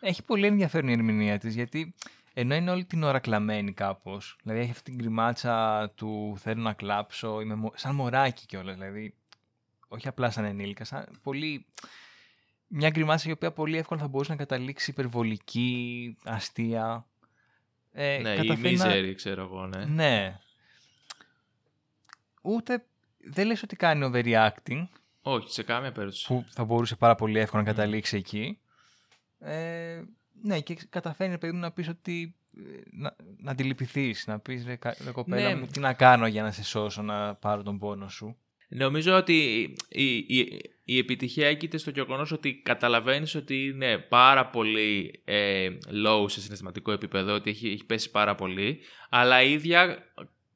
Έχει 0.00 0.22
πολύ 0.22 0.46
ενδιαφέρον 0.46 0.88
η 0.88 0.92
ερμηνεία 0.92 1.38
της, 1.38 1.54
γιατί 1.54 1.94
ενώ 2.40 2.54
είναι 2.54 2.70
όλη 2.70 2.84
την 2.84 3.02
ώρα 3.02 3.18
κλαμμένη 3.18 3.72
κάπως, 3.72 4.36
δηλαδή 4.42 4.60
έχει 4.60 4.70
αυτή 4.70 4.90
την 4.90 4.98
κρυμάτσα 5.00 5.90
του 5.94 6.36
θέλω 6.38 6.62
να 6.62 6.72
κλάψω, 6.72 7.40
είμαι 7.40 7.54
μω- 7.54 7.72
σαν 7.76 7.94
μωράκι 7.94 8.46
κιόλας, 8.46 8.74
δηλαδή 8.74 9.14
όχι 9.88 10.08
απλά 10.08 10.30
σαν 10.30 10.44
ενήλικα, 10.44 10.84
σαν 10.84 11.18
πολύ... 11.22 11.66
Μια 12.70 12.90
γκριμάτσα 12.90 13.28
η 13.28 13.32
οποία 13.32 13.52
πολύ 13.52 13.76
εύκολα 13.76 14.00
θα 14.00 14.08
μπορούσε 14.08 14.30
να 14.30 14.36
καταλήξει 14.36 14.90
υπερβολική, 14.90 16.16
αστεία. 16.24 17.06
Ε, 17.92 18.18
ναι, 18.22 18.30
ή 18.32 18.36
καταφέρει 18.36 18.76
να- 18.76 18.86
μίζερη, 18.86 19.14
ξέρω 19.14 19.42
εγώ, 19.42 19.66
ναι. 19.66 19.84
Ναι. 19.84 20.38
Ούτε 22.42 22.84
δεν 23.18 23.46
λες 23.46 23.62
ότι 23.62 23.76
κάνει 23.76 24.10
overreacting, 24.12 24.86
Όχι, 25.22 25.50
σε 25.52 25.62
κάμια 25.62 25.92
περίπτωση. 25.92 26.26
που 26.26 26.44
θα 26.48 26.64
μπορούσε 26.64 26.96
πάρα 26.96 27.14
πολύ 27.14 27.38
εύκολα 27.38 27.62
να 27.62 27.68
καταλήξει 27.68 28.16
εκεί. 28.16 28.58
Ε, 29.38 30.02
ναι, 30.42 30.60
και 30.60 30.76
καταφέρνει 30.90 31.32
ρε 31.32 31.38
παιδί 31.38 31.52
μου 31.52 31.58
να 31.60 31.70
πεις 31.72 31.88
ότι 31.88 32.34
ε, 32.56 32.60
να, 32.90 33.16
να 33.38 33.50
αντιληπιθείς, 33.50 34.26
να 34.26 34.38
πεις 34.38 34.64
ρε, 34.66 34.76
κα- 34.76 34.96
ρε 35.04 35.10
κοπέλα 35.10 35.48
Ναι. 35.48 35.60
μου 35.60 35.66
τι 35.66 35.80
να 35.80 35.92
κάνω 35.92 36.26
για 36.26 36.42
να 36.42 36.50
σε 36.50 36.64
σώσω, 36.64 37.02
να 37.02 37.34
πάρω 37.34 37.62
τον 37.62 37.78
πόνο 37.78 38.08
σου. 38.08 38.36
Νομίζω 38.70 39.16
ότι 39.16 39.34
η, 39.88 40.16
η, 40.16 40.60
η 40.84 40.98
επιτυχία 40.98 41.46
έγκυται 41.48 41.78
στο 41.78 41.90
γεγονός 41.90 42.32
ότι 42.32 42.54
καταλαβαίνεις 42.54 43.34
ότι 43.34 43.64
είναι 43.64 43.98
πάρα 43.98 44.46
πολύ 44.46 45.20
ε, 45.24 45.68
low 46.06 46.24
σε 46.30 46.40
συναισθηματικό 46.40 46.92
επίπεδο, 46.92 47.34
ότι 47.34 47.50
έχει, 47.50 47.68
έχει 47.68 47.84
πέσει 47.84 48.10
πάρα 48.10 48.34
πολύ, 48.34 48.80
αλλά 49.08 49.42
η 49.42 49.52
ίδια, 49.52 49.98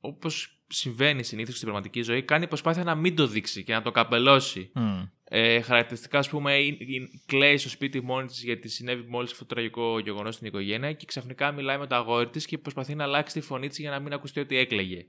όπως 0.01 0.57
συμβαίνει 0.67 1.23
συνήθως 1.23 1.55
στην 1.55 1.67
πραγματική 1.67 2.03
ζωή, 2.03 2.23
κάνει 2.23 2.47
προσπάθεια 2.49 2.85
να 2.85 2.95
μην 2.95 3.17
το 3.17 3.27
δείξει 3.27 3.65
και 3.65 3.73
να 3.73 3.83
το 3.83 3.91
καπελώσει. 3.91 4.71
Μμ. 4.75 5.03
Ε, 5.35 5.61
χαρακτηριστικά, 5.61 6.19
ας 6.19 6.29
πούμε, 6.29 6.59
η- 6.59 6.67
η- 6.81 7.23
κλαίει 7.27 7.57
στο 7.57 7.69
σπίτι 7.69 8.03
μόνη 8.03 8.27
της 8.27 8.43
γιατί 8.43 8.69
συνέβη 8.69 9.05
μόλις 9.09 9.33
αυτό 9.33 9.45
το 9.45 9.55
τραγικό 9.55 9.99
γεγονός 9.99 10.35
στην 10.35 10.47
οικογένεια 10.47 10.93
και 10.93 11.07
ξαφνικά 11.07 11.53
μιλάει 11.53 11.79
με 11.79 11.87
το 11.87 11.95
αγόρι 11.95 12.29
της 12.29 12.47
και 12.47 12.59
προσπαθεί 12.59 12.95
να 12.95 13.05
αλλάξει 13.05 13.35
τη 13.35 13.41
φωνή 13.47 13.69
της 13.69 13.79
για 13.79 13.91
να 13.91 13.99
μην 14.01 14.13
ακουστεί 14.13 14.41
ότι 14.41 14.57
έκλαιγε. 14.57 15.07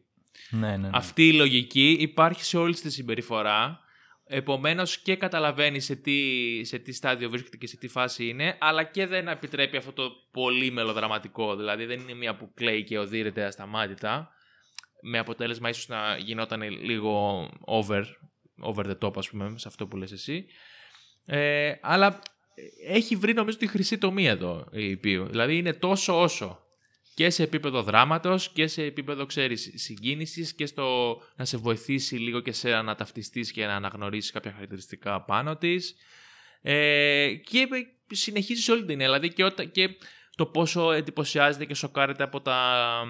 Ναι, 0.49 0.67
ναι, 0.69 0.77
ναι. 0.77 0.89
Αυτή 0.91 1.27
η 1.27 1.33
λογική 1.33 1.97
υπάρχει 1.99 2.43
σε 2.43 2.57
όλη 2.57 2.73
τη 2.73 2.91
συμπεριφορά. 2.91 3.79
Επομένως 4.25 4.97
και 4.97 5.15
καταλαβαίνει 5.15 5.79
σε 5.79 5.95
τι, 5.95 6.19
σε 6.63 6.79
τι 6.79 6.93
στάδιο 6.93 7.29
βρίσκεται 7.29 7.57
και 7.57 7.67
σε 7.67 7.77
τι 7.77 7.87
φάση 7.87 8.27
είναι, 8.27 8.57
αλλά 8.59 8.83
και 8.83 9.05
δεν 9.07 9.27
επιτρέπει 9.27 9.77
αυτό 9.77 9.91
το 9.91 10.11
πολύ 10.31 10.71
μελοδραματικό. 10.71 11.55
Δηλαδή 11.55 11.85
δεν 11.85 11.99
είναι 11.99 12.13
μία 12.13 12.35
που 12.35 12.51
κλαίει 12.53 12.83
και 12.83 12.99
οδύρεται 12.99 13.43
ασταμάτητα, 13.43 14.29
με 15.01 15.17
αποτέλεσμα 15.17 15.69
ίσως 15.69 15.87
να 15.87 16.17
γινόταν 16.17 16.61
λίγο 16.61 17.49
over, 17.59 18.03
over 18.63 18.85
the 18.85 18.97
top, 18.97 19.17
ας 19.17 19.29
πούμε, 19.29 19.53
σε 19.55 19.67
αυτό 19.67 19.87
που 19.87 19.97
λες 19.97 20.11
εσύ. 20.11 20.45
Ε, 21.25 21.73
αλλά 21.81 22.19
έχει 22.87 23.15
βρει 23.15 23.33
νομίζω 23.33 23.57
τη 23.57 23.67
χρυσή 23.67 23.97
τομή 23.97 24.27
εδώ 24.27 24.67
η 24.71 24.97
Πίου. 24.97 25.25
Δηλαδή 25.25 25.57
είναι 25.57 25.73
τόσο 25.73 26.21
όσο 26.21 26.63
και 27.15 27.29
σε 27.29 27.43
επίπεδο 27.43 27.83
δράματος 27.83 28.49
και 28.49 28.67
σε 28.67 28.83
επίπεδο, 28.83 29.25
ξέρεις, 29.25 29.71
συγκίνησης 29.75 30.53
και 30.53 30.65
στο 30.65 31.17
να 31.35 31.45
σε 31.45 31.57
βοηθήσει 31.57 32.15
λίγο 32.15 32.39
και 32.39 32.51
σε 32.51 32.81
να 32.81 32.95
ταυτιστείς 32.95 33.51
και 33.51 33.65
να 33.65 33.75
αναγνωρίσεις 33.75 34.31
κάποια 34.31 34.51
χαρακτηριστικά 34.51 35.21
πάνω 35.21 35.57
της. 35.57 35.95
Ε, 36.61 37.33
και 37.33 37.67
συνεχίζεις 38.11 38.63
σε 38.63 38.71
όλη 38.71 38.79
την 38.79 38.89
ταινία. 38.89 39.05
Δηλαδή 39.05 39.33
και, 39.33 39.43
όταν, 39.43 39.71
και 39.71 39.89
το 40.35 40.45
πόσο 40.45 40.91
εντυπωσιάζεται 40.91 41.65
και 41.65 41.73
σοκάρεται 41.73 42.23
από 42.23 42.41
τα 42.41 43.03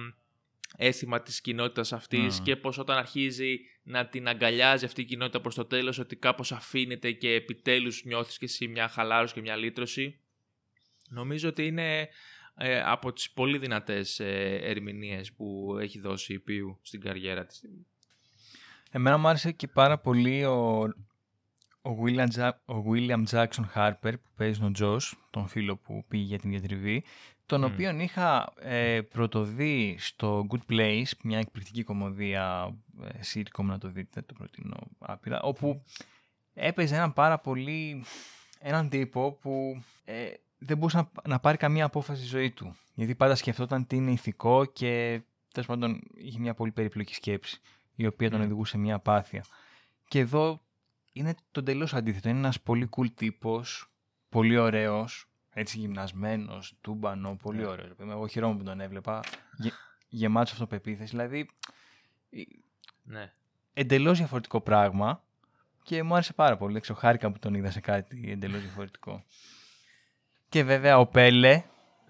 έθιμα 0.78 1.22
της 1.22 1.42
κοινότητας 1.42 1.94
αυτής 1.94 2.38
Μμμ. 2.38 2.46
και 2.46 2.56
πως 2.56 2.78
όταν 2.78 2.98
αρχίζει 2.98 3.60
να 3.84 4.08
την 4.08 4.28
αγκαλιάζει 4.28 4.86
αυτή 4.86 5.02
η 5.02 5.06
κοινότητα 5.06 5.42
προς 5.42 5.56
το 5.56 5.66
τέλος 5.66 6.00
ότι 6.00 6.16
κάπως 6.16 6.52
αφήνεται 6.52 7.12
και 7.12 7.34
επιτέλους 7.34 8.04
νιώθεις 8.04 8.38
και 8.38 8.46
εσύ 8.46 8.68
μια 8.68 8.88
χαλάρωση 8.88 9.34
και 9.34 9.42
μια 9.42 9.56
λύτρωση. 9.56 10.20
Νομίζω 11.10 11.50
ότι 11.50 11.66
είναι 11.66 12.10
ε, 12.58 12.82
από 12.82 13.14
τις 13.14 13.32
πολύ 13.32 13.58
δυνατές 13.58 14.20
ε, 14.20 14.60
ερμηνείες 14.62 15.34
που 15.34 15.78
έχει 15.82 16.00
δώσει 16.00 16.34
η 16.34 16.40
Πίου 16.40 16.80
στην 16.82 17.02
καριέρα 17.02 17.46
της. 17.46 17.62
Εμένα 18.92 19.18
μου 19.18 19.28
άρεσε 19.28 19.52
και 19.52 19.68
πάρα 19.68 19.98
πολύ 20.00 20.46
ο, 20.46 20.82
ο, 21.82 21.98
William, 22.04 22.28
Ja- 22.36 22.58
ο 22.66 22.84
William 22.92 23.24
Jackson 23.30 23.64
Harper 23.76 24.14
που 24.14 24.30
παίζει 24.36 24.60
τον 24.60 24.74
Josh, 24.80 25.12
τον 25.30 25.48
φίλο 25.48 25.78
που 25.78 26.06
πήγε 26.08 26.24
για 26.24 26.40
την 26.40 26.50
διατριβή, 26.50 27.04
τον 27.54 27.70
Μμ. 27.70 27.74
οποίον 27.74 28.00
είχα 28.00 28.54
ε, 28.60 29.02
πρωτοδεί 29.02 29.96
στο 30.00 30.48
Good 30.50 30.74
Place, 30.74 31.12
μια 31.24 31.40
εκπληκτική 31.40 31.84
κομμωδία 31.84 32.76
ε, 33.04 33.10
sitcom 33.34 33.64
να 33.64 33.78
το 33.78 33.88
δείτε, 33.88 34.22
το 34.22 34.34
προτείνω 34.34 34.78
άπειρα, 35.00 35.42
όπου 35.42 35.84
έπαιζε 36.54 36.96
έναν 36.96 37.14
πάρα 37.14 37.40
πολύ, 37.40 38.04
έναν 38.60 38.90
τύπο 38.90 39.32
που 39.32 39.84
ε, 40.06 40.30
δεν 40.58 40.78
μπορούσε 40.78 40.98
να, 40.98 41.10
να 41.28 41.40
πάρει 41.40 41.58
καμία 41.58 41.86
απόφαση 41.86 42.20
στη 42.20 42.30
ζωή 42.30 42.52
του. 42.52 42.76
Γιατί 42.94 43.16
πάντα 43.16 43.36
σκεφτόταν 43.36 43.88
τι 43.88 43.96
είναι 43.96 44.12
ηθικό 44.12 44.66
και 44.66 45.22
τέλος 45.52 45.68
πάντων 45.68 46.02
είχε 46.16 46.40
μια 46.40 46.54
πολύ 46.54 46.72
περίπλοκη 46.72 47.14
σκέψη 47.14 47.62
η 47.96 48.06
οποία 48.06 48.30
τον 48.30 48.40
Μμ. 48.40 48.46
οδηγούσε 48.46 48.72
σε 48.72 48.78
μια 48.78 48.96
απάθεια. 48.96 49.46
Και 50.08 50.20
εδώ 50.20 50.62
είναι 51.14 51.36
το 51.52 51.64
τελείω 51.64 51.88
αντίθετο. 51.92 52.30
Είναι 52.30 52.38
ένας 52.38 52.62
πολύ 52.62 52.90
cool 52.98 53.10
τύπος, 53.16 53.92
πολύ 54.30 54.58
ωραίος, 54.58 55.28
έτσι 55.54 55.78
γυμνασμένος, 55.78 56.74
τούμπανο, 56.82 57.36
πολύ 57.42 57.58
Ναι. 57.60 57.66
ωραίος. 57.68 57.96
Εγώ 58.00 58.28
χαιρόμουν 58.28 58.58
που 58.58 58.64
τον 58.64 58.80
έβλεπα, 58.80 59.20
γε, 59.58 59.70
γεμάτος 60.10 60.52
αυτοπεποίθηση. 60.52 61.10
Δηλαδή, 61.10 61.50
Ναι. 63.04 63.32
εντελώς 63.74 64.18
διαφορετικό 64.18 64.62
πράγμα 64.62 65.24
και 65.84 66.04
μου 66.04 66.14
άρεσε 66.14 66.34
πάρα 66.34 66.58
πολύ. 66.58 66.78
Έξω 66.78 66.94
χάρηκα 66.94 67.32
που 67.32 67.40
τον 67.40 67.54
είδα 67.54 67.72
σε 67.72 67.80
κάτι 67.80 68.32
εντελώς 68.32 68.62
διαφορετικό. 68.62 69.24
Και 70.50 70.64
βέβαια 70.64 71.00
ο 71.00 71.06
Πέλε, 71.08 71.64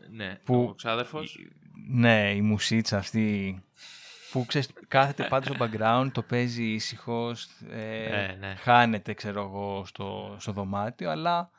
Ναι, 0.09 0.35
Που- 0.43 0.63
ο 0.69 0.73
ξάδερφος. 0.73 1.37
ναι, 1.87 2.33
η 2.35 2.41
μουσίτσα 2.41 2.97
αυτή 2.97 3.57
που 4.31 4.45
ξέρεις, 4.45 4.69
κάθεται 4.87 5.23
πάντα 5.23 5.45
στο 5.53 5.55
background, 5.65 6.09
το 6.11 6.21
παίζει 6.21 6.63
ήσυχο, 6.63 7.31
ε, 7.69 8.23
Ε, 8.23 8.35
ναι. 8.35 8.55
χάνεται 8.55 9.13
ξέρω 9.13 9.41
εγώ 9.41 9.85
στο, 9.85 10.35
στο 10.39 10.51
δωμάτιο, 10.51 11.09
αλλά 11.09 11.49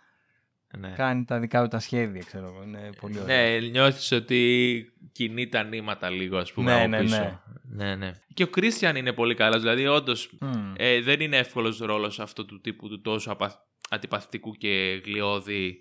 Ναι. 0.78 0.90
κάνει 0.96 1.24
τα 1.24 1.38
δικά 1.40 1.62
του 1.62 1.68
τα 1.68 1.78
σχέδια, 1.78 2.22
ξέρω 2.26 2.46
εγώ. 2.46 2.62
Είναι 2.62 2.90
πολύ 3.00 3.20
ωραίο. 3.20 3.60
Ναι, 3.60 3.66
νιώθεις 3.66 4.12
ότι 4.12 4.92
κινεί 5.12 5.48
τα 5.48 5.62
νήματα 5.62 6.10
λίγο, 6.10 6.38
ας 6.38 6.52
πούμε, 6.52 6.74
Ναι, 6.74 6.80
από 6.80 6.88
ναι, 6.88 6.98
πίσω. 7.00 7.16
ναι. 7.16 7.84
ναι, 7.84 7.94
ναι. 7.96 8.12
Και 8.34 8.42
ο 8.42 8.48
Κρίστιαν 8.48 8.96
είναι 8.96 9.12
πολύ 9.12 9.34
καλός, 9.34 9.60
δηλαδή 9.60 9.86
όντως 9.86 10.30
Μμ. 10.40 10.72
ε, 10.76 11.00
δεν 11.00 11.20
είναι 11.20 11.36
εύκολος 11.36 11.78
ρόλος 11.78 12.20
αυτό 12.20 12.44
του 12.44 12.60
τύπου 12.60 12.88
του 12.88 13.00
τόσο 13.00 13.30
απα... 13.32 13.66
αντιπαθητικού 13.90 14.52
και 14.52 15.02
γλιώδη 15.04 15.80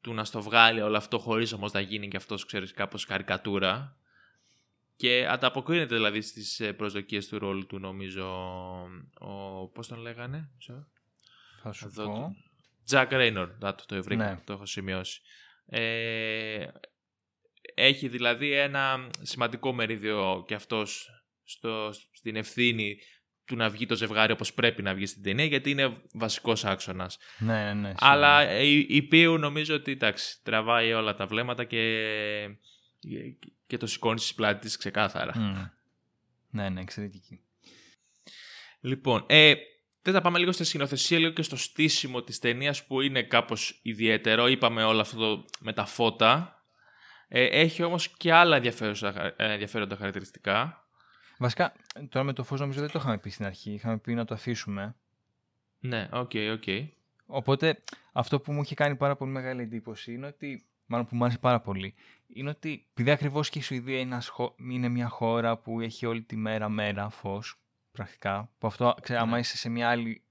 του 0.00 0.14
να 0.14 0.24
στο 0.24 0.42
βγάλει 0.42 0.80
όλο 0.80 0.96
αυτό 0.96 1.18
χωρίς 1.18 1.52
όμως 1.52 1.72
να 1.72 1.80
γίνει 1.80 2.08
και 2.08 2.16
αυτός, 2.16 2.44
ξέρεις, 2.46 2.72
κάπως 2.72 3.04
καρικατούρα. 3.04 3.96
Και 4.96 5.26
ανταποκρίνεται 5.30 5.94
δηλαδή 5.94 6.20
στις 6.20 6.60
ε, 6.60 6.72
προσδοκίες 6.72 7.28
του 7.28 7.38
ρόλου 7.38 7.66
του, 7.66 7.78
νομίζω, 7.78 8.26
ο... 9.18 9.66
πώς 9.68 9.88
τον 9.88 9.98
λέγανε, 10.00 10.50
μισό. 10.56 10.86
Θα 11.62 11.72
σου 11.72 11.84
Εδώ 11.86 12.04
πω. 12.04 12.12
το- 12.12 12.34
Jack 12.90 13.08
Raynor, 13.10 13.48
να 13.58 13.74
το, 13.74 13.84
το 13.86 14.02
βρήκα, 14.02 14.24
Ναι. 14.24 14.40
το 14.44 14.52
έχω 14.52 14.66
σημειώσει. 14.66 15.20
Ε, 15.66 16.66
έχει 17.74 18.08
δηλαδή 18.08 18.52
ένα 18.52 19.10
σημαντικό 19.22 19.72
μερίδιο 19.72 20.44
και 20.46 20.54
αυτός 20.54 21.08
στο, 21.44 21.90
στην 22.12 22.36
ευθύνη 22.36 22.98
του 23.44 23.56
να 23.56 23.70
βγει 23.70 23.86
το 23.86 23.94
ζευγάρι 23.94 24.32
όπως 24.32 24.54
πρέπει 24.54 24.82
να 24.82 24.94
βγει 24.94 25.06
στην 25.06 25.22
ταινία 25.22 25.44
γιατί 25.44 25.70
είναι 25.70 25.96
βασικός 26.12 26.64
άξονας. 26.64 27.18
Ναι, 27.38 27.64
ναι, 27.64 27.72
ναι. 27.74 27.92
Αλλά 27.98 28.60
η, 28.60 28.86
η 28.88 29.02
Πίου 29.02 29.38
νομίζω 29.38 29.74
ότι 29.74 29.92
εντάξει, 29.92 30.42
τραβάει 30.42 30.92
όλα 30.92 31.14
τα 31.14 31.26
βλέμματα 31.26 31.64
και, 31.64 32.08
και 33.66 33.76
το 33.76 33.86
σηκώνει 33.86 34.18
στις 34.18 34.34
πλάτη 34.34 34.60
της 34.60 34.76
ξεκάθαρα. 34.76 35.32
Μμ. 35.38 35.64
Ναι, 36.50 36.68
ναι, 36.68 36.80
εξαιρετική. 36.80 37.40
Λοιπόν, 38.80 39.24
ε, 39.28 39.54
δεν 40.10 40.16
θα 40.20 40.26
πάμε 40.26 40.38
λίγο 40.38 40.52
στη 40.52 40.64
σκηνοθεσία, 40.64 41.18
λίγο 41.18 41.32
και 41.32 41.42
στο 41.42 41.56
στήσιμο 41.56 42.22
της 42.22 42.38
ταινίας 42.38 42.86
που 42.86 43.00
είναι 43.00 43.22
κάπως 43.22 43.80
ιδιαίτερο. 43.82 44.46
Είπαμε 44.46 44.84
όλο 44.84 45.00
αυτό 45.00 45.18
το, 45.18 45.44
με 45.60 45.72
τα 45.72 45.84
φώτα. 45.84 46.62
Ε, 47.28 47.44
έχει 47.44 47.82
όμως 47.82 48.08
και 48.08 48.32
άλλα 48.32 48.56
ενδιαφέροντα, 48.56 49.34
ε, 49.36 49.52
ενδιαφέροντα 49.52 49.96
χαρακτηριστικά. 49.96 50.86
Βασικά, 51.38 51.72
τώρα 52.08 52.24
με 52.24 52.32
το 52.32 52.44
φως 52.44 52.60
νομίζω 52.60 52.80
δεν 52.80 52.90
το 52.90 52.98
είχαμε 52.98 53.18
πει 53.18 53.30
στην 53.30 53.44
αρχή. 53.44 53.72
Είχαμε 53.72 53.98
πει 53.98 54.14
να 54.14 54.24
το 54.24 54.34
αφήσουμε. 54.34 54.96
Ναι, 55.78 56.08
οκ, 56.12 56.30
οκ. 56.52 56.64
Οπότε, 57.26 57.82
αυτό 58.12 58.40
που 58.40 58.52
μου 58.52 58.62
είχε 58.62 58.74
κάνει 58.74 58.96
πάρα 58.96 59.16
πολύ 59.16 59.30
μεγάλη 59.30 59.62
εντύπωση 59.62 60.12
είναι 60.12 60.26
ότι. 60.26 60.62
Μάλλον 60.90 61.06
που 61.06 61.16
μου 61.16 61.24
άρεσε 61.24 61.38
πάρα 61.38 61.60
πολύ. 61.60 61.94
Είναι 62.26 62.50
ότι 62.50 62.86
επειδή 62.90 63.10
ακριβώς 63.10 63.48
και 63.48 63.58
η 63.58 63.62
Σουηδία 63.62 63.98
είναι, 63.98 64.10
ένας 64.10 64.28
χω- 64.28 64.54
είναι 64.58 64.88
μια 64.88 65.08
χώρα 65.08 65.56
που 65.58 65.80
έχει 65.80 66.06
όλη 66.06 66.22
τη 66.22 66.36
μέρα 66.36 66.68
μέρα 66.68 67.08
φως, 67.08 67.60
πρακτικά. 68.02 68.50
Που 68.58 68.66
αυτό, 68.66 68.94
ξέρω, 69.00 69.20
άμα 69.20 69.32
Ναι. 69.32 69.38
είσαι 69.38 69.56
σε 69.56 69.68
μια 69.68 69.88
άλλη, 69.90 70.22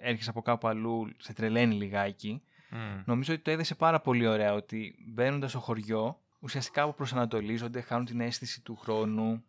ε, 0.00 0.08
έρχεσαι 0.08 0.30
από 0.30 0.42
κάπου 0.42 0.68
αλλού, 0.68 1.10
σε 1.18 1.32
τρελαίνει 1.32 1.74
λιγάκι. 1.74 2.42
Μμ. 2.70 3.02
Νομίζω 3.04 3.32
ότι 3.34 3.42
το 3.42 3.50
έδεσε 3.50 3.74
πάρα 3.74 4.00
πολύ 4.00 4.26
ωραία 4.26 4.52
ότι 4.54 4.94
μπαίνοντας 5.06 5.50
στο 5.50 5.58
χωριό, 5.58 6.20
ουσιαστικά 6.40 6.92
αποπροσανατολίζονται, 6.92 7.80
χάνουν 7.80 8.04
την 8.04 8.20
αίσθηση 8.20 8.60
του 8.62 8.76
χρόνου. 8.76 9.44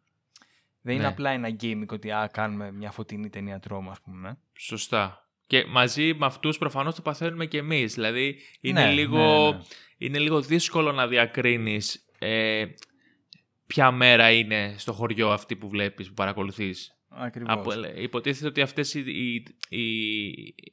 Δεν 0.82 0.94
είναι 0.94 1.04
Ναι. 1.04 1.10
απλά 1.10 1.30
ένα 1.30 1.56
gimmick 1.62 1.88
ότι 1.88 2.12
α, 2.12 2.30
κάνουμε 2.34 2.72
μια 2.72 2.92
φωτεινή 2.92 3.30
ταινία 3.30 3.60
τρόμο, 3.60 3.90
ας 3.92 4.02
πούμε. 4.02 4.38
Σωστά. 4.58 5.26
Και 5.48 5.66
μαζί 5.66 6.14
με 6.14 6.26
αυτούς 6.26 6.58
προφανώς 6.58 6.96
το 6.96 7.02
παθαίνουμε 7.02 7.46
και 7.46 7.58
εμείς. 7.58 7.94
Δηλαδή 7.94 8.40
είναι, 8.62 8.84
Ναι, 8.86 8.92
λίγο, 8.92 9.52
ναι, 9.52 9.58
ναι. 9.58 9.64
είναι 9.98 10.20
λίγο 10.20 10.42
δύσκολο 10.42 10.92
να 10.92 11.08
διακρίνεις 11.08 12.06
ε, 12.20 12.66
ποια 13.68 13.92
μέρα 13.92 14.32
είναι 14.32 14.76
στο 14.78 14.94
χωριό 14.94 15.30
αυτή 15.32 15.56
που 15.56 15.70
βλέπεις, 15.70 16.08
που 16.08 16.14
παρακολουθείς. 16.14 16.96
Ακριβώς. 17.14 17.54
Από, 17.54 17.72
υποτίθεται 17.96 18.48
ότι 18.48 18.62
αυτές 18.62 18.94
οι, 18.94 19.00
οι, 19.00 19.46
οι, 19.70 19.86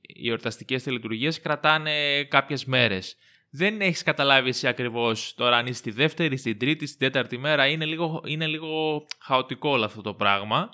οι 0.03 0.29
εορταστικές 0.29 0.83
τελετουργίες 0.83 1.41
κρατάνε 1.41 2.25
κάποιες 2.25 2.65
μέρες. 2.65 3.17
Δεν 3.51 3.81
έχεις 3.81 4.03
καταλάβει 4.03 4.49
εσύ 4.49 4.67
ακριβώς 4.67 5.35
τώρα 5.35 5.57
αν 5.57 5.67
είσαι 5.67 5.79
στη 5.79 5.91
δεύτερη, 5.91 6.37
στην 6.37 6.59
τρίτη, 6.59 6.87
στην 6.87 6.99
τέταρτη 6.99 7.39
μέρα. 7.39 7.67
Είναι 7.67 7.85
λίγο, 7.85 8.23
είναι 8.27 8.47
λίγο 8.47 9.07
χαοτικό 9.19 9.71
όλο 9.71 9.85
αυτό 9.85 10.01
το 10.01 10.15
πράγμα. 10.15 10.69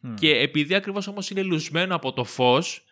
Μμ. 0.00 0.14
Και 0.14 0.30
επειδή 0.30 0.74
ακριβώς 0.74 1.06
όμως 1.06 1.30
είναι 1.30 1.42
λουσμένο 1.42 1.94
από 1.94 2.12
το 2.12 2.24
φως, 2.24 2.84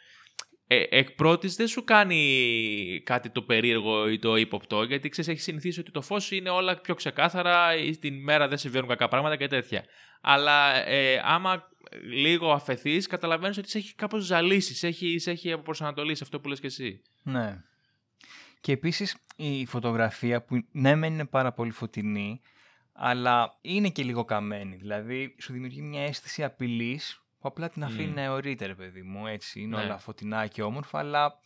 ε, 0.66 0.82
εκ 0.88 1.10
πρώτης 1.10 1.56
δεν 1.56 1.68
σου 1.68 1.84
κάνει 1.84 3.02
κάτι 3.04 3.30
το 3.30 3.42
περίεργο 3.42 4.08
ή 4.08 4.18
το 4.18 4.36
ύποπτο, 4.36 4.82
γιατί 4.82 5.08
ξέρεις, 5.08 5.30
έχεις 5.30 5.42
συνηθίσει 5.42 5.80
ότι 5.80 5.90
το 5.90 6.00
φως 6.00 6.30
είναι 6.30 6.50
όλα 6.50 6.80
πιο 6.80 6.94
ξεκάθαρα, 6.94 7.76
ή 7.76 7.92
στην 7.92 8.22
μέρα 8.22 8.48
δεν 8.48 8.58
συμβαίνουν 8.58 8.88
κακά 8.88 9.08
πράγματα 9.08 9.36
και 9.36 9.46
τέτοια. 9.46 9.84
Αλλά 10.20 10.88
ε, 10.88 11.22
άμα 11.24 11.72
λίγο 12.02 12.52
αφαιθείς, 12.52 13.06
καταλαβαίνεις 13.06 13.58
ότι 13.58 13.68
σε 13.70 13.78
έχει 13.78 13.94
κάπως 13.94 14.24
ζαλίσεις, 14.24 14.78
σε 14.78 14.86
έχει, 14.86 15.18
σε 15.18 15.30
έχει 15.30 15.58
προσανατολίσει 15.58 16.22
αυτό 16.22 16.40
που 16.40 16.48
λες 16.48 16.60
και 16.60 16.66
εσύ. 16.66 17.02
Ναι. 17.22 17.62
Και 18.60 18.72
επίσης 18.72 19.16
η 19.36 19.66
φωτογραφία 19.66 20.42
που 20.42 20.64
ναι 20.72 20.94
μεν 20.94 21.12
είναι 21.12 21.24
πάρα 21.26 21.52
πολύ 21.52 21.70
φωτεινή, 21.70 22.40
αλλά 22.92 23.58
είναι 23.60 23.88
και 23.88 24.02
λίγο 24.02 24.24
καμένη. 24.24 24.76
Δηλαδή 24.76 25.34
σου 25.40 25.52
δημιουργεί 25.52 25.80
μια 25.82 26.02
αίσθηση 26.02 26.44
απειλής 26.44 27.22
που 27.40 27.48
απλά 27.48 27.68
την 27.70 27.84
αφήνει 27.84 28.06
Μμ. 28.10 28.14
να 28.14 28.20
αιωρείται, 28.20 28.66
ρε 28.66 28.74
παιδί 28.74 29.02
μου. 29.02 29.26
Έτσι, 29.26 29.60
είναι 29.60 29.76
Ναι. 29.76 29.82
όλα 29.82 29.98
φωτεινά 29.98 30.46
και 30.46 30.62
όμορφα, 30.62 30.98
αλλά 30.98 31.40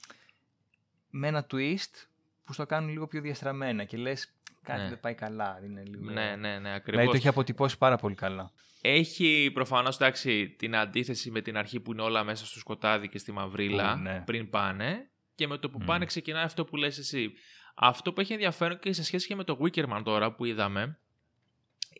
με 1.10 1.28
ένα 1.28 1.46
twist 1.50 2.06
που 2.44 2.52
στο 2.52 2.66
κάνουν 2.66 2.90
λίγο 2.90 3.06
πιο 3.06 3.20
διαστραμμένα 3.20 3.84
και 3.84 3.96
λες 3.96 4.32
κάτι 4.68 4.82
Ναι. 4.82 4.88
δεν 4.88 5.00
πάει 5.00 5.14
καλά. 5.14 5.60
Είναι 5.64 5.82
λίγο... 5.86 6.10
Ναι, 6.10 6.36
ναι, 6.38 6.58
ναι, 6.58 6.74
ακριβώς. 6.74 6.84
Δηλαδή 6.84 7.06
το 7.06 7.16
έχει 7.16 7.28
αποτυπώσει 7.28 7.78
πάρα 7.78 7.96
πολύ 7.96 8.14
καλά. 8.14 8.50
Έχει 8.80 9.50
προφανώς 9.54 9.96
εντάξει, 9.96 10.48
την 10.58 10.76
αντίθεση 10.76 11.30
με 11.30 11.40
την 11.40 11.56
αρχή 11.56 11.80
που 11.80 11.92
είναι 11.92 12.02
όλα 12.02 12.24
μέσα 12.24 12.46
στο 12.46 12.58
σκοτάδι 12.58 13.08
και 13.08 13.18
στη 13.18 13.32
μαυρίλα 13.32 13.92
Ου, 13.92 13.98
ναι. 13.98 14.22
πριν 14.26 14.50
πάνε 14.50 15.10
και 15.34 15.46
με 15.46 15.58
το 15.58 15.70
που 15.70 15.78
Μμ. 15.82 15.84
πάνε 15.84 16.04
ξεκινάει 16.04 16.44
αυτό 16.44 16.64
που 16.64 16.76
λες 16.76 16.98
εσύ. 16.98 17.32
Αυτό 17.74 18.12
που 18.12 18.20
έχει 18.20 18.32
ενδιαφέρον 18.32 18.78
και 18.78 18.92
σε 18.92 19.04
σχέση 19.04 19.26
και 19.26 19.34
με 19.34 19.44
το 19.44 19.58
Wickerman 19.62 20.00
τώρα 20.04 20.32
που 20.32 20.44
είδαμε 20.44 20.98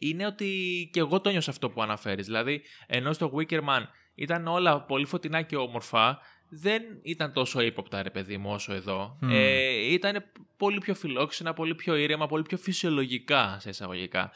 είναι 0.01 0.27
ότι 0.27 0.49
και 0.93 1.01
εγώ 1.01 1.21
το 1.21 1.31
νιώσα 1.31 1.51
αυτό 1.51 1.71
που 1.71 1.83
αναφέρεις. 1.83 2.27
Δηλαδή 2.27 2.63
ενώ 2.87 3.13
στο 3.13 3.33
Wickerman 3.37 3.83
ήταν 4.15 4.47
όλα 4.47 4.83
πολύ 4.83 5.07
φωτεινά 5.07 5.43
και 5.43 5.57
όμορφα 5.57 6.19
δεν 6.49 6.83
ήταν 7.03 7.33
τόσο 7.33 7.61
ύποπτα 7.61 8.03
ρε 8.03 8.11
παιδί 8.11 8.37
μου 8.37 8.51
όσο 8.53 8.73
εδώ. 8.73 9.19
Μμ. 9.21 9.31
Ε, 9.31 9.71
ήταν 9.93 10.25
πολύ 10.57 10.79
πιο 10.79 10.95
φιλόξενα, 10.95 11.55
πολύ 11.55 11.75
πιο 11.75 11.97
ήρεμα, 11.97 12.27
πολύ 12.27 12.43
πιο 12.43 12.57
φυσιολογικά 12.57 13.57
σε 13.61 13.69
εισαγωγικά. 13.69 14.31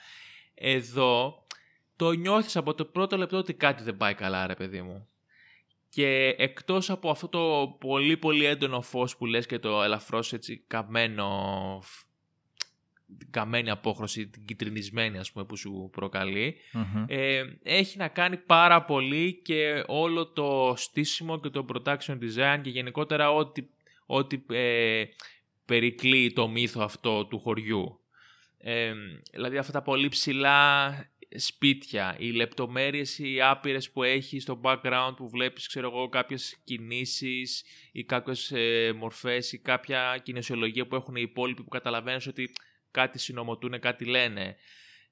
Εδώ 0.54 1.46
το 1.96 2.12
νιώθεις 2.12 2.56
από 2.56 2.74
το 2.74 2.84
πρώτο 2.84 3.16
λεπτό 3.16 3.36
ότι 3.36 3.54
κάτι 3.54 3.82
δεν 3.82 3.96
πάει 3.96 4.14
καλά 4.14 4.46
ρε 4.46 4.54
παιδί 4.54 4.82
μου. 4.82 5.06
Και 5.88 6.34
εκτός 6.38 6.90
από 6.90 7.10
αυτό 7.10 7.28
το 7.28 7.76
πολύ 7.80 8.16
πολύ 8.16 8.44
έντονο 8.44 8.80
φως 8.82 9.16
που 9.16 9.26
λες 9.26 9.46
και 9.46 9.58
το 9.58 9.82
ελαφρώς 9.82 10.32
έτσι 10.32 10.64
καμένο 10.66 11.28
φ- 11.82 12.02
την 12.02 12.11
καμένη 13.30 13.70
απόχρωση, 13.70 14.26
την 14.26 14.44
κυτρινισμένη 14.44 15.18
ας 15.18 15.32
πούμε 15.32 15.44
που 15.44 15.56
σου 15.56 15.88
προκαλεί 15.92 16.56
Μμμ. 16.72 17.04
ε, 17.08 17.42
έχει 17.62 17.98
να 17.98 18.08
κάνει 18.08 18.36
πάρα 18.36 18.84
πολύ 18.84 19.40
και 19.42 19.84
όλο 19.86 20.26
το 20.26 20.74
στήσιμο 20.76 21.40
και 21.40 21.48
το 21.48 21.66
production 21.72 22.18
design 22.18 22.60
και 22.62 22.70
γενικότερα 22.70 23.30
ό,τι, 23.30 23.62
ό,τι 24.06 24.42
ε, 24.50 25.04
περικλεί 25.64 26.32
το 26.32 26.48
μύθο 26.48 26.82
αυτό 26.82 27.26
του 27.26 27.38
χωριού. 27.38 28.00
Ε, 28.58 28.92
δηλαδή 29.32 29.56
αυτά 29.56 29.72
τα 29.72 29.82
πολύ 29.82 30.08
ψηλά 30.08 30.90
σπίτια, 31.36 32.16
οι 32.18 32.30
λεπτομέρειες 32.30 33.18
οι 33.18 33.40
άπειρες 33.40 33.90
που 33.90 34.02
έχεις 34.02 34.42
στο 34.42 34.60
background 34.62 35.12
που 35.16 35.28
βλέπεις 35.28 35.66
ξέρω 35.66 35.86
εγώ 35.86 36.08
κάποιες 36.08 36.56
κινήσεις 36.64 37.64
ή 37.92 38.04
κάποιες 38.04 38.50
ε, 38.50 38.92
μορφές 38.96 39.52
ή 39.52 39.58
κάποια 39.58 40.20
κινησιολογία 40.22 40.86
που 40.86 40.94
έχουν 40.94 41.16
οι 41.16 41.22
υπόλοιποι 41.24 41.62
που 41.62 41.68
καταλαβαίνεις 41.68 42.26
ότι 42.26 42.52
κάτι 42.92 43.18
συνομωτούν, 43.18 43.80
κάτι 43.80 44.04
λένε 44.04 44.56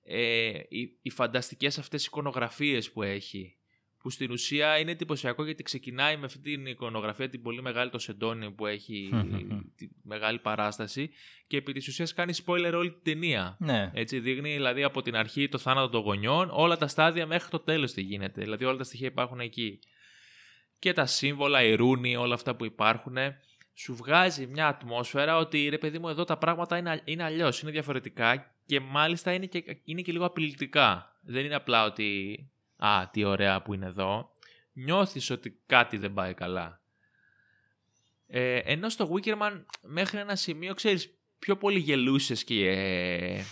ε, 0.02 0.52
οι, 0.68 0.98
οι 1.02 1.10
φανταστικές 1.10 1.78
αυτές 1.78 2.06
εικονογραφίες 2.06 2.92
που 2.92 3.02
έχει 3.02 3.54
που 4.02 4.10
στην 4.10 4.30
ουσία 4.30 4.78
είναι 4.78 4.90
εντυπωσιακό 4.90 5.44
γιατί 5.44 5.62
ξεκινάει 5.62 6.16
με 6.16 6.24
αυτή 6.24 6.38
την 6.38 6.66
εικονογραφία 6.66 7.28
την 7.28 7.42
πολύ 7.42 7.62
μεγάλη 7.62 7.90
το 7.90 7.98
σεντόνι 7.98 8.50
που 8.50 8.66
έχει 8.66 9.10
τη 9.76 9.88
μεγάλη 10.02 10.38
παράσταση 10.38 11.10
και 11.46 11.56
επί 11.56 11.72
της 11.72 11.88
ουσίας 11.88 12.14
κάνει 12.14 12.32
spoiler 12.44 12.72
όλη 12.74 12.90
την 12.90 13.02
ταινία. 13.02 13.56
Ναι. 13.60 13.90
Έτσι 13.94 14.20
δείχνει 14.20 14.52
δηλαδή 14.52 14.82
από 14.82 15.02
την 15.02 15.16
αρχή 15.16 15.48
το 15.48 15.58
θάνατο 15.58 15.88
των 15.88 16.00
γονιών 16.00 16.48
όλα 16.52 16.76
τα 16.76 16.86
στάδια 16.86 17.26
μέχρι 17.26 17.50
το 17.50 17.58
τέλος 17.58 17.92
τι 17.92 18.00
γίνεται. 18.00 18.42
Δηλαδή 18.42 18.64
όλα 18.64 18.76
τα 18.76 18.84
στοιχεία 18.84 19.06
υπάρχουν 19.06 19.40
εκεί. 19.40 19.78
Και 20.78 20.92
τα 20.92 21.06
σύμβολα, 21.06 21.62
οι 21.62 21.74
ρούνοι, 21.74 22.16
όλα 22.16 22.34
αυτά 22.34 22.56
που 22.56 22.64
υπάρχουν 22.64 23.16
σου 23.82 23.94
βγάζει 23.94 24.46
μια 24.46 24.66
ατμόσφαιρα 24.68 25.36
ότι 25.36 25.68
ρε 25.68 25.78
παιδί 25.78 25.98
μου 25.98 26.08
εδώ 26.08 26.24
τα 26.24 26.38
πράγματα 26.38 26.76
είναι, 26.76 27.00
είναι 27.04 27.22
αλλιώς, 27.22 27.60
είναι 27.60 27.70
διαφορετικά 27.70 28.54
και 28.66 28.80
μάλιστα 28.80 29.32
είναι 29.32 29.46
και, 29.46 29.80
είναι 29.84 30.00
και 30.02 30.12
λίγο 30.12 30.24
απειλητικά. 30.24 31.18
Δεν 31.22 31.44
είναι 31.44 31.54
απλά 31.54 31.84
ότι 31.84 32.38
α, 32.76 33.08
τι 33.12 33.24
ωραία 33.24 33.62
που 33.62 33.74
είναι 33.74 33.86
εδώ. 33.86 34.32
Νιώθεις 34.72 35.30
ότι 35.30 35.60
κάτι 35.66 35.96
δεν 35.96 36.12
πάει 36.12 36.34
καλά. 36.34 36.80
Ε, 38.26 38.56
ενώ 38.56 38.88
στο 38.88 39.12
Wickerman 39.14 39.64
μέχρι 39.82 40.18
ένα 40.18 40.36
σημείο, 40.36 40.74
ξέρεις, 40.74 41.18
πιο 41.38 41.56
πολύ 41.56 41.78
γελούσες 41.78 42.44
και 42.44 42.68
ε, 42.68 43.42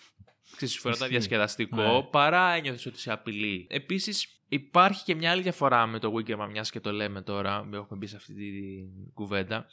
ξέρεις, 0.56 0.74
σου 0.74 0.80
φαίνονταν 0.80 1.08
Ισχύει. 1.08 1.08
διασκεδαστικό 1.08 1.76
Ναι. 1.76 2.02
παρά 2.02 2.50
ένιωθες 2.52 2.86
ότι 2.86 2.98
σε 2.98 3.12
απειλεί. 3.12 3.66
Επίσης 3.70 4.35
υπάρχει 4.48 5.04
και 5.04 5.14
μια 5.14 5.30
άλλη 5.30 5.42
διαφορά 5.42 5.86
με 5.86 5.98
το 5.98 6.12
Wickerman, 6.16 6.48
μιας 6.50 6.70
και 6.70 6.80
το 6.80 6.92
λέμε 6.92 7.22
τώρα, 7.22 7.64
μην 7.64 7.74
έχουμε 7.74 7.98
μπει 7.98 8.06
σε 8.06 8.16
αυτή 8.16 8.34
την 8.34 9.12
κουβέντα. 9.14 9.66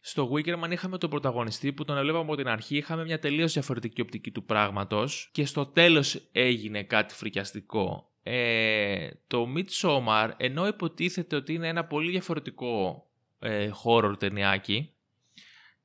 Στο 0.00 0.30
Wickerman 0.32 0.70
είχαμε 0.70 0.98
τον 0.98 1.10
πρωταγωνιστή 1.10 1.72
που 1.72 1.84
τον 1.84 1.96
έβλεπαμε 1.96 2.24
από 2.24 2.36
την 2.36 2.48
αρχή, 2.48 2.76
είχαμε 2.76 3.04
μια 3.04 3.18
τελείως 3.18 3.52
διαφορετική 3.52 4.00
οπτική 4.00 4.30
του 4.30 4.44
πράγματος 4.44 5.28
και 5.32 5.44
στο 5.44 5.66
τέλος 5.66 6.28
έγινε 6.32 6.82
κάτι 6.82 7.14
φρικιαστικό. 7.14 8.10
Ε, 8.22 9.08
το 9.26 9.46
Midsommar, 9.56 10.30
ενώ 10.36 10.66
υποτίθεται 10.66 11.36
ότι 11.36 11.54
είναι 11.54 11.68
ένα 11.68 11.84
πολύ 11.84 12.10
διαφορετικό 12.10 13.06
ε, 13.38 13.70
horror 13.84 14.14
ταινιάκι, 14.18 14.92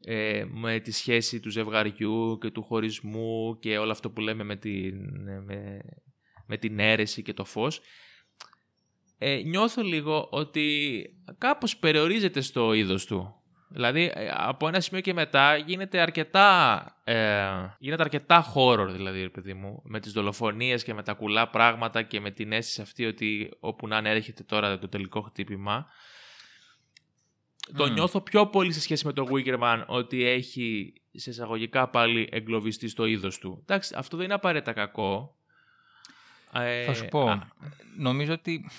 ε, 0.02 0.46
με 0.50 0.80
τη 0.80 0.92
σχέση 0.92 1.40
του 1.40 1.50
ζευγαριού 1.50 2.38
και 2.42 2.50
του 2.50 2.64
χωρισμού 2.64 3.60
και 3.60 3.78
όλο 3.78 3.92
αυτό 3.92 4.10
που 4.10 4.22
λέμε 4.22 4.44
με 4.44 4.56
την, 4.56 4.96
με, 5.44 5.82
με 6.48 6.58
την 6.58 6.80
αίρεση 6.80 7.22
και 7.22 7.34
το 7.34 7.46
φως, 7.46 7.82
ε, 9.18 9.36
νιώθω 9.36 9.82
λίγο 9.82 10.28
ότι 10.32 11.06
κάπως 11.38 11.78
περιορίζεται 11.78 12.42
στο 12.42 12.74
είδος 12.74 13.06
του. 13.06 13.38
Δηλαδή, 13.70 14.12
ε, 14.14 14.32
από 14.34 14.68
ένα 14.68 14.80
σημείο 14.80 15.02
και 15.02 15.14
μετά 15.14 15.56
γίνεται 15.58 16.00
αρκετά, 16.00 16.86
ε, 17.04 17.48
γίνεται 17.80 18.04
αρκετά 18.04 18.54
horror, 18.56 18.88
δηλαδή, 18.92 19.22
ρε 19.22 19.30
παιδί 19.30 19.54
μου, 19.54 19.82
με 19.84 20.00
τις 20.00 20.12
δολοφονίες 20.12 20.84
και 20.84 20.94
με 20.94 21.04
τα 21.04 21.14
κουλά 21.14 21.50
πράγματα 21.50 22.02
και 22.02 22.20
με 22.20 22.32
την 22.32 22.52
αίσθηση 22.52 22.82
αυτή 22.82 23.06
ότι 23.06 23.52
όπου 23.60 23.88
να 23.88 23.98
είναι 23.98 24.10
έρχεται 24.10 24.44
τώρα 24.44 24.80
το 24.80 24.88
τελικό 24.88 25.22
χτύπημα. 25.22 25.88
Το 27.78 27.86
Μμμ. 27.86 27.94
νιώθω 27.94 28.22
πιο 28.22 28.48
πολύ 28.48 28.72
σε 28.72 28.82
σχέση 28.82 29.06
με 29.06 29.14
το 29.14 29.26
Wickerman 29.32 29.84
ότι 29.88 30.24
έχει 30.24 30.94
σε 31.12 31.30
εισαγωγικά 31.30 31.90
πάλι 31.90 32.30
εγκλωβιστεί 32.32 32.88
στο 32.88 33.06
είδος 33.06 33.38
του. 33.38 33.60
Εντάξει, 33.62 33.94
αυτό 33.98 34.16
δεν 34.18 34.26
είναι 34.26 34.34
απαραίτητα 34.34 34.74
κακό. 34.74 35.37
Ε, 36.54 36.86
Θα 36.86 36.94
σου 36.94 37.06
πω. 37.06 37.30
α, 37.30 37.48
Νομίζω 37.98 38.34
ότι 38.34 38.70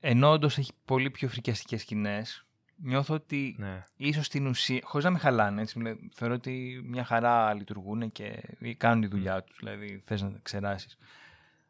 ενώ 0.00 0.30
όντως 0.30 0.58
έχει 0.58 0.72
πολύ 0.84 1.10
πιο 1.10 1.28
φρικιαστικές 1.28 1.80
σκηνές, 1.80 2.44
νιώθω 2.76 3.14
ότι 3.14 3.54
ναι. 3.58 3.84
ίσως 3.96 4.26
στην 4.26 4.46
ουσία, 4.46 4.80
χωρίς 4.84 5.04
να 5.04 5.10
με 5.12 5.18
χαλάνε, 5.18 5.62
έτσι, 5.62 5.78
μιλέ- 5.78 5.98
θεωρώ 6.14 6.34
ότι 6.34 6.80
μια 6.84 7.04
χαρά 7.04 7.54
λειτουργούν 7.54 8.12
και 8.12 8.42
κάνουν 8.76 9.00
τη 9.00 9.06
δουλειά 9.06 9.42
τους, 9.42 9.56
δηλαδή 9.58 10.02
θες 10.06 10.22
να 10.22 10.30
τα 10.32 10.38
ξεράσεις. 10.42 10.98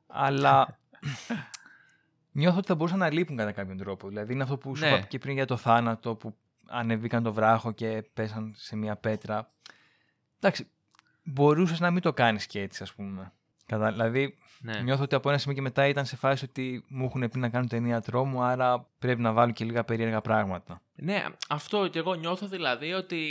Αλλά 0.06 0.78
νιώθω 2.32 2.58
ότι 2.58 2.66
θα 2.66 2.74
μπορούσαν 2.74 2.98
να 2.98 3.12
λείπουν 3.12 3.36
κατά 3.36 3.52
κάποιον 3.52 3.76
τρόπο. 3.76 4.08
Δηλαδή 4.08 4.32
είναι 4.32 4.42
αυτό 4.42 4.56
που 4.58 4.76
σου 4.76 4.84
Ναι. 4.84 4.88
είπα 4.90 5.00
και 5.00 5.18
πριν 5.18 5.34
για 5.34 5.46
το 5.46 5.56
θάνατο 5.56 6.14
που 6.14 6.36
ανεβήκαν 6.66 7.22
το 7.22 7.32
βράχο 7.32 7.72
και 7.72 8.04
πέσαν 8.14 8.52
σε 8.56 8.76
μια 8.76 8.96
πέτρα. 8.96 9.50
Εντάξει, 10.40 10.68
μπορούσες 11.22 11.80
να 11.80 11.90
μην 11.90 12.02
το 12.02 12.12
κάνεις 12.12 12.46
και 12.46 12.60
έτσι 12.60 12.82
ας 12.82 12.94
πούμε. 12.94 13.32
Κατα... 13.68 13.90
Δηλαδή 13.90 14.38
ναι. 14.60 14.80
Νιώθω 14.80 15.02
ότι 15.02 15.14
από 15.14 15.28
ένα 15.28 15.38
σημείο 15.38 15.56
και 15.56 15.62
μετά 15.62 15.86
ήταν 15.86 16.06
σε 16.06 16.16
φάση 16.16 16.44
ότι 16.44 16.84
μου 16.88 17.04
έχουν 17.04 17.28
πει 17.28 17.38
να 17.38 17.48
κάνω 17.48 17.66
ταινία 17.66 18.00
τρόμου, 18.00 18.42
άρα 18.42 18.88
πρέπει 18.98 19.20
να 19.20 19.32
βάλω 19.32 19.52
και 19.52 19.64
λίγα 19.64 19.84
περίεργα 19.84 20.20
πράγματα. 20.20 20.82
Ναι, 20.94 21.24
αυτό 21.48 21.88
και 21.88 21.98
εγώ 21.98 22.14
νιώθω 22.14 22.46
δηλαδή 22.46 22.92
ότι 22.92 23.22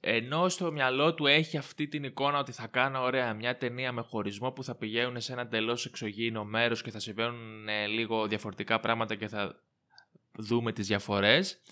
ενώ 0.00 0.48
στο 0.48 0.72
μυαλό 0.72 1.14
του 1.14 1.26
έχει 1.26 1.56
αυτή 1.56 1.88
την 1.88 2.04
εικόνα 2.04 2.38
ότι 2.38 2.52
θα 2.52 2.66
κάνω 2.66 3.02
ωραία 3.02 3.34
μια 3.34 3.56
ταινία 3.56 3.92
με 3.92 4.02
χωρισμό 4.02 4.50
που 4.50 4.64
θα 4.64 4.74
πηγαίνουν 4.74 5.20
σε 5.20 5.32
ένα 5.32 5.40
εντελώς 5.40 5.86
εξωγήινο 5.86 6.44
μέρος 6.44 6.82
και 6.82 6.90
θα 6.90 6.98
συμβαίνουν 6.98 7.68
ε, 7.68 7.86
λίγο 7.86 8.26
διαφορετικά 8.26 8.80
πράγματα 8.80 9.14
και 9.14 9.28
θα 9.28 9.62
δούμε 10.32 10.72
τις 10.72 10.86
διαφορές. 10.86 11.62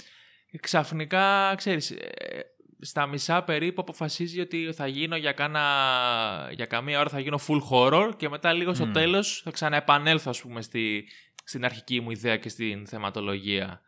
Ξαφνικά, 0.61 1.55
ξέρεις, 1.57 1.91
ε, 1.91 2.54
στα 2.81 3.07
μισά 3.07 3.43
περίπου 3.43 3.81
αποφασίζει 3.81 4.41
ότι 4.41 4.73
θα 4.73 4.87
γίνω 4.87 5.17
για, 5.17 5.33
κάνα, 5.33 6.49
για 6.53 6.67
καμία 6.67 7.01
ώρα 7.01 7.09
θα 7.09 7.21
γίνω 7.21 7.41
full 7.49 7.61
horror 7.71 8.11
και 8.17 8.29
μετά 8.29 8.53
λίγο 8.53 8.75
στο 8.75 8.85
Μμμ. 8.87 8.93
τέλος 8.93 9.41
θα 9.45 9.51
ξαναεπανέλθω 9.51 10.31
ας 10.31 10.41
πούμε 10.41 10.63
στη, 10.63 11.09
στην 11.45 11.65
αρχική 11.65 12.01
μου 12.01 12.11
ιδέα 12.11 12.37
και 12.37 12.49
στην 12.49 12.87
θεματολογία. 12.87 13.81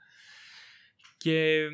Και 1.17 1.55
ε, 1.57 1.69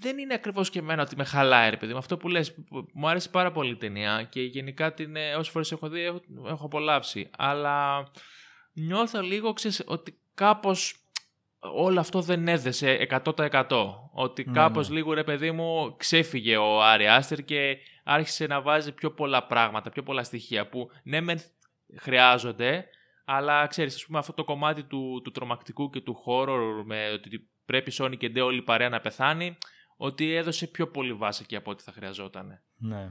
δεν 0.00 0.18
είναι 0.18 0.34
ακριβώς 0.34 0.70
και 0.70 0.78
εμένα 0.78 1.02
ότι 1.02 1.16
με 1.16 1.24
χαλάει, 1.24 1.70
ρε 1.70 1.76
παιδί 1.76 1.92
μου. 1.92 1.98
Αυτό 1.98 2.16
που 2.16 2.28
λες, 2.28 2.54
που- 2.54 2.88
μου 2.94 3.08
άρεσε 3.08 3.28
πάρα 3.28 3.52
πολύ 3.52 3.70
η 3.70 3.76
ταινία 3.76 4.26
και 4.30 4.42
γενικά 4.42 4.94
την, 4.94 5.16
ε, 5.16 5.34
όσες 5.34 5.48
φορές 5.52 5.72
έχω 5.72 5.88
δει 5.88 6.00
έχω, 6.02 6.20
έχω 6.46 6.64
απολαύσει. 6.64 7.30
Αλλά 7.38 8.06
νιώθω 8.72 9.20
λίγο, 9.20 9.52
ξέρεις, 9.52 9.82
ότι 9.86 10.18
κάπως 10.34 11.07
όλο 11.60 12.00
αυτό 12.00 12.20
δεν 12.20 12.48
έδεσε 12.48 13.06
100%. 13.24 13.94
Ότι 14.12 14.44
Ναι, 14.46 14.52
κάπως 14.52 14.88
ναι. 14.88 14.94
λίγο, 14.94 15.12
ρε 15.12 15.24
παιδί 15.24 15.50
μου, 15.50 15.96
ξέφυγε 15.96 16.56
ο 16.56 16.82
Άρη 16.82 17.08
Άστερ 17.08 17.44
και 17.44 17.78
άρχισε 18.04 18.46
να 18.46 18.60
βάζει 18.60 18.92
πιο 18.92 19.10
πολλά 19.12 19.46
πράγματα, 19.46 19.90
πιο 19.90 20.02
πολλά 20.02 20.22
στοιχεία 20.22 20.68
που 20.68 20.90
ναι 21.02 21.20
μεν 21.20 21.38
χρειάζονται, 21.96 22.86
αλλά 23.24 23.66
ξέρεις, 23.66 23.94
ας 23.94 24.06
πούμε 24.06 24.18
αυτό 24.18 24.32
το 24.32 24.44
κομμάτι 24.44 24.82
του, 24.84 25.20
του 25.24 25.30
τρομακτικού 25.30 25.90
και 25.90 26.00
του 26.00 26.16
horror 26.26 26.82
με 26.84 27.10
ότι 27.10 27.50
πρέπει 27.66 27.92
Sony 27.98 28.16
και 28.18 28.28
Ντε 28.28 28.40
όλη 28.40 28.58
η 28.58 28.62
παρέα 28.62 28.88
να 28.88 29.00
πεθάνει, 29.00 29.58
ότι 29.96 30.34
έδωσε 30.34 30.66
πιο 30.66 30.88
πολύ 30.88 31.12
βάση 31.12 31.40
εκεί 31.44 31.56
από 31.56 31.70
ό,τι 31.70 31.82
θα 31.82 31.92
χρειαζόταν. 31.92 32.60
Ναι. 32.76 33.10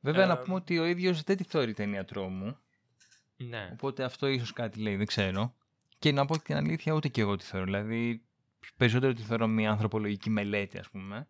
Βέβαια, 0.00 0.26
να 0.26 0.32
Ε, 0.32 0.36
πούμε 0.36 0.54
ότι 0.54 0.78
ο 0.78 0.84
ίδιος 0.84 1.22
δεν 1.22 1.36
τη 1.36 1.44
θεωρεί 1.44 1.72
ταινία 1.72 2.04
τρόμου, 2.04 2.56
Ναι. 3.36 3.68
οπότε 3.72 4.04
αυτό 4.04 4.26
ίσως 4.26 4.52
κάτι 4.52 4.80
λέει, 4.80 4.96
δεν 4.96 5.06
ξέρω. 5.06 5.54
Και 6.00 6.12
να 6.12 6.24
πω 6.24 6.38
την 6.38 6.56
αλήθεια, 6.56 6.92
ούτε 6.92 7.08
και 7.08 7.20
εγώ 7.20 7.36
τη 7.36 7.44
θεωρώ. 7.44 7.64
Δηλαδή, 7.64 8.22
περισσότερο 8.76 9.12
τη 9.12 9.22
θεωρώ 9.22 9.46
μια 9.46 9.70
ανθρωπολογική 9.70 10.30
μελέτη, 10.30 10.78
ας 10.78 10.88
πούμε. 10.90 11.28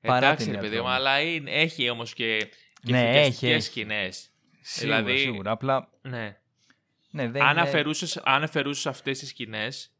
Παρά 0.00 0.26
Εντάξει, 0.26 0.44
ρε 0.44 0.50
ταινία 0.50 0.60
παιδί 0.68 0.76
μου, 0.76 0.82
τρόμου. 0.82 0.96
αλλά 0.98 1.20
είναι, 1.20 1.50
έχει 1.50 1.90
όμως 1.90 2.12
και, 2.14 2.38
και 2.82 2.92
Ναι, 2.92 2.98
έχει, 3.00 3.12
φρικιαστικές 3.12 3.54
έχει. 3.54 3.60
σκηνές. 3.66 4.30
Σίγουρα, 4.60 4.96
Δηλαδή, 5.02 5.18
σίγουρα. 5.18 5.50
Απλά, 5.50 5.88
Ναι. 6.02 6.36
ναι, 7.10 7.28
δεν 7.30 7.42
αν, 7.42 7.50
είναι... 7.50 7.60
αφαιρούσες, 7.60 8.16
αν 8.24 8.42
αφαιρούσες 8.42 8.86
αυτές 8.86 9.18
τις 9.18 9.28
σκηνές, 9.28 9.90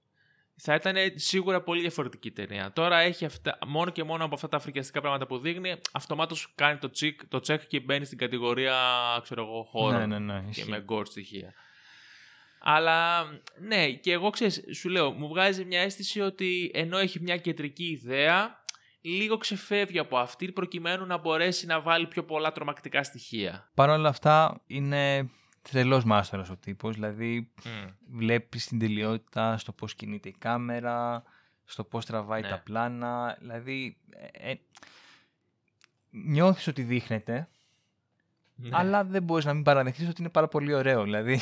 θα 0.57 0.75
ήταν 0.75 0.95
σίγουρα 1.15 1.63
πολύ 1.63 1.81
διαφορετική 1.81 2.31
ταινία. 2.31 2.73
Τώρα 2.73 2.99
έχει 2.99 3.25
αυτά, 3.25 3.59
μόνο 3.67 3.91
και 3.91 4.05
μόνο 4.05 4.25
από 4.25 4.35
αυτά 4.35 4.49
τα 4.49 4.59
φρικιαστικά 4.59 5.01
πράγματα 5.01 5.27
που 5.27 5.39
δείχνει, 5.39 5.75
αυτομάτως 5.93 6.53
κάνει 6.55 6.79
το, 6.79 6.91
τσικ, 6.91 7.27
το 7.27 7.41
check 7.47 7.61
και 7.69 7.81
μπαίνει 7.81 8.05
στην 8.05 8.19
κατηγορία, 8.19 8.75
ξέρω 9.23 9.43
εγώ, 9.43 9.69
horror 9.73 9.99
Ναι, 9.99 10.07
ναι, 10.07 10.19
ναι, 10.19 10.41
και 10.41 10.49
ισχύει. 10.61 10.71
με 10.71 10.85
gore 10.89 11.07
στοιχεία. 11.07 11.55
Αλλά 12.69 13.25
ναι, 13.61 13.91
και 13.91 14.13
εγώ 14.13 14.31
ξέρεις, 14.31 14.63
σου 14.79 14.89
λέω, 14.89 15.11
μου 15.13 15.29
βγάζει 15.29 15.65
μια 15.65 15.81
αίσθηση 15.81 16.21
ότι 16.21 16.71
ενώ 16.75 16.99
έχει 16.99 17.21
μια 17.23 17.37
κεντρική 17.37 17.85
ιδέα, 17.85 18.65
λίγο 19.01 19.37
ξεφεύγει 19.37 19.99
από 19.99 20.19
αυτή 20.19 20.53
προκειμένου 20.53 21.07
να 21.07 21.17
μπορέσει 21.19 21.67
να 21.67 21.81
βάλει 21.81 22.07
πιο 22.07 22.25
πολλά 22.25 22.53
τρομακτικά 22.53 23.03
στοιχεία. 23.03 23.71
Παρ' 23.75 23.91
όλα 23.91 24.09
αυτά, 24.09 24.63
είναι 24.67 25.31
τρελός 25.63 26.05
μάστορας 26.05 26.51
ο 26.51 26.57
τύπος. 26.57 26.95
Δηλαδή, 26.95 27.53
Μμ. 27.65 28.17
βλέπεις 28.19 28.67
την 28.67 28.79
τελειότητα 28.79 29.59
στο 29.59 29.73
πώς 29.73 29.95
κινείται 29.95 30.29
η 30.29 30.35
κάμερα, 30.39 31.23
στο 31.65 31.85
πώς 31.85 32.05
τραβάει 32.07 32.41
Ναι. 32.43 32.49
τα 32.49 32.59
πλάνα. 32.65 33.37
Δηλαδή, 33.41 33.97
ε, 34.11 34.51
ε, 34.51 34.55
νιώθεις 36.11 36.67
ότι 36.67 36.83
δείχνεται, 36.83 37.49
Ναι. 38.55 38.69
αλλά 38.73 39.05
δεν 39.05 39.23
μπορείς 39.23 39.45
να 39.45 39.55
μην 39.55 39.63
παραδεχτείς 39.63 40.09
ότι 40.09 40.21
είναι 40.21 40.31
πάρα 40.31 40.49
πολύ 40.49 40.75
ωραίο. 40.75 41.03
Δηλαδή, 41.03 41.41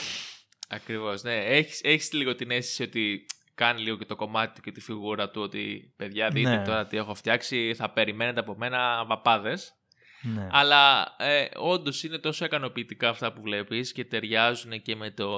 Ακριβώς, 0.69 1.23
ναι. 1.23 1.35
Έχεις, 1.45 1.81
έχεις 1.83 2.13
λίγο 2.13 2.35
την 2.35 2.51
αίσθηση 2.51 2.83
ότι 2.83 3.27
κάνει 3.55 3.81
λίγο 3.81 3.97
και 3.97 4.05
το 4.05 4.17
κομμάτι 4.17 4.55
του 4.55 4.61
και 4.61 4.73
τη 4.73 4.81
φιγούρα 4.81 5.31
του 5.31 5.43
ότι 5.43 5.93
παιδιά 5.97 6.29
δείτε 6.31 6.57
Ναι. 6.57 6.65
τώρα 6.65 6.87
τι 6.87 6.97
έχω 6.97 7.15
φτιάξει, 7.15 7.75
θα 7.75 7.91
περιμένετε 7.91 8.41
από 8.41 8.55
μένα 8.57 9.05
παπάδες. 9.05 9.75
ναι. 10.23 10.49
Αλλά 10.51 11.15
ε, 11.19 11.47
όντως 11.57 12.03
είναι 12.03 12.19
τόσο 12.19 12.45
ικανοποιητικά 12.45 13.09
αυτά 13.09 13.33
που 13.33 13.41
βλέπεις 13.43 13.93
και 13.93 14.05
ταιριάζουν 14.05 14.83
και 14.83 14.97
με 14.97 15.11
το, 15.11 15.29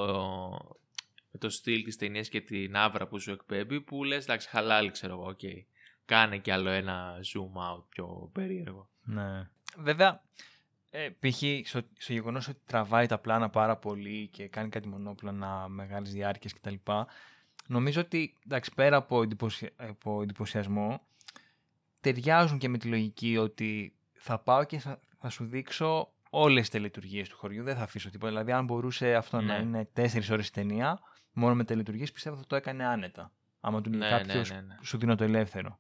με 1.31 1.39
το 1.39 1.49
στυλ 1.51 1.83
της 1.85 1.97
ταινίας 1.97 2.29
και 2.29 2.41
την 2.41 2.77
αύρα 2.77 3.07
που 3.07 3.21
σου 3.21 3.31
εκπέμπει 3.31 3.81
που 3.81 4.05
λες 4.05 4.23
εντάξει 4.25 4.49
χαλάλι 4.49 4.91
ξέρω 4.91 5.13
εγώ, 5.13 5.27
οκ. 5.29 5.41
Κάνε 6.05 6.39
κι 6.39 6.51
άλλο 6.51 6.71
ένα 6.71 7.15
zoom 7.33 7.73
out 7.73 7.85
πιο 7.89 8.31
περίεργο. 8.33 8.89
Ναι. 9.03 9.49
Βέβαια, 9.77 10.23
ε, 10.91 11.09
π.χ. 11.09 11.43
στο, 11.65 11.81
στο 11.99 12.13
γεγονός 12.13 12.49
ότι 12.49 12.59
τραβάει 12.67 13.07
τα 13.07 13.19
πλάνα 13.19 13.49
πάρα 13.51 13.77
πολύ 13.77 14.29
και 14.29 14.49
κάνει 14.49 14.69
κάτι 14.69 14.89
μονόπλανα 14.89 15.69
μεγάλη 15.69 16.09
διάρκεια 16.09 16.51
κτλ. 16.55 16.75
Νομίζω 17.67 18.01
ότι 18.01 18.35
εντάξει, 18.45 18.73
πέρα 18.75 18.97
από, 18.97 19.23
εντυπωσια... 19.23 19.71
από 19.77 20.23
εντυπωσιασμό, 20.23 21.01
ταιριάζουν 22.01 22.59
και 22.59 22.69
με 22.69 22.79
τη 22.79 22.89
λογική 22.89 23.37
ότι 23.37 23.95
θα 24.13 24.39
πάω 24.39 24.65
και 24.65 24.79
θα, 24.79 25.01
θα 25.19 25.29
σου 25.29 25.45
δείξω 25.45 26.13
όλες 26.31 26.61
τις 26.61 26.71
τελετουργίες 26.71 27.29
του 27.29 27.37
χωριού. 27.37 27.63
Δεν 27.63 27.77
θα 27.77 27.83
αφήσω 27.83 28.11
τίποτα. 28.11 28.31
Δηλαδή, 28.33 28.53
αν 28.53 28.65
μπορούσε 28.65 29.15
αυτό 29.15 29.41
να 29.41 29.57
Ναι. 29.57 29.63
είναι 29.63 29.89
τέσσερις 29.93 30.31
ώρες 30.31 30.51
ταινία, 30.51 31.01
μόνο 31.33 31.55
με 31.55 31.65
τελετουργίες, 31.65 32.13
πιστεύω 32.13 32.37
θα 32.37 32.45
το 32.47 32.57
έκανε 32.57 32.87
άνετα. 32.87 33.33
Άμα 33.61 33.81
του 33.81 33.91
λέει 33.91 33.99
Ναι, 33.99 34.09
κάποιος, 34.09 34.51
ναι, 34.51 34.57
ναι, 34.57 34.63
ναι. 34.63 34.77
σου 34.83 34.99
δίνω 34.99 35.15
το 35.15 35.25
ελεύθερο. 35.25 35.79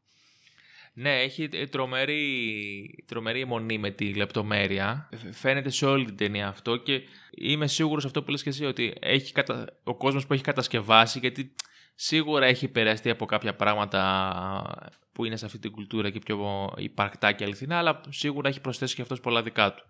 Ναι, 0.99 1.21
έχει 1.21 1.49
ε, 1.53 1.67
τρομερή, 1.67 3.05
τρομερή 3.07 3.41
αιμονή 3.41 3.79
με 3.79 3.91
τη 3.91 4.15
λεπτομέρεια. 4.15 5.09
Ε, 5.11 5.33
Φαίνεται 5.33 5.71
σε 5.71 5.87
όλη 5.87 6.05
την 6.05 6.17
ταινία 6.17 6.49
αυτό 6.49 6.77
και 6.77 7.03
είμαι 7.31 7.67
σίγουρος 7.67 8.05
αυτό 8.05 8.23
που 8.23 8.31
λες 8.31 8.43
και 8.43 8.49
εσύ 8.49 8.65
ότι 8.65 8.95
έχει 9.01 9.33
κατα... 9.33 9.79
ο 9.85 9.95
κόσμος 9.95 10.27
που 10.27 10.33
έχει 10.33 10.43
κατασκευάσει 10.43 11.19
γιατί 11.19 11.55
σίγουρα 11.95 12.47
έχει 12.47 12.65
επηρεαστεί 12.65 13.11
από 13.11 13.27
κάποια 13.27 13.55
πράγματα 13.55 15.01
που 15.13 15.25
είναι 15.25 15.37
σε 15.37 15.47
αυτή 15.47 15.59
την 15.59 15.71
κουλτούρα 15.71 16.11
και 16.11 16.19
πιο 16.19 16.73
υπαρκτά 16.77 17.33
και 17.33 17.45
αληθινά 17.45 17.79
αλλά 17.79 18.01
σίγουρα 18.09 18.49
έχει 18.49 18.61
προσθέσει 18.61 18.95
και 18.95 19.03
αυτός 19.03 19.21
πολλά 19.21 19.43
δικά 19.43 19.75
του. 19.75 19.85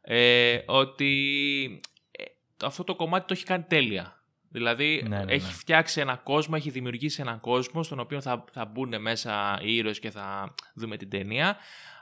Ε, 0.00 0.58
ότι 0.66 1.80
ε, 2.10 2.24
αυτό 2.64 2.84
το 2.84 2.94
κομμάτι 2.94 3.26
το 3.26 3.34
έχει 3.34 3.44
κάνει 3.44 3.64
τέλεια. 3.68 4.23
Δηλαδή 4.54 5.04
Ναι, 5.08 5.16
ναι, 5.16 5.24
ναι. 5.24 5.32
έχει 5.32 5.52
φτιάξει 5.52 6.00
ένα 6.00 6.16
κόσμο, 6.16 6.54
έχει 6.58 6.70
δημιουργήσει 6.70 7.20
έναν 7.20 7.40
κόσμο 7.40 7.82
στον 7.82 8.00
οποίο 8.00 8.20
θα, 8.20 8.44
θα 8.52 8.64
μπουν 8.64 9.00
μέσα 9.00 9.58
οι 9.62 9.74
ήρωες 9.76 9.98
και 9.98 10.10
θα 10.10 10.54
δούμε 10.74 10.96
την 10.96 11.08
ταινία. 11.08 11.56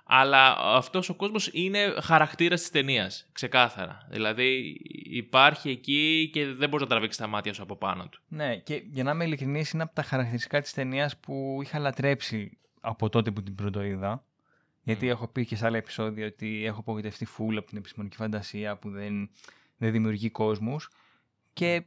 Αλλά 0.04 0.56
αυτός 0.58 1.08
ο 1.08 1.14
κόσμος 1.14 1.50
είναι 1.52 1.94
χαρακτήρας 2.00 2.60
της 2.60 2.70
ταινίας, 2.70 3.28
ξεκάθαρα. 3.32 4.06
Δηλαδή 4.10 4.76
υπάρχει 5.04 5.70
εκεί 5.70 6.30
και 6.32 6.46
δεν 6.46 6.68
μπορείς 6.68 6.84
να 6.84 6.90
τραβήξεις 6.90 7.20
τα 7.20 7.26
μάτια 7.26 7.52
σου 7.52 7.62
από 7.62 7.76
πάνω 7.76 8.08
του. 8.08 8.22
Ναι, 8.28 8.56
και 8.56 8.82
για 8.90 9.04
να 9.04 9.10
είμαι 9.10 9.24
ειλικρινής, 9.24 9.70
είναι 9.70 9.82
από 9.82 9.94
τα 9.94 10.02
χαρακτηριστικά 10.02 10.60
της 10.60 10.72
ταινίας 10.72 11.16
που 11.18 11.58
είχα 11.62 11.78
λατρέψει 11.78 12.58
από 12.80 13.08
τότε 13.08 13.30
που 13.30 13.42
την 13.42 13.54
πρωτοείδα. 13.54 14.24
Γιατί 14.82 15.04
Μμ. 15.06 15.10
έχω 15.10 15.28
πει 15.28 15.46
και 15.46 15.56
σε 15.56 15.66
άλλα 15.66 15.76
επεισόδια 15.76 16.26
ότι 16.26 16.64
έχω 16.66 16.80
απογοητευτεί 16.80 17.24
φούλα 17.24 17.58
από 17.58 17.68
την 17.68 17.78
επιστημονική 17.78 18.16
φαντασία 18.16 18.76
που 18.76 18.90
δεν, 18.90 19.30
δεν 19.76 19.92
δημιουργεί 19.92 20.30
κόσμους. 20.30 20.90
Και 21.52 21.66
ε, 21.74 21.80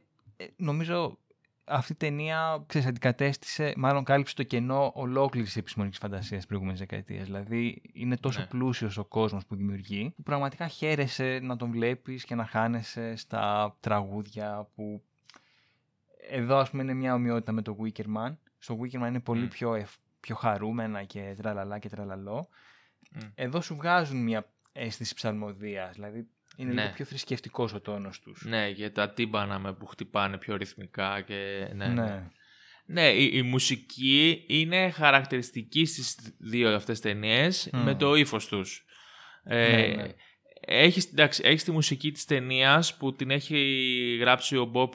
νομίζω 0.56 1.18
αυτή 1.64 1.92
η 1.92 1.96
ταινία 1.96 2.64
ξέρεις, 2.66 2.86
αντικατέστησε, 2.88 3.72
μάλλον 3.76 4.04
κάλυψε 4.04 4.34
το 4.34 4.42
κενό 4.42 4.92
ολόκληρης 4.94 5.48
της 5.48 5.56
επιστημονικής 5.58 5.98
φαντασίας 5.98 6.36
της 6.38 6.46
προηγούμενης 6.46 6.80
δεκαετίας. 6.80 7.24
Δηλαδή 7.24 7.82
είναι 7.92 8.16
τόσο 8.16 8.40
Ναι. 8.40 8.46
πλούσιος 8.46 8.96
ο 8.96 9.04
κόσμος 9.04 9.46
που 9.46 9.56
δημιουργεί, 9.56 10.12
που 10.16 10.22
πραγματικά 10.22 10.66
χαίρεσαι 10.68 11.38
να 11.42 11.56
τον 11.56 11.70
βλέπεις 11.70 12.24
και 12.24 12.34
να 12.34 12.44
χάνεσαι 12.46 13.16
στα 13.16 13.76
τραγούδια 13.80 14.68
που. 14.74 15.02
Εδώ, 16.30 16.56
ας 16.56 16.70
πούμε, 16.70 16.82
είναι 16.82 16.94
μια 16.94 17.14
ομοιότητα 17.14 17.52
με 17.52 17.62
το 17.62 17.76
Wickerman. 17.82 18.36
Στο 18.58 18.78
Wickerman 18.80 19.06
είναι 19.08 19.20
πολύ 19.20 19.42
Μμ. 19.44 19.48
πιο, 19.48 19.74
ευ- 19.74 19.94
πιο 20.20 20.34
χαρούμενα 20.36 21.04
και 21.04 21.34
τραλαλά 21.36 21.78
και 21.78 21.88
τραλαλό. 21.88 22.48
Μμ. 23.10 23.18
Εδώ 23.34 23.60
σου 23.60 23.74
βγάζουν 23.74 24.22
μια 24.22 24.50
αίσθηση 24.72 25.14
ψαλμοδίας, 25.14 25.94
δηλαδή 25.94 26.28
είναι 26.56 26.72
Ναι. 26.72 26.80
λίγο 26.82 26.94
πιο 26.94 27.04
θρησκευτικός 27.04 27.72
ο 27.72 27.80
τόνος 27.80 28.20
τους. 28.20 28.44
Ναι, 28.44 28.68
για 28.68 28.92
τα 28.92 29.10
τύμπανα 29.10 29.58
με 29.58 29.72
που 29.72 29.86
χτυπάνε 29.86 30.38
πιο 30.38 30.56
ρυθμικά 30.56 31.20
και... 31.20 31.68
Ναι, 31.74 31.86
ναι. 31.86 32.02
ναι. 32.02 32.30
Ναι, 32.88 33.08
η, 33.08 33.30
η 33.32 33.42
μουσική 33.42 34.44
είναι 34.46 34.90
χαρακτηριστική 34.90 35.84
στις 35.84 36.16
δύο 36.38 36.74
αυτές 36.74 37.00
ταινίες 37.00 37.68
Μμ. 37.72 37.78
με 37.82 37.94
το 37.94 38.14
ύφος 38.14 38.46
τους. 38.46 38.84
Ε, 39.44 39.70
Ναι, 39.70 40.02
ναι. 40.02 40.08
Έχεις, 40.60 41.06
εντάξει, 41.06 41.42
έχεις 41.44 41.64
τη 41.64 41.70
μουσική 41.70 42.12
της 42.12 42.24
ταινίας 42.24 42.96
που 42.96 43.14
την 43.14 43.30
έχει 43.30 44.16
γράψει 44.20 44.56
ο 44.56 44.70
Bob 44.74 44.88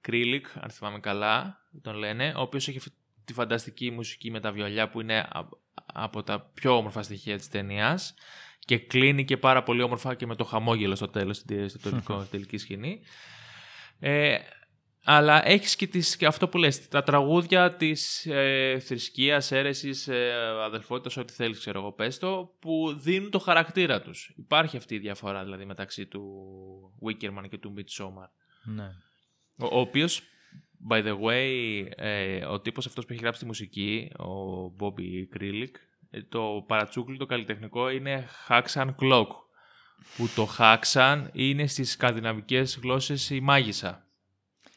Κρίλικ, 0.00 0.46
αν 0.60 0.70
θυμάμαι 0.70 0.98
καλά, 1.00 1.58
τον 1.82 1.94
λένε, 1.96 2.32
ο 2.36 2.40
οποίος 2.40 2.68
έχει 2.68 2.78
αυτή 2.78 2.90
τη 3.24 3.32
φανταστική 3.32 3.90
μουσική 3.90 4.30
με 4.30 4.40
τα 4.40 4.52
βιολιά 4.52 4.88
που 4.88 5.00
είναι 5.00 5.18
α- 5.18 5.48
από 5.92 6.22
τα 6.22 6.50
πιο 6.54 6.76
όμορφα 6.76 7.02
στοιχεία 7.02 7.36
της 7.36 7.48
ταινίας 7.48 8.14
και 8.68 8.78
κλείνει 8.78 9.24
και 9.24 9.36
πάρα 9.36 9.62
πολύ 9.62 9.82
όμορφα 9.82 10.14
και 10.14 10.26
με 10.26 10.34
το 10.34 10.44
χαμόγελο 10.44 10.94
στο 10.94 11.08
τέλος, 11.08 11.36
στην 11.36 11.68
στο 11.68 11.78
τελικό, 11.78 12.20
στη 12.20 12.30
τελική 12.36 12.56
σκηνή. 12.58 13.00
Ε, 13.98 14.38
αλλά 15.04 15.48
έχεις 15.48 15.76
και, 15.76 15.86
τις, 15.86 16.16
και 16.16 16.26
αυτό 16.26 16.48
που 16.48 16.58
λες, 16.58 16.88
τα 16.88 17.02
τραγούδια 17.02 17.74
της 17.74 18.26
ε, 18.26 18.78
θρησκείας, 18.78 19.52
αίρεσης, 19.52 20.08
ε, 20.08 20.32
αδελφότητας, 20.64 21.16
ό,τι 21.16 21.32
θέλεις 21.32 21.58
ξέρω 21.58 21.78
εγώ 21.80 21.92
πες 21.92 22.18
το, 22.18 22.56
που 22.58 22.94
δίνουν 22.98 23.30
το 23.30 23.38
χαρακτήρα 23.38 24.00
τους. 24.02 24.34
Υπάρχει 24.36 24.76
αυτή 24.76 24.94
η 24.94 24.98
διαφορά 24.98 25.44
δηλαδή 25.44 25.64
μεταξύ 25.64 26.06
του 26.06 26.22
Wickerman 27.06 27.48
και 27.48 27.58
του 27.58 27.74
Midsommar. 27.76 28.28
ναι. 28.74 28.90
Ο, 29.58 29.66
ο 29.66 29.80
οποίος, 29.80 30.22
by 30.90 31.04
the 31.04 31.20
way, 31.20 31.84
ε, 31.96 32.44
ο 32.44 32.60
τύπος 32.60 32.86
αυτός 32.86 33.04
που 33.06 33.12
έχει 33.12 33.22
γράψει 33.22 33.40
τη 33.40 33.46
μουσική, 33.46 34.10
ο 34.18 34.64
Bobby 34.78 35.36
Krillick, 35.36 35.70
ε, 35.70 35.87
το 36.28 36.64
παρατσούκλι 36.66 37.16
το 37.16 37.26
καλλιτεχνικό 37.26 37.90
είναι 37.90 38.28
Haxan 38.48 38.94
Clock, 39.00 39.26
που 40.16 40.28
το 40.34 40.48
Haxan 40.58 41.26
είναι 41.32 41.66
στις 41.66 41.90
σκανδιναβικές 41.90 42.78
γλώσσες 42.82 43.30
η 43.30 43.40
μάγισσα. 43.40 44.06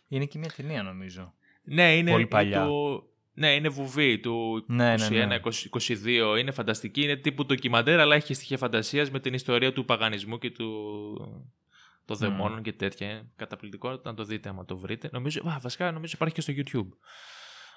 Είναι 0.07 0.25
και 0.25 0.37
μια 0.37 0.51
ταινία 0.55 0.83
νομίζω. 0.83 1.33
Ναι, 1.63 1.97
είναι 1.97 2.11
Πολύ 2.11 2.27
παλιά. 2.27 2.65
Του, 2.65 3.03
ναι, 3.33 3.53
είναι 3.53 3.69
βουβή 3.69 4.19
του 4.19 4.63
Ναι, 4.67 4.95
ναι, 4.95 5.07
21, 5.07 5.27
ναι. 5.27 5.39
20, 5.43 6.33
22. 6.33 6.39
Είναι 6.39 6.51
φανταστική, 6.51 7.03
είναι 7.03 7.15
τύπου 7.15 7.45
ντοκιμαντέρ, 7.45 7.99
αλλά 7.99 8.15
έχει 8.15 8.25
και 8.25 8.33
στοιχεία 8.33 8.57
φαντασίας 8.57 9.11
με 9.11 9.19
την 9.19 9.33
ιστορία 9.33 9.73
του 9.73 9.85
παγανισμού 9.85 10.37
και 10.37 10.51
του 10.51 10.69
των 12.05 12.17
δαιμόνων 12.17 12.61
και 12.61 12.73
τέτοια. 12.73 13.09
Είναι 13.09 13.31
καταπληκτικό 13.35 13.99
να 14.03 14.13
το 14.13 14.23
δείτε 14.23 14.49
άμα 14.49 14.65
το 14.65 14.77
βρείτε. 14.77 15.09
Νομίζω, 15.11 15.41
α, 15.49 15.59
βασικά 15.61 15.91
νομίζω 15.91 16.13
υπάρχει 16.15 16.35
και 16.35 16.41
στο 16.41 16.53
YouTube. 16.55 16.97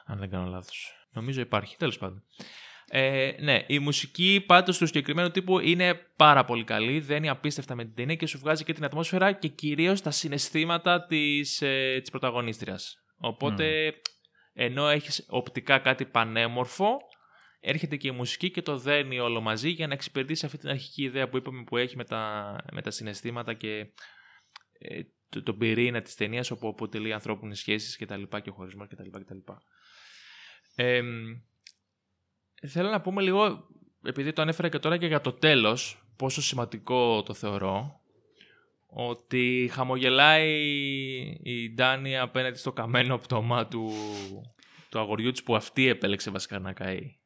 Αν 0.05 0.19
δεν 0.19 0.31
κάνω 0.31 0.47
λάθος. 0.47 1.09
Νομίζω 1.13 1.41
υπάρχει, 1.41 1.77
τέλος 1.77 1.99
πάντων. 1.99 2.23
Ε, 2.89 3.33
ναι, 3.41 3.65
η 3.67 3.79
μουσική 3.79 4.45
πάντως 4.47 4.79
του 4.79 4.87
συγκεκριμένου 4.87 5.31
τύπου 5.31 5.59
είναι 5.59 5.95
πάρα 6.17 6.45
πολύ 6.45 6.65
καλή, 6.65 7.01
δένει 7.01 7.29
απίστευτα 7.29 7.75
με 7.75 7.85
την 7.85 7.95
ταινία 7.95 8.15
και 8.15 8.27
σου 8.27 8.39
βγάζει 8.39 8.65
και 8.65 8.73
την 8.73 8.85
ατμόσφαιρα 8.85 9.33
και 9.33 9.49
κυρίως 9.49 10.01
τα 10.01 10.11
συναισθήματα 10.11 11.07
της, 11.07 11.63
ε, 11.63 11.99
της 12.01 12.11
πρωταγωνίστριας. 12.11 12.99
Οπότε, 13.17 13.95
ενώ 14.53 14.89
έχεις 14.89 15.27
οπτικά 15.29 15.79
κάτι 15.79 16.05
πανέμορφο, 16.05 16.97
έρχεται 17.61 17.97
και 17.97 18.09
η 18.09 18.11
μουσική 18.11 18.51
και 18.51 18.63
το 18.63 18.79
δένει 18.79 19.19
όλο 19.19 19.41
μαζί 19.41 19.69
για 19.69 19.87
να 19.87 19.95
εξυπηρετήσει 19.95 20.47
αυτή 20.47 20.59
την 20.59 20.69
αρχική 20.69 21.03
ιδέα 21.03 21.29
που 21.29 21.37
είπαμε 21.37 21.65
που 21.65 21.77
έχει 21.77 21.97
με 21.97 22.05
τα, 22.05 22.57
με 22.73 22.83
τα 22.83 22.91
συναισθήματα 22.91 23.55
και 23.55 23.79
ε, 24.79 25.01
το, 25.29 25.43
τον 25.43 25.59
πυρήνα 25.59 26.03
της 26.03 26.15
ταινίας 26.15 26.51
όπου 26.51 26.69
αποτελεί 26.69 27.13
ανθρώπινες 27.13 27.59
σχέσεις 27.59 27.97
και 27.97 28.07
τα 28.07 28.17
λοιπά 28.17 28.41
και 28.41 28.51
ο 28.51 28.53
χωρισμός 28.53 28.89
και 28.89 28.97
τα 28.97 29.03
λοιπά 29.03 29.19
και 29.19 29.25
τα 29.25 29.35
λοιπά. 29.35 29.63
Ε, 30.75 31.03
θέλω 32.67 32.91
να 32.91 33.01
πούμε 33.01 33.23
λίγο, 33.23 33.67
επειδή 34.05 34.33
το 34.33 34.43
ανέφερα 34.43 34.69
και 34.69 34.79
τώρα 34.79 34.97
και 34.97 35.07
για 35.07 35.21
το 35.21 35.33
τέλος, 35.33 36.03
πόσο 36.17 36.43
σημαντικό 36.43 37.23
το 37.23 37.35
θεωρώ, 37.35 38.01
ότι 38.87 39.71
χαμογελάει 39.73 40.51
η 41.43 41.71
Ντάνη 41.75 42.19
απέναντι 42.19 42.59
στο 42.59 42.73
καμένο 42.73 43.19
πτώμα 43.19 43.67
του, 43.67 43.93
του 44.89 44.99
αγοριού 44.99 45.31
της 45.31 45.43
που 45.43 45.57
αυτή 45.57 45.89
επέλεξε 45.89 46.31
βασικά 46.31 46.59
να 46.59 46.73
καεί. 46.73 47.17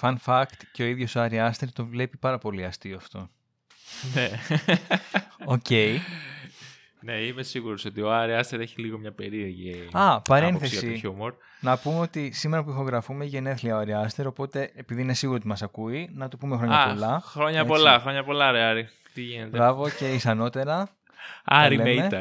Fun 0.00 0.14
fact, 0.24 0.60
και 0.72 0.82
ο 0.82 0.86
ίδιος 0.86 1.14
ο 1.14 1.20
Άρη 1.20 1.40
Άστερ 1.40 1.72
το 1.72 1.86
βλέπει 1.86 2.16
πάρα 2.16 2.38
πολύ 2.38 2.64
αστείο 2.64 2.96
αυτό. 2.96 3.30
ναι. 4.14 4.30
Οκ. 5.44 5.66
Ναι, 7.04 7.12
είμαι 7.12 7.42
σίγουρος 7.42 7.84
ότι 7.84 8.00
ο 8.00 8.12
Άρη 8.12 8.34
Άστερ 8.34 8.60
έχει 8.60 8.80
λίγο 8.80 8.98
μια 8.98 9.12
περίεργη 9.12 9.88
Α, 9.92 10.10
άποψη 10.10 10.30
παρένθεση. 10.30 10.78
για 10.78 10.90
το 10.92 10.98
χιούμορ. 10.98 11.34
Να 11.60 11.78
πούμε 11.78 11.98
ότι 11.98 12.30
σήμερα 12.32 12.64
που 12.64 12.70
ηχογραφούμε 12.70 13.24
γενέθλια 13.24 13.76
ο 13.76 13.78
Άρη 13.78 13.92
Άστερ, 13.94 14.26
οπότε 14.26 14.72
επειδή 14.74 15.00
είναι 15.02 15.14
σίγουρο 15.14 15.38
ότι 15.38 15.46
μας 15.46 15.62
ακούει, 15.62 16.10
να 16.12 16.28
του 16.28 16.38
πούμε 16.38 16.56
χρόνια 16.56 16.82
Α, 16.82 16.88
πολλά. 16.88 17.20
χρόνια 17.24 17.58
Έτσι. 17.60 17.70
πολλά, 17.72 17.98
χρόνια 18.00 18.24
πολλά 18.24 18.50
ρε 18.50 18.60
Άρη. 18.62 18.88
Τι 19.14 19.22
γίνεται; 19.22 19.56
Μπράβο 19.56 19.88
και 19.90 20.12
εις 20.12 20.33
ανώτερα. 20.33 20.88
Άρη 21.44 21.76
τα 21.76 21.82
με 21.82 21.92
λέμε. 21.94 22.06
ήττα. 22.06 22.18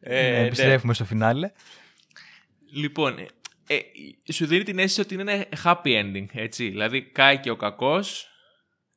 Ε, 0.00 0.28
ε, 0.28 0.30
ναι. 0.40 0.46
επιστρέφουμε 0.46 0.94
στο 0.94 1.04
φινάλε. 1.04 1.50
Λοιπόν, 2.72 3.18
ε, 3.18 3.26
ε, 4.26 4.32
σου 4.32 4.46
δίνει 4.46 4.62
την 4.62 4.78
αίσθηση 4.78 5.00
ότι 5.00 5.14
είναι 5.14 5.48
happy 5.64 5.86
ending, 5.86 6.26
έτσι. 6.32 6.68
Δηλαδή, 6.68 7.02
κάει 7.02 7.38
και 7.38 7.50
ο 7.50 7.56
κακός 7.56 8.28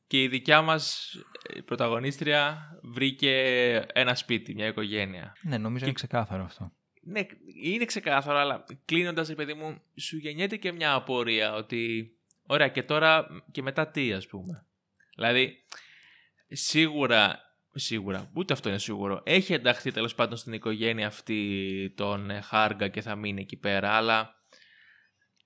και 0.07 0.21
η 0.21 0.27
δικιά 0.27 0.61
μας 0.61 1.11
ε, 1.43 1.61
πρωταγωνίστρια 1.61 2.69
βρήκε 2.81 3.35
ένα 3.93 4.15
σπίτι, 4.15 4.53
μια 4.53 4.67
οικογένεια. 4.67 5.35
Ναι, 5.41 5.57
νομίζω 5.57 5.85
είναι 5.85 5.93
ξεκάθαρο 5.93 6.43
αυτό. 6.43 6.71
Ναι, 7.01 7.25
είναι 7.63 7.85
ξεκάθαρο, 7.85 8.37
αλλά 8.37 8.63
κλείνοντας, 8.85 9.27
ρε 9.27 9.35
παιδί 9.35 9.53
μου, 9.53 9.81
σου 9.95 10.17
γεννιέται 10.17 10.55
και 10.55 10.71
μια 10.71 10.93
απορία 10.93 11.53
ότι, 11.53 12.11
ωραία, 12.45 12.67
και 12.67 12.83
τώρα 12.83 13.27
και 13.51 13.61
μετά 13.61 13.87
τι, 13.87 14.13
ας 14.13 14.27
πούμε. 14.27 14.65
Δηλαδή, 15.15 15.63
σίγουρα, 16.47 17.39
σίγουρα, 17.73 18.31
ούτε 18.33 18.53
αυτό 18.53 18.69
είναι 18.69 18.77
σίγουρο, 18.77 19.21
έχει 19.25 19.53
ενταχθεί 19.53 19.91
τέλος 19.91 20.15
πάντων 20.15 20.37
στην 20.37 20.53
οικογένεια 20.53 21.07
αυτή 21.07 21.93
τον 21.97 22.29
ε, 22.29 22.41
Χάργα 22.41 22.87
και 22.87 23.01
θα 23.01 23.15
μείνει 23.15 23.41
εκεί 23.41 23.57
πέρα, 23.57 23.91
αλλά 23.91 24.35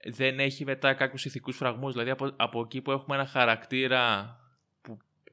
δεν 0.09 0.39
έχει 0.39 0.65
μετά 0.65 0.93
κάποιους 0.93 1.25
ηθικούς 1.25 1.57
φραγμούς. 1.57 1.91
Δηλαδή, 1.91 2.09
από, 2.09 2.33
από 2.35 2.61
εκεί 2.61 2.81
που 2.81 2.91
έχουμε 2.91 3.15
ένα 3.15 3.25
χαρακτήρα 3.25 4.35
που 4.37 4.46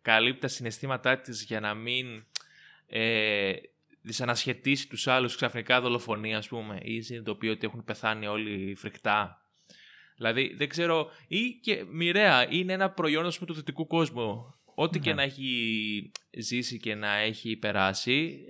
καλύπτει 0.04 0.40
τα 0.40 0.48
συναισθήματά 0.48 1.20
της 1.20 1.42
για 1.42 1.60
να 1.60 1.74
μην 1.74 2.24
ε, 2.86 3.52
δυσανασχετήσει 4.00 4.88
τους 4.88 5.06
άλλους 5.06 5.36
ξαφνικά 5.36 5.80
δολοφονία, 5.80 6.38
ας 6.38 6.48
πούμε, 6.48 6.78
ή 6.82 7.00
συνειδητοποιεί 7.00 7.50
ότι 7.52 7.66
έχουν 7.66 7.84
πεθάνει 7.84 8.26
όλοι 8.26 8.74
φρικτά. 8.74 9.38
Δηλαδή, 10.16 10.54
δεν 10.56 10.68
ξέρω, 10.68 11.10
ή 11.28 11.50
και 11.62 11.84
μοιραία, 11.90 12.52
είναι 12.52 12.72
ένα 12.72 12.90
προϊόν, 12.90 13.26
ας 13.26 13.34
πούμε, 13.34 13.46
του 13.46 13.56
δυτικού 13.56 13.86
κόσμου. 13.86 14.54
Ό,τι 14.74 14.98
και 14.98 15.08
Ναι. 15.08 15.14
να 15.16 15.22
έχει 15.22 16.10
ζήσει 16.38 16.78
και 16.78 16.94
να 16.94 17.14
έχει 17.14 17.56
περάσει, 17.56 18.44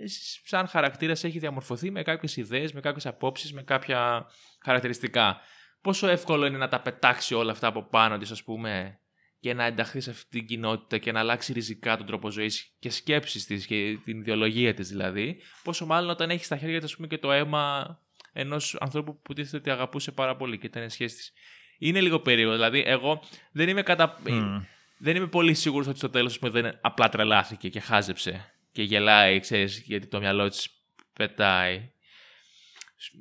σαν 0.44 0.68
χαρακτήρας 0.68 1.24
έχει 1.24 1.38
διαμορφωθεί 1.38 1.90
με 1.90 2.02
κάποιες 2.02 2.36
ιδέες, 2.36 2.72
με 2.72 2.80
κάποιες 2.80 3.06
απόψεις, 3.06 3.52
με 3.52 3.62
κάποια 3.62 4.26
χαρακτηριστικά. 4.64 5.40
Πόσο 5.80 6.08
εύκολο 6.08 6.46
είναι 6.46 6.58
να 6.58 6.68
τα 6.68 6.80
πετάξει 6.80 7.34
όλα 7.34 7.52
αυτά 7.52 7.66
από 7.66 7.82
πάνω 7.82 8.18
της, 8.18 8.30
ας 8.30 8.42
πούμε, 8.44 8.98
και 9.44 9.54
να 9.54 9.64
ενταχθεί 9.64 10.00
σε 10.00 10.10
αυτή 10.10 10.38
την 10.38 10.46
κοινότητα 10.46 10.98
και 10.98 11.12
να 11.12 11.20
αλλάξει 11.20 11.52
ριζικά 11.52 11.96
τον 11.96 12.06
τρόπο 12.06 12.30
ζωής 12.30 12.74
και 12.78 12.90
σκέψει 12.90 13.46
της 13.46 13.66
και 13.66 13.98
την 14.04 14.20
ιδεολογία 14.20 14.74
της 14.74 14.88
δηλαδή. 14.88 15.40
Πόσο 15.62 15.86
μάλλον 15.86 16.10
όταν 16.10 16.30
έχεις 16.30 16.46
στα 16.46 16.56
χέρια 16.56 16.76
της, 16.76 16.84
ας 16.84 16.96
πούμε, 16.96 17.06
και 17.06 17.18
το 17.18 17.32
αίμα 17.32 17.98
ενός 18.32 18.76
ανθρώπου 18.80 19.20
που 19.22 19.32
τίθεται 19.32 19.56
ότι 19.56 19.70
αγαπούσε 19.70 20.12
πάρα 20.12 20.36
πολύ 20.36 20.58
και 20.58 20.66
ήταν 20.66 20.90
σχέση 20.90 21.16
της. 21.16 21.32
Είναι 21.78 22.00
λίγο 22.00 22.20
περίεργο. 22.20 22.52
Δηλαδή, 22.52 22.82
εγώ 22.86 23.22
δεν 23.52 23.68
είμαι, 23.68 23.82
κατα... 23.82 24.20
Μμ. 24.28 24.62
δεν 24.98 25.16
είμαι 25.16 25.26
πολύ 25.26 25.54
σίγουρος 25.54 25.86
ότι 25.86 25.98
στο 25.98 26.10
τέλος 26.10 26.38
δεν 26.38 26.78
απλά 26.80 27.08
τρελάθηκε 27.08 27.68
και 27.68 27.80
χάζεψε 27.80 28.54
και 28.72 28.82
γελάει, 28.82 29.40
ξέρεις, 29.40 29.78
γιατί 29.78 30.06
το 30.06 30.18
μυαλό 30.18 30.48
της 30.48 30.68
πετάει. 31.12 31.90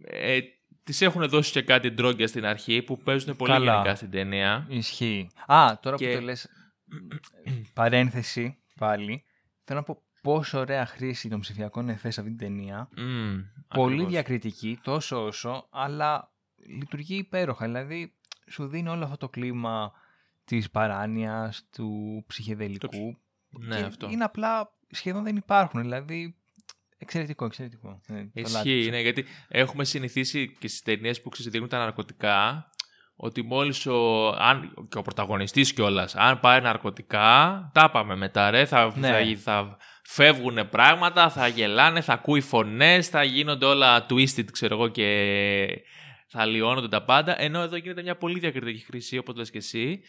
Ε, 0.06 0.40
Τη 0.84 1.06
έχουν 1.06 1.28
δώσει 1.30 1.52
και 1.52 1.62
κάτι 1.62 1.92
ντρόγκια 1.92 2.28
στην 2.28 2.46
αρχή 2.46 2.82
που 2.82 2.98
παίζουν 2.98 3.36
πολύ 3.36 3.52
Καλά. 3.52 3.74
γενικά 3.74 3.96
στην 3.96 4.10
ταινία. 4.10 4.66
Ισχύει. 4.70 5.30
Α, 5.46 5.80
τώρα 5.82 5.96
Και- 5.98 6.08
που 6.10 6.16
το 6.16 6.22
λες, 6.22 6.48
παρένθεση 7.74 8.58
πάλι, 8.80 9.24
θέλω 9.64 9.80
να 9.80 9.86
πω 9.86 10.02
πόσο 10.22 10.60
ωραία 10.60 10.86
χρήση 10.86 11.30
των 11.30 11.40
ψηφιακών 11.40 11.90
εφέ 11.90 12.10
σε 12.12 12.20
αυτή 12.20 12.36
την 12.36 12.48
ταινία. 12.48 12.90
Μμμ, 12.98 13.42
Πολύ 13.68 13.92
ακριβώς. 13.94 14.12
διακριτική, 14.12 14.80
τόσο 14.84 15.26
όσο, 15.26 15.68
αλλά 15.72 16.32
λειτουργεί 16.78 17.16
υπέροχα. 17.16 17.66
Δηλαδή, 17.66 18.14
σου 18.50 18.68
δίνει 18.68 18.90
όλο 18.90 19.04
αυτό 19.04 19.18
το 19.18 19.30
κλίμα 19.30 19.92
της 20.46 20.70
παράνοιας, 20.72 21.68
του 21.72 22.24
ψυχεδελικού. 22.28 23.18
Ναι, 23.50 23.76
και 23.78 23.84
αυτό. 23.84 24.10
Είναι 24.10 24.24
απλά, 24.24 24.72
σχεδόν 24.90 25.24
δεν 25.24 25.36
υπάρχουν. 25.36 25.82
Δηλαδή, 25.82 26.36
Εξαιρετικό, 27.04 27.46
εξαιρετικό. 27.46 28.02
Ε, 28.08 28.14
το 28.14 28.30
Ισχύει, 28.34 28.54
λάτρεψα. 28.58 28.90
ναι, 28.90 29.00
γιατί 29.00 29.26
έχουμε 29.48 29.86
συνηθίσει 29.86 30.56
και 30.60 30.68
στις 30.68 30.82
ταινίες 30.82 31.22
που 31.22 31.30
ξεζητούν 31.30 31.68
τα 31.68 31.78
ναρκωτικά 31.78 32.68
ότι 33.16 33.42
μόλις 33.44 33.86
ο, 33.86 34.28
αν, 34.28 34.74
και 34.90 34.98
ο 34.98 35.02
πρωταγωνιστής 35.02 35.74
κιόλας, 35.74 36.16
αν 36.16 36.40
πάρει 36.40 36.64
ναρκωτικά, 36.64 37.70
τα 37.74 37.92
πάμε 37.92 38.16
μετά 38.16 38.50
ρε, 38.50 38.66
θα, 38.66 38.94
Ναι. 38.98 39.08
θα, 39.08 39.36
θα 39.36 39.78
φεύγουν 40.04 40.70
πράγματα, 40.70 41.30
θα 41.30 41.48
γελάνε, 41.48 42.02
θα 42.02 42.14
ακούει 42.14 42.42
φωνές, 42.42 43.08
θα 43.08 43.24
γίνονται 43.24 43.66
όλα 43.66 44.06
twisted 44.10 44.52
ξέρω 44.52 44.76
εγώ 44.76 44.88
και 44.88 45.08
θα 46.28 46.46
λιώνονται 46.46 46.88
τα 46.88 47.04
πάντα, 47.04 47.42
ενώ 47.42 47.62
εδώ 47.62 47.76
γίνεται 47.76 48.02
μια 48.02 48.18
πολύ 48.18 48.40
διακριτική 48.40 48.84
χρήση 48.86 49.18
όπως 49.18 49.36
λες 49.36 49.50
και 49.52 49.58
εσύ 49.58 50.02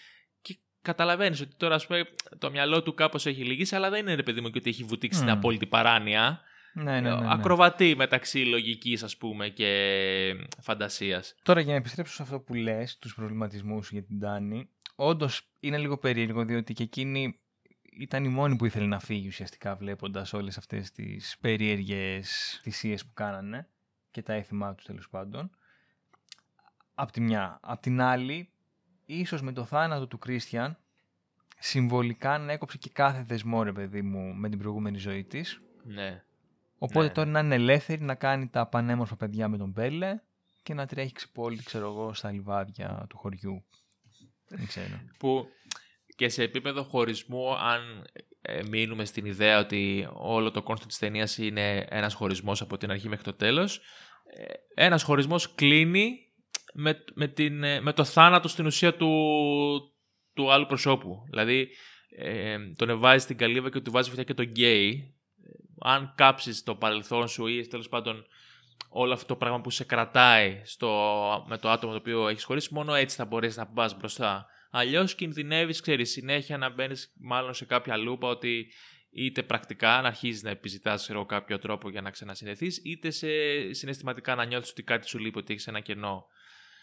και 0.43 0.59
καταλαβαίνεις 0.83 1.41
ότι 1.41 1.55
τώρα 1.57 1.75
ας 1.75 1.87
πούμε, 1.87 2.05
το 2.39 2.51
μυαλό 2.51 2.83
του 2.83 2.95
κάπως 2.95 3.27
έχει 3.27 3.45
λυγίσει 3.45 3.75
αλλά 3.77 3.91
δεν 3.91 4.01
είναι 4.01 4.15
ρε 4.15 4.23
παιδί 4.23 4.41
μου 4.41 4.51
και 4.51 4.59
ότι 4.59 4.71
έχει 4.71 4.85
βουτήξει 4.85 5.19
στην 5.19 5.31
Μμ. 5.31 5.37
απόλυτη 5.37 5.67
παράνοια. 5.67 6.41
Ναι, 6.75 6.83
ναι, 6.83 7.01
ναι, 7.01 7.21
ναι. 7.21 7.33
Ακροβατεί 7.33 7.95
μεταξύ 7.97 8.39
λογικής 8.39 9.03
ας 9.03 9.17
πούμε 9.17 9.49
και 9.49 9.69
φαντασίας. 10.61 11.35
Τώρα 11.43 11.61
για 11.61 11.73
να 11.73 11.79
επιστρέψω 11.79 12.15
σε 12.15 12.23
αυτό 12.23 12.41
που 12.41 12.55
λες, 12.55 12.99
τους 12.99 13.15
προβληματισμούς 13.15 13.91
για 13.91 14.03
την 14.03 14.21
Τάνη, 14.21 14.69
όντως 14.95 15.49
είναι 15.61 15.79
λίγο 15.79 15.99
περίεργο 15.99 16.45
διότι 16.45 16.73
και 16.73 16.83
εκείνη 16.83 17.39
ήταν 17.99 18.25
η 18.25 18.29
μόνη 18.29 18.57
που 18.57 18.65
ήθελε 18.65 18.87
να 18.87 19.01
φύγει 19.01 19.29
ουσιαστικά 19.29 19.77
βλέποντας 19.77 20.33
όλες 20.33 20.59
αυτές 20.59 20.91
τις 20.91 21.37
περίεργες 21.41 22.59
θυσίες 22.63 23.07
που 23.07 23.13
κάνανε 23.15 23.69
και 24.11 24.23
τα 24.23 24.33
έθιμά 24.33 24.75
τους 24.75 24.85
τέλος 24.85 25.09
πάντων. 25.09 25.51
Απ' 26.95 27.11
τη 27.11 27.21
μια. 27.21 27.59
Απ' 27.63 27.81
την 27.81 28.01
άλλη, 28.01 28.51
ίσως 29.07 29.43
με 29.43 29.53
το 29.53 29.65
θάνατο 29.65 30.07
του 30.07 30.19
Κρίστιαν 30.19 30.79
συμβολικά 31.59 32.39
να 32.39 32.53
έκοψε 32.53 32.79
και 32.79 32.91
κάθε 32.93 33.23
δεσμό 33.23 33.63
ρε 33.63 33.73
παιδί 33.73 34.03
μου 34.03 34.35
με 34.35 34.49
την 34.49 34.59
προηγούμενη 34.59 34.99
ζωή 34.99 35.25
της 35.25 35.61
Ναι. 35.85 36.25
Οπότε 36.85 37.07
Ναι. 37.07 37.13
τώρα 37.13 37.31
να 37.31 37.41
είναι 37.41 37.55
ελεύθερη 37.55 38.03
να 38.03 38.15
κάνει 38.15 38.49
τα 38.49 38.67
πανέμορφα 38.67 39.17
παιδιά 39.17 39.49
με 39.49 39.57
τον 39.57 39.71
Μπέλε 39.71 40.21
και 40.63 40.75
να 40.75 40.87
τρέχει 40.87 41.13
ξυπόλυτη, 41.13 41.65
ξέρω 41.65 41.87
εγώ, 41.87 42.15
στα 42.15 42.31
λιβάδια 42.31 43.07
του 43.09 43.17
χωριού. 43.17 43.65
Δεν 44.49 44.67
ξέρω. 44.67 45.01
Που 45.19 45.47
και 46.17 46.29
σε 46.29 46.43
επίπεδο 46.43 46.83
χωρισμού, 46.83 47.57
αν 47.57 48.07
ε, 48.43 48.63
μείνουμε 48.71 49.05
στην 49.05 49.25
ιδέα 49.25 49.59
ότι 49.59 50.09
όλο 50.13 50.51
το 50.51 50.63
κόνστο 50.63 50.87
της 50.87 50.99
ταινίας 50.99 51.39
είναι 51.39 51.87
ένας 51.89 52.15
χωρισμός 52.15 52.61
από 52.61 52.77
την 52.77 52.91
αρχή 52.91 53.09
μέχρι 53.09 53.25
το 53.25 53.35
τέλος, 53.35 53.81
ε, 54.37 54.85
ένας 54.85 55.03
χωρισμός 55.03 55.55
κλείνει 55.55 56.19
με, 56.73 57.05
με, 57.15 57.29
την, 57.29 57.63
ε, 57.63 57.81
με 57.81 57.93
το 57.93 58.05
θάνατο 58.05 58.49
στην 58.49 58.67
ουσία 58.67 58.95
του, 58.95 59.11
του 60.35 60.53
άλλου 60.53 60.67
προσώπου. 60.67 61.23
Δηλαδή, 61.31 61.69
ε, 62.17 62.57
τον 62.77 62.99
βάζει 62.99 63.25
στην 63.25 63.37
καλύβα 63.37 63.71
και 63.71 63.81
του 63.81 63.91
βάζει 63.91 64.09
φωτιά 64.09 64.25
και 64.25 64.35
τον 64.35 64.47
γκέι. 64.47 65.14
Αν 65.87 66.13
κάψεις 66.17 66.63
το 66.63 66.75
παρελθόν 66.75 67.29
σου 67.29 67.47
ή 67.47 67.67
τέλος 67.67 67.89
πάντων 67.89 68.27
όλο 68.89 69.13
αυτό 69.13 69.27
το 69.27 69.37
πράγμα 69.37 69.61
που 69.61 69.71
σε 69.71 69.85
κρατάει 69.85 70.61
στο, 70.65 70.89
με 71.49 71.59
το 71.59 71.71
άτομο 71.71 71.93
το 71.93 71.99
οποίο 71.99 72.29
έχεις 72.29 72.45
χωρίσει, 72.45 72.75
μόνο 72.75 72.95
έτσι 72.95 73.17
θα 73.17 73.25
μπορέσεις 73.25 73.57
να 73.57 73.67
πας 73.67 73.97
μπροστά. 73.97 74.47
Αλλιώς 74.71 75.15
κινδυνεύεις, 75.15 75.81
ξέρεις, 75.81 76.11
συνέχεια 76.11 76.59
να 76.59 76.71
μπαίνεις 76.71 77.13
μάλλον 77.21 77.55
σε 77.55 77.65
κάποια 77.65 77.97
λούπα 77.97 78.29
ότι 78.29 78.73
είτε 79.11 79.43
πρακτικά 79.43 80.01
να 80.01 80.09
αρχίζεις 80.09 80.43
να 80.43 80.51
επιζητάς 80.51 81.11
κάποιο 81.27 81.59
τρόπο 81.59 81.91
για 81.91 82.01
να 82.01 82.11
ξανασυνδεθεί, 82.11 82.69
είτε 82.83 83.11
σε 83.11 83.29
συναισθηματικά 83.73 84.35
να 84.35 84.45
νιώθεις 84.45 84.71
ότι 84.71 84.83
κάτι 84.83 85.09
σου 85.09 85.19
λείπει, 85.19 85.39
ότι 85.39 85.53
έχεις 85.53 85.67
ένα 85.67 85.81
κενό. 85.81 86.27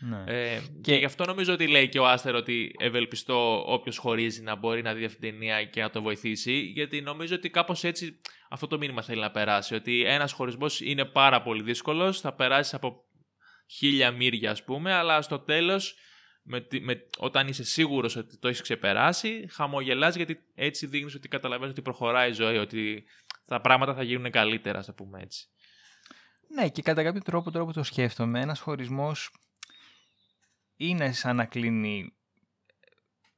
Ναι. 0.09 0.23
Ε, 0.27 0.59
και... 0.59 0.61
Και- 0.81 0.95
γι' 0.95 1.05
αυτό 1.05 1.25
νομίζω 1.25 1.53
ότι 1.53 1.67
λέει 1.67 1.89
και 1.89 1.99
ο 1.99 2.07
Άστερ 2.07 2.35
ότι 2.35 2.71
ευελπιστώ 2.79 3.63
όποιος 3.73 3.97
χωρίζει 3.97 4.41
να 4.41 4.55
μπορεί 4.55 4.81
να 4.81 4.93
δει 4.93 5.05
αυτή 5.05 5.19
την 5.19 5.29
ταινία 5.31 5.63
και 5.65 5.81
να 5.81 5.89
το 5.89 6.01
βοηθήσει. 6.01 6.59
Γιατί 6.59 7.01
νομίζω 7.01 7.35
ότι 7.35 7.49
κάπως 7.49 7.83
έτσι 7.83 8.17
αυτό 8.49 8.67
το 8.67 8.77
μήνυμα 8.77 9.01
θέλει 9.01 9.21
να 9.21 9.31
περάσει. 9.31 9.75
Ότι 9.75 10.03
ένας 10.05 10.31
χωρισμός 10.31 10.81
είναι 10.81 11.05
πάρα 11.05 11.41
πολύ 11.41 11.63
δύσκολος, 11.63 12.19
θα 12.19 12.33
περάσεις 12.33 12.73
από 12.73 13.03
χίλια 13.67 14.11
μύρια, 14.11 14.51
ας 14.51 14.63
πούμε, 14.63 14.93
αλλά 14.93 15.21
στο 15.21 15.39
τέλος, 15.39 15.95
με, 16.43 16.61
τη- 16.61 16.79
με, 16.81 17.01
όταν 17.17 17.47
είσαι 17.47 17.63
σίγουρος 17.63 18.15
ότι 18.15 18.37
το 18.37 18.47
έχεις 18.47 18.61
ξεπεράσει, 18.61 19.47
χαμογελάς 19.51 20.15
γιατί 20.15 20.39
έτσι 20.55 20.85
δείχνεις 20.85 21.15
ότι 21.15 21.27
καταλαβαίνεις 21.27 21.71
ότι 21.71 21.81
προχωράει 21.81 22.29
η 22.29 22.33
ζωή, 22.33 22.57
ότι 22.57 23.03
τα 23.47 23.61
πράγματα 23.61 23.93
θα 23.93 24.03
γίνουν 24.03 24.31
καλύτερα, 24.31 24.79
ας 24.79 24.85
το 24.85 24.93
πούμε 24.93 25.19
έτσι. 25.21 25.45
ναι, 26.47 26.69
και 26.69 26.81
κατά 26.81 27.03
κάποιο 27.03 27.21
τρόπο 27.21 27.51
τώρα 27.51 27.65
που 27.65 27.71
το 27.73 27.83
σκέφτομαι, 27.83 28.39
ένας 28.39 28.59
χωρισμός 28.59 29.31
είναι 30.81 31.11
σαν 31.11 31.35
να 31.35 31.45
κλείνει, 31.45 32.13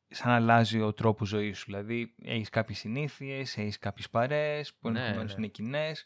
σαν 0.08 0.30
να 0.30 0.36
αλλάζει 0.36 0.82
ο 0.82 0.94
τρόπος 0.94 1.28
ζωής 1.28 1.58
σου. 1.58 1.66
Δηλαδή, 1.66 2.16
έχεις 2.24 2.50
κάποιες 2.50 2.78
συνήθειες, 2.78 3.58
έχεις 3.58 3.80
κάποιες 3.80 4.10
παρέες 4.10 4.74
που 4.74 4.89
Ναι, 4.89 5.00
ενδεχομένως 5.00 5.32
ναι. 5.32 5.38
είναι 5.38 5.48
κοινές. 5.48 6.06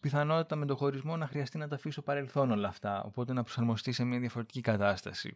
Πιθανότητα 0.00 0.56
με 0.56 0.66
τον 0.66 0.76
χωρισμό 0.76 1.16
να 1.16 1.26
χρειαστεί 1.26 1.58
να 1.58 1.68
τα 1.68 1.74
αφήσει 1.74 1.92
στο 1.92 2.02
παρελθόν 2.02 2.50
όλα 2.50 2.68
αυτά. 2.68 3.02
Οπότε 3.02 3.32
να 3.32 3.42
προσαρμοστεί 3.42 3.92
σε 3.92 4.04
μια 4.04 4.18
διαφορετική 4.18 4.60
κατάσταση. 4.60 5.34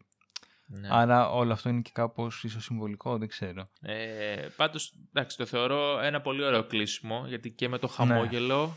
Ναι. 0.67 0.89
Άρα 0.91 1.31
όλο 1.31 1.53
αυτό 1.53 1.69
είναι 1.69 1.81
και 1.81 1.91
κάπως 1.95 2.45
ίσως 2.45 2.65
συμβολικό, 2.65 3.19
δεν 3.19 3.29
ξέρω. 3.29 3.71
Ε, 3.81 4.49
πάντως, 4.57 4.93
εντάξει, 5.09 5.37
το 5.37 5.47
θεωρώ 5.47 6.01
ένα 6.01 6.21
πολύ 6.21 6.45
ωραίο 6.45 6.65
κλείσιμο, 6.65 7.25
γιατί 7.27 7.51
και 7.51 7.69
με 7.69 7.79
το 7.79 7.87
χαμόγελο 7.87 8.77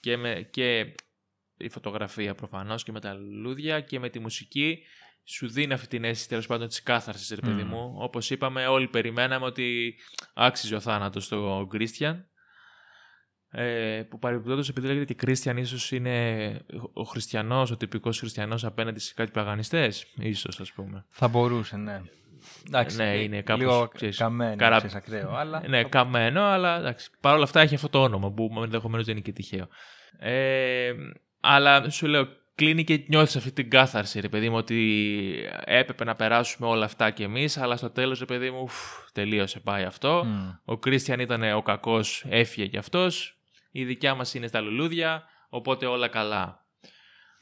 και, 0.00 0.16
με, 0.16 0.48
και 0.50 0.94
η 1.56 1.68
φωτογραφία 1.68 2.34
προφανώς 2.34 2.82
και 2.82 2.92
με 2.92 3.00
τα 3.00 3.14
λουλούδια 3.14 3.80
και 3.80 3.98
με 3.98 4.08
τη 4.08 4.18
μουσική 4.18 4.82
σου 5.30 5.48
δίνει 5.50 5.72
αυτή 5.72 5.86
την 5.88 6.04
αίσθηση 6.04 6.28
τέλος 6.28 6.46
πάντων 6.46 6.68
της 6.68 6.82
κάθαρσης, 6.82 7.28
ρε 7.30 7.40
παιδί 7.40 7.62
Μμμ. 7.62 7.68
μου. 7.68 7.94
Όπως 7.98 8.30
είπαμε, 8.30 8.66
όλοι 8.66 8.88
περιμέναμε 8.88 9.44
ότι 9.46 9.94
άξιζε 10.34 10.74
ο 10.74 10.80
θάνατος 10.80 11.24
στον 11.24 11.68
Κρίστιαν. 11.68 12.26
Ε, 13.50 14.02
που 14.10 14.18
παρεμπιπτόντως, 14.18 14.68
επειδή 14.68 14.86
λέγεται 14.86 15.04
και 15.04 15.14
Κρίστιαν, 15.14 15.56
ίσως 15.56 15.92
είναι 15.92 16.46
ο 16.92 17.02
χριστιανός, 17.02 17.70
ο 17.70 17.76
τυπικός 17.76 18.18
χριστιανός 18.18 18.64
απέναντι 18.64 19.00
σε 19.00 19.14
κάτι 19.14 19.30
παγανιστές, 19.30 20.06
ίσως 20.16 20.60
ας 20.60 20.72
πούμε. 20.72 21.04
Θα 21.08 21.28
μπορούσε, 21.28 21.76
ναι. 21.76 22.00
Εντάξει, 22.66 22.96
Ναι, 22.96 23.10
ε, 23.12 23.22
είναι 23.22 23.42
κάπως, 23.42 23.60
λίγο 23.62 23.88
ξέρεις, 23.94 24.16
καμένο, 24.16 24.56
καρα- 24.56 24.76
ξέρεις, 24.76 24.94
ακραίο, 24.94 25.30
αλλά... 25.34 25.62
Ναι, 25.68 25.84
καμένο, 25.84 26.42
αλλά 26.42 26.78
εντάξει. 26.78 27.10
Παρ' 27.20 27.34
όλα 27.34 27.44
αυτά 27.44 27.60
έχει 27.60 27.74
αυτό 27.74 27.88
το 27.88 28.02
όνομα 28.02 28.32
που 28.32 28.50
ενδεχομένως 28.62 29.06
δεν 29.06 29.14
είναι 29.14 29.24
και 29.24 29.32
τυχαίο. 29.32 29.68
Ε, 30.18 30.92
αλλά 31.40 31.90
σου 31.90 32.06
λέω, 32.06 32.28
κλείνει 32.58 32.84
και 32.84 33.04
νιώθεις 33.06 33.36
αυτή 33.36 33.52
την 33.52 33.70
κάθαρση, 33.70 34.20
ρε 34.20 34.28
παιδί 34.28 34.48
μου, 34.48 34.56
ότι 34.56 35.48
έπρεπε 35.64 36.04
να 36.04 36.14
περάσουμε 36.14 36.68
όλα 36.68 36.84
αυτά 36.84 37.10
κι 37.10 37.22
εμείς, 37.22 37.56
αλλά 37.56 37.76
στο 37.76 37.90
τέλος, 37.90 38.18
ρε 38.18 38.24
παιδί 38.24 38.50
μου, 38.50 38.60
ουφ, 38.62 38.74
τελείωσε, 39.12 39.60
πάει 39.60 39.84
αυτό. 39.84 40.24
Μμ. 40.24 40.50
Ο 40.64 40.78
Κρίστιαν 40.78 41.20
ήταν 41.20 41.52
ο 41.52 41.62
κακός, 41.62 42.24
έφυγε 42.28 42.66
κι 42.66 42.76
αυτός. 42.76 43.38
Η 43.70 43.84
δικιά 43.84 44.14
μας 44.14 44.34
είναι 44.34 44.46
στα 44.46 44.60
λουλούδια, 44.60 45.24
οπότε 45.48 45.86
όλα 45.86 46.08
καλά. 46.08 46.66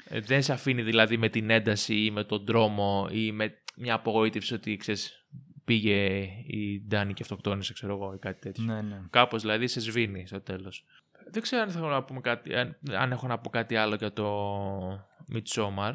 Ε, 0.04 0.20
δεν 0.20 0.42
σε 0.42 0.52
αφήνει 0.52 0.82
δηλαδή 0.82 1.16
με 1.16 1.28
την 1.28 1.50
ένταση 1.50 1.94
ή 1.94 2.10
με 2.10 2.24
τον 2.24 2.44
τρόμο 2.44 3.08
ή 3.10 3.32
με 3.32 3.54
μια 3.76 3.94
απογοήτευση 3.94 4.54
ότι 4.54 4.76
ξέρεις, 4.76 5.26
πήγε 5.64 6.28
η 6.46 6.82
Ντάνη 6.88 7.12
και 7.12 7.22
αυτοκτόνησε, 7.22 7.72
ξέρω 7.72 7.92
εγώ, 7.92 8.14
ή 8.14 8.18
κάτι 8.18 8.40
τέτοιο. 8.40 8.64
Ναι, 8.64 8.80
ναι. 8.80 9.00
Κάπως 9.10 9.42
δηλαδή 9.42 9.66
σε 9.66 9.80
σβήνει 9.80 10.26
στο 10.26 10.40
τέλος. 10.40 10.84
Δεν 11.30 11.42
ξέρω 11.42 11.62
αν, 11.62 11.70
θέλω 11.70 11.88
να 11.88 12.02
πούμε 12.02 12.20
κάτι, 12.20 12.54
αν, 12.54 12.78
αν 12.98 13.12
έχω 13.12 13.26
να 13.26 13.38
πω 13.38 13.50
κάτι 13.50 13.76
άλλο 13.76 13.94
για 13.94 14.12
το 14.12 15.06
Midsommar. 15.32 15.92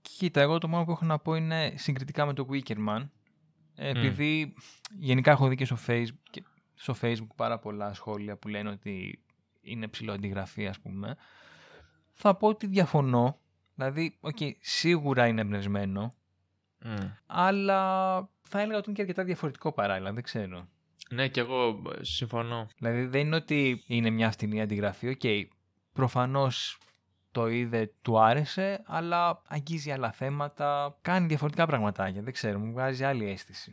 Κοίτα, 0.00 0.40
εγώ 0.40 0.58
το 0.58 0.68
μόνο 0.68 0.84
που 0.84 0.90
έχω 0.90 1.04
να 1.04 1.18
πω 1.18 1.34
είναι 1.34 1.72
συγκριτικά 1.76 2.26
με 2.26 2.32
το 2.32 2.46
Wickerman. 2.50 3.08
Ε, 3.74 3.88
Επειδή 3.88 4.54
γενικά 4.98 5.30
έχω 5.30 5.48
δει 5.48 5.54
και 5.54 5.64
στο 5.64 5.76
Facebook, 5.86 6.22
και 6.30 6.42
στο 6.74 6.94
Facebook 7.00 7.34
πάρα 7.36 7.58
πολλά 7.58 7.94
σχόλια 7.94 8.36
που 8.36 8.48
λένε 8.48 8.68
ότι 8.68 9.24
είναι 9.60 9.88
ψιλοαντιγραφή, 9.88 10.66
ας 10.66 10.80
πούμε. 10.80 11.16
Θα 12.12 12.34
πω 12.36 12.48
ότι 12.48 12.66
διαφωνώ. 12.66 13.38
Δηλαδή, 13.74 14.16
οκ, 14.20 14.36
σίγουρα 14.60 15.26
είναι 15.26 15.40
εμπνευσμένο, 15.40 16.14
Μμ. 16.84 16.94
αλλά 17.26 17.80
θα 18.42 18.60
έλεγα 18.60 18.78
ότι 18.78 18.84
είναι 18.86 18.96
και 18.96 19.02
αρκετά 19.02 19.24
διαφορετικό 19.24 19.72
παράλληλα, 19.72 20.12
δεν 20.12 20.22
ξέρω. 20.22 20.68
Ναι, 21.10 21.28
και 21.28 21.40
εγώ 21.40 21.82
ε, 21.98 22.04
συμφωνώ. 22.04 22.68
Δηλαδή 22.78 23.04
δεν 23.06 23.20
είναι 23.20 23.36
ότι 23.36 23.84
είναι 23.86 24.10
μια 24.10 24.30
φτηνή 24.30 24.60
αντιγραφή. 24.60 25.08
Οκ, 25.08 25.50
προφανώς 25.92 26.78
το 27.32 27.48
είδε, 27.48 27.92
του 28.02 28.20
άρεσε, 28.20 28.82
αλλά 28.86 29.42
αγγίζει 29.48 29.90
άλλα 29.90 30.12
θέματα, 30.12 30.96
κάνει 31.02 31.26
διαφορετικά 31.26 31.66
πραγματάκια. 31.66 32.22
Δεν 32.22 32.32
ξέρω, 32.32 32.58
μου 32.58 32.72
βγάζει 32.72 33.04
άλλη 33.04 33.30
αίσθηση. 33.30 33.72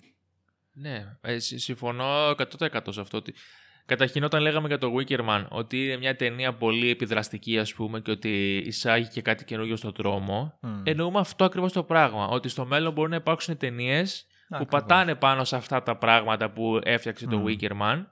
Ναι, 0.74 1.18
ε, 1.22 1.40
συ- 1.40 1.60
συμφωνώ 1.60 2.30
100% 2.30 2.80
σε 2.90 3.02
αυτό. 3.02 3.18
Ότι... 3.18 3.34
Καταρχήν 3.86 4.24
όταν 4.24 4.42
λέγαμε 4.42 4.68
για 4.68 4.78
το 4.78 4.94
Wickerman 4.98 5.46
ότι 5.50 5.84
είναι 5.86 5.98
μια 5.98 6.16
ταινία 6.16 6.54
πολύ 6.54 6.90
επιδραστική 6.90 7.60
ας 7.60 7.74
πούμε 7.74 8.00
και 8.00 8.12
ότι 8.12 8.58
εισάγει 8.66 9.08
και 9.08 9.22
κάτι 9.22 9.44
καινούργιο 9.46 9.76
στον 9.76 9.94
τρόμο, 9.94 10.58
Μμ. 10.62 10.82
εννοούμε 10.84 11.20
αυτό 11.20 11.46
ακριβώς 11.46 11.72
το 11.74 11.84
πράγμα. 11.84 12.28
Ότι 12.28 12.50
στο 12.50 12.66
μέλλον 12.66 12.94
μπορούν 12.94 13.10
να 13.10 13.16
υπάρξουν 13.16 13.58
ταινίες 13.58 14.28
που 14.58 14.64
Ακριβώς. 14.64 14.82
πατάνε 14.82 15.16
πάνω 15.16 15.44
σε 15.44 15.56
αυτά 15.56 15.84
τα 15.84 15.96
πράγματα 15.98 16.50
που 16.52 16.80
έφτιαξε 16.84 17.28
το 17.28 17.38
Μμ. 17.38 17.46
Wickerman 17.48 18.06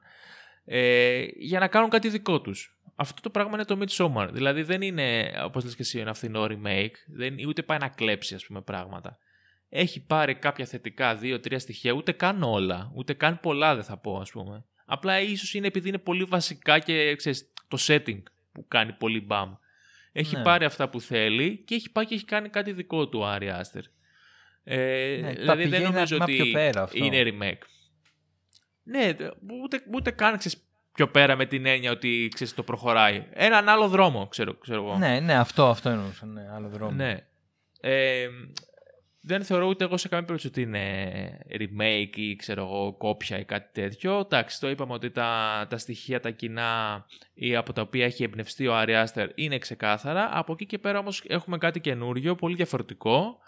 ε, 0.66 1.24
για 1.38 1.60
να 1.60 1.68
κάνουν 1.68 1.90
κάτι 1.90 2.10
δικό 2.10 2.42
τους. 2.42 2.76
Αυτό 2.96 3.22
το 3.22 3.30
πράγμα 3.30 3.52
είναι 3.54 3.66
το 3.66 3.80
Midsommar. 3.82 4.30
Δηλαδή 4.32 4.64
δεν 4.64 4.82
είναι, 4.82 5.34
όπως 5.44 5.64
λες 5.64 5.76
και 5.76 5.82
εσύ, 5.82 6.00
ένα 6.00 6.14
φθηνό 6.14 6.44
remake. 6.50 6.94
Δεν, 7.08 7.36
ούτε 7.48 7.62
πάει 7.64 7.78
να 7.78 7.88
κλέψει, 7.88 8.36
ας 8.36 8.46
πούμε, 8.46 8.62
πράγματα. 8.62 9.18
Έχει 9.70 10.06
πάρει 10.06 10.36
κάποια 10.36 10.66
θετικά 10.66 11.16
δύο-τρία 11.16 11.60
στοιχεία, 11.60 11.92
ούτε 11.92 12.12
καν 12.12 12.44
όλα. 12.44 12.92
Ούτε 12.96 13.14
καν 13.14 13.40
πολλά 13.40 13.76
δεν 13.76 13.84
θα 13.84 13.98
πω, 13.98 14.18
ας 14.18 14.32
πούμε. 14.32 14.66
Απλά 14.86 15.20
ίσως 15.22 15.54
είναι 15.54 15.68
επειδή 15.68 15.88
είναι 15.90 15.98
πολύ 15.98 16.24
βασικά 16.24 16.80
και 16.80 17.16
ξέρεις, 17.16 17.52
το 17.68 17.78
setting 17.88 18.24
που 18.52 18.66
κάνει 18.68 18.94
πολύ 18.94 19.22
μπαμ. 19.22 19.54
Έχει 20.12 20.36
Ναι. 20.36 20.44
πάρει 20.44 20.66
αυτά 20.66 20.90
που 20.90 21.02
θέλει 21.02 21.64
και 21.66 21.76
έχει 21.76 21.92
πάει 21.92 22.06
και 22.06 22.16
έχει 22.16 22.26
κάνει 22.26 22.50
κάτι 22.50 22.72
δικό 22.72 23.08
του 23.10 23.20
ο 23.20 23.26
Άρη 23.26 23.50
Άστερ. 23.50 23.84
Ε, 24.64 25.18
Ναι, 25.22 25.28
τα 25.28 25.40
δηλαδή 25.40 25.62
δεν 25.62 25.70
πηγαίνει 25.72 25.84
νομίζω 25.94 26.16
ένα 26.16 26.24
ότι 26.24 26.34
βήμα 26.34 26.44
πιο 26.44 26.54
πέρα 26.54 26.82
αυτό. 26.82 27.06
είναι 27.06 27.24
remake. 27.26 27.62
Ναι, 28.84 29.14
δε- 29.14 29.30
ούτε, 29.64 29.82
ούτε 29.94 30.12
καν 30.12 30.38
ξέρεις, 30.38 30.64
πιο 30.94 31.08
πέρα 31.08 31.36
με 31.36 31.46
την 31.46 31.66
έννοια 31.66 31.92
ότι 31.92 32.30
ξέρεις, 32.34 32.54
το 32.54 32.64
προχωράει. 32.64 33.26
Έναν 33.32 33.70
άλλο 33.70 33.88
δρόμο, 33.88 34.28
ξέρω, 34.28 34.54
ξέρω 34.58 34.84
εγώ. 34.84 34.98
Ναι, 34.98 35.20
ναι, 35.20 35.34
αυτό, 35.34 35.68
αυτό 35.70 35.90
εννοούσα. 35.90 36.26
Ναι, 36.26 36.42
άλλο 36.56 36.70
δρόμο. 36.70 36.92
Ναι. 36.92 37.18
Ε, 37.82 38.28
δεν 39.24 39.44
θεωρώ 39.44 39.68
ούτε 39.68 39.84
εγώ 39.84 39.98
σε 39.98 40.08
καμία 40.08 40.26
περίπτωση 40.26 40.48
ότι 40.54 40.62
είναι 40.70 41.46
remake 41.60 42.16
ή 42.18 42.36
ξέρω 42.36 42.62
εγώ 42.64 42.94
κόπια 42.98 43.40
ή 43.40 43.46
κάτι 43.46 43.82
τέτοιο. 43.82 44.20
Εντάξει, 44.20 44.60
το 44.60 44.70
είπαμε 44.70 44.94
ότι 44.94 45.12
τα, 45.12 45.66
τα 45.70 45.78
στοιχεία, 45.78 46.20
τα 46.20 46.30
κοινά 46.30 47.06
ή 47.34 47.56
από 47.56 47.74
τα 47.74 47.82
οποία 47.82 48.06
έχει 48.06 48.24
εμπνευστεί 48.24 48.68
ο 48.68 48.76
Άρη 48.76 48.96
Άστερ 48.96 49.30
είναι 49.36 49.58
ξεκάθαρα. 49.58 50.30
Από 50.34 50.52
εκεί 50.54 50.66
και 50.66 50.78
πέρα 50.78 51.00
όμως 51.00 51.24
έχουμε 51.28 51.58
κάτι 51.58 51.80
καινούριο, 51.80 52.36
πολύ 52.36 52.56
διαφορετικό. 52.56 53.40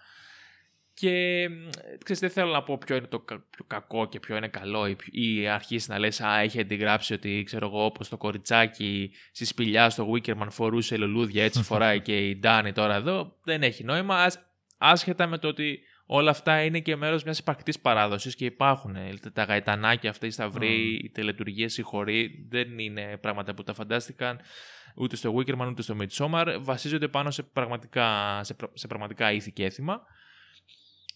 Και 0.96 1.48
μ, 1.50 1.70
ξέρεις, 2.04 2.20
δεν 2.22 2.30
θέλω 2.30 2.52
να 2.52 2.64
πω 2.64 2.78
ποιο 2.78 2.96
είναι 2.96 3.08
το 3.08 3.20
κα- 3.20 3.46
πιο 3.50 3.66
κακό 3.68 4.08
και 4.08 4.20
ποιο 4.20 4.36
είναι 4.38 4.48
καλό 4.48 4.88
ή, 4.88 4.96
ποιο- 4.96 5.14
ή 5.14 5.48
αρχίσεις 5.48 5.88
να 5.90 6.00
λες 6.00 6.22
«Α, 6.22 6.40
έχει 6.40 6.60
αντιγράψει 6.60 7.14
ότι 7.14 7.44
ξέρω 7.46 7.66
εγώ 7.68 7.86
όπως 7.86 8.10
το 8.10 8.18
κοριτσάκι 8.18 9.12
στη 9.32 9.46
σπηλιά 9.46 9.90
στο 9.90 10.12
Wickerman 10.14 10.48
φορούσε 10.50 10.98
λουλούδια 10.98 11.44
έτσι 11.44 11.64
φοράει 11.74 12.02
και 12.02 12.28
η 12.28 12.36
Ντάνη 12.38 12.72
τώρα 12.72 12.96
εδώ». 12.96 13.36
Δεν 13.44 13.64
έχει 13.64 13.84
νόημα, 13.84 14.16
Ας- 14.24 14.40
άσχετα 14.78 15.28
με 15.28 15.38
το 15.38 15.48
ότι 15.48 15.80
όλα 16.06 16.30
αυτά 16.32 16.64
είναι 16.64 16.80
και 16.80 16.96
μέρος 16.96 17.24
μιας 17.24 17.40
υπαρκτής 17.40 17.80
παράδοσης 17.80 18.36
και 18.36 18.46
υπάρχουν. 18.46 18.96
ε, 18.96 19.14
Τα 19.34 19.44
γαϊτανάκια 19.44 20.10
αυτά, 20.10 20.26
οι 20.26 20.30
σταυροί, 20.30 21.00
οι 21.04 21.10
τελετουργίες, 21.10 21.78
οι 21.78 21.82
χοροί 21.82 22.46
δεν 22.50 22.80
είναι 22.80 23.18
πράγματα 23.22 23.54
που 23.54 23.64
τα 23.64 23.74
φαντάστηκαν 23.74 24.40
ούτε 24.96 25.16
στο 25.16 25.36
Wickerman 25.38 25.68
ούτε 25.70 25.82
στο 25.82 25.96
Midsommar. 26.00 26.58
Βασίζονται 26.60 27.08
πάνω 27.08 27.32
σε 27.32 27.44
πραγματικά, 27.44 28.40
σε, 28.44 28.54
πρα- 28.54 28.72
σε 28.74 28.88
πραγματικά 28.88 29.32
ήθη 29.32 29.52
και 29.52 29.66
έθιμα. 29.66 30.02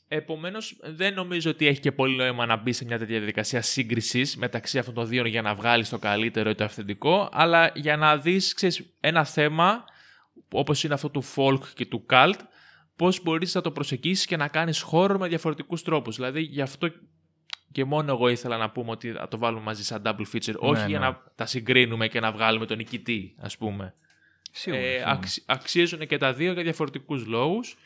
Επομένως, 0.07 0.77
δεν 0.81 1.13
νομίζω 1.13 1.49
ότι 1.49 1.67
έχει 1.67 1.79
και 1.79 1.91
πολύ 1.91 2.15
νόημα 2.15 2.45
να 2.45 2.55
μπει 2.55 2.73
σε 2.73 2.85
μια 2.85 2.97
τέτοια 2.97 3.17
διαδικασία 3.17 3.61
σύγκρισης 3.61 4.37
μεταξύ 4.37 4.79
αυτών 4.79 4.93
των 4.93 5.07
δύο 5.07 5.25
για 5.25 5.41
να 5.41 5.55
βγάλεις 5.55 5.89
το 5.89 5.97
καλύτερο 5.97 6.49
ή 6.49 6.55
το 6.55 6.63
αυθεντικό, 6.63 7.29
αλλά 7.31 7.71
για 7.75 7.97
να 7.97 8.17
δεις 8.17 8.55
ένα 8.99 9.23
θέμα 9.25 9.85
όπως 10.51 10.83
είναι 10.83 10.93
αυτό 10.93 11.09
του 11.09 11.23
folk 11.35 11.59
και 11.75 11.85
του 11.85 12.05
cult, 12.09 12.39
πώς 12.95 13.21
μπορείς 13.23 13.55
να 13.55 13.61
το 13.61 13.71
προσεγγίσεις 13.71 14.25
και 14.25 14.37
να 14.37 14.47
κάνεις 14.47 14.81
χώρο 14.81 15.17
με 15.17 15.27
διαφορετικούς 15.27 15.83
τρόπους. 15.83 16.15
Δηλαδή, 16.15 16.41
γι' 16.41 16.61
αυτό 16.61 16.91
και 17.71 17.85
μόνο 17.85 18.11
εγώ 18.11 18.27
ήθελα 18.27 18.57
να 18.57 18.69
πούμε 18.69 18.91
ότι 18.91 19.11
θα 19.11 19.27
το 19.27 19.37
βάλουμε 19.37 19.63
μαζί 19.63 19.83
σαν 19.83 20.01
double 20.05 20.35
feature, 20.35 20.55
όχι 20.57 20.81
ναι. 20.81 20.87
για 20.87 20.99
να 20.99 21.21
τα 21.35 21.45
συγκρίνουμε 21.45 22.07
και 22.07 22.19
να 22.19 22.31
βγάλουμε 22.31 22.65
τον 22.65 22.77
νικητή, 22.77 23.35
ας 23.39 23.57
πούμε. 23.57 23.93
Σίγουρα. 24.51 24.81
Ε, 24.81 24.91
σίγουρα. 24.91 25.11
αξι- 25.11 25.43
αξίζουν 25.45 26.07
και 26.07 26.17
τα 26.17 26.33
δύο 26.33 26.51
για 26.51 26.63
διαφορετικούς 26.63 27.25
λόγους. 27.25 27.77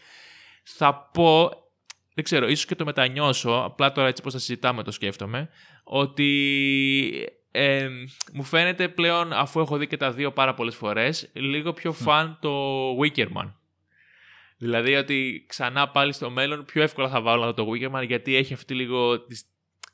Θα 0.64 1.10
πω, 1.14 1.52
δεν 2.14 2.24
ξέρω, 2.24 2.48
ίσως 2.48 2.66
και 2.66 2.76
το 2.76 2.86
μετανιώσω, 2.86 3.52
απλά 3.66 3.92
τώρα 3.92 4.08
έτσι 4.08 4.22
πώς 4.22 4.34
θα 4.34 4.40
συζητάμε 4.40 4.84
το 4.84 4.92
σκέφτομαι, 4.92 5.50
ότι 5.84 7.30
ε, 7.52 7.90
μου 8.34 8.44
φαίνεται 8.44 8.88
πλέον, 8.90 9.34
αφού 9.34 9.60
έχω 9.60 9.78
δει 9.78 9.88
και 9.88 9.98
τα 9.98 10.12
δύο 10.12 10.32
πάρα 10.32 10.54
πολλές 10.54 10.76
φορές, 10.76 11.30
λίγο 11.34 11.74
πιο 11.74 11.92
φαν 11.94 12.38
το 12.42 12.52
Wickerman. 12.98 13.52
Δηλαδή 14.58 14.96
ότι 14.96 15.46
ξανά 15.48 15.90
πάλι 15.90 16.14
στο 16.14 16.30
μέλλον 16.30 16.66
πιο 16.66 16.82
εύκολα 16.82 17.10
θα 17.10 17.22
βάλω 17.22 17.54
το 17.54 17.68
Wickerman 17.72 18.04
γιατί 18.08 18.36
έχει 18.36 18.54
αυτή 18.54 18.74
λίγο 18.74 19.20
τη- 19.22 19.40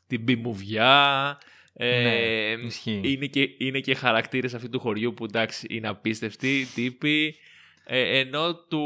την 0.07 0.21
μπιμουβιά, 0.21 1.37
ε, 1.73 2.01
Ναι, 2.01 2.65
ισχύει. 2.65 3.01
είναι, 3.03 3.25
και, 3.25 3.49
είναι 3.57 3.79
και 3.79 3.95
χαρακτήρες 3.95 4.53
αυτού 4.53 4.69
του 4.69 4.79
χωριού 4.79 5.13
που 5.13 5.25
εντάξει 5.25 5.67
είναι 5.69 5.87
απίστευτοι 5.87 6.67
τύποι. 6.75 7.35
Ε, 7.89 8.19
ενώ 8.19 8.55
του, 8.55 8.81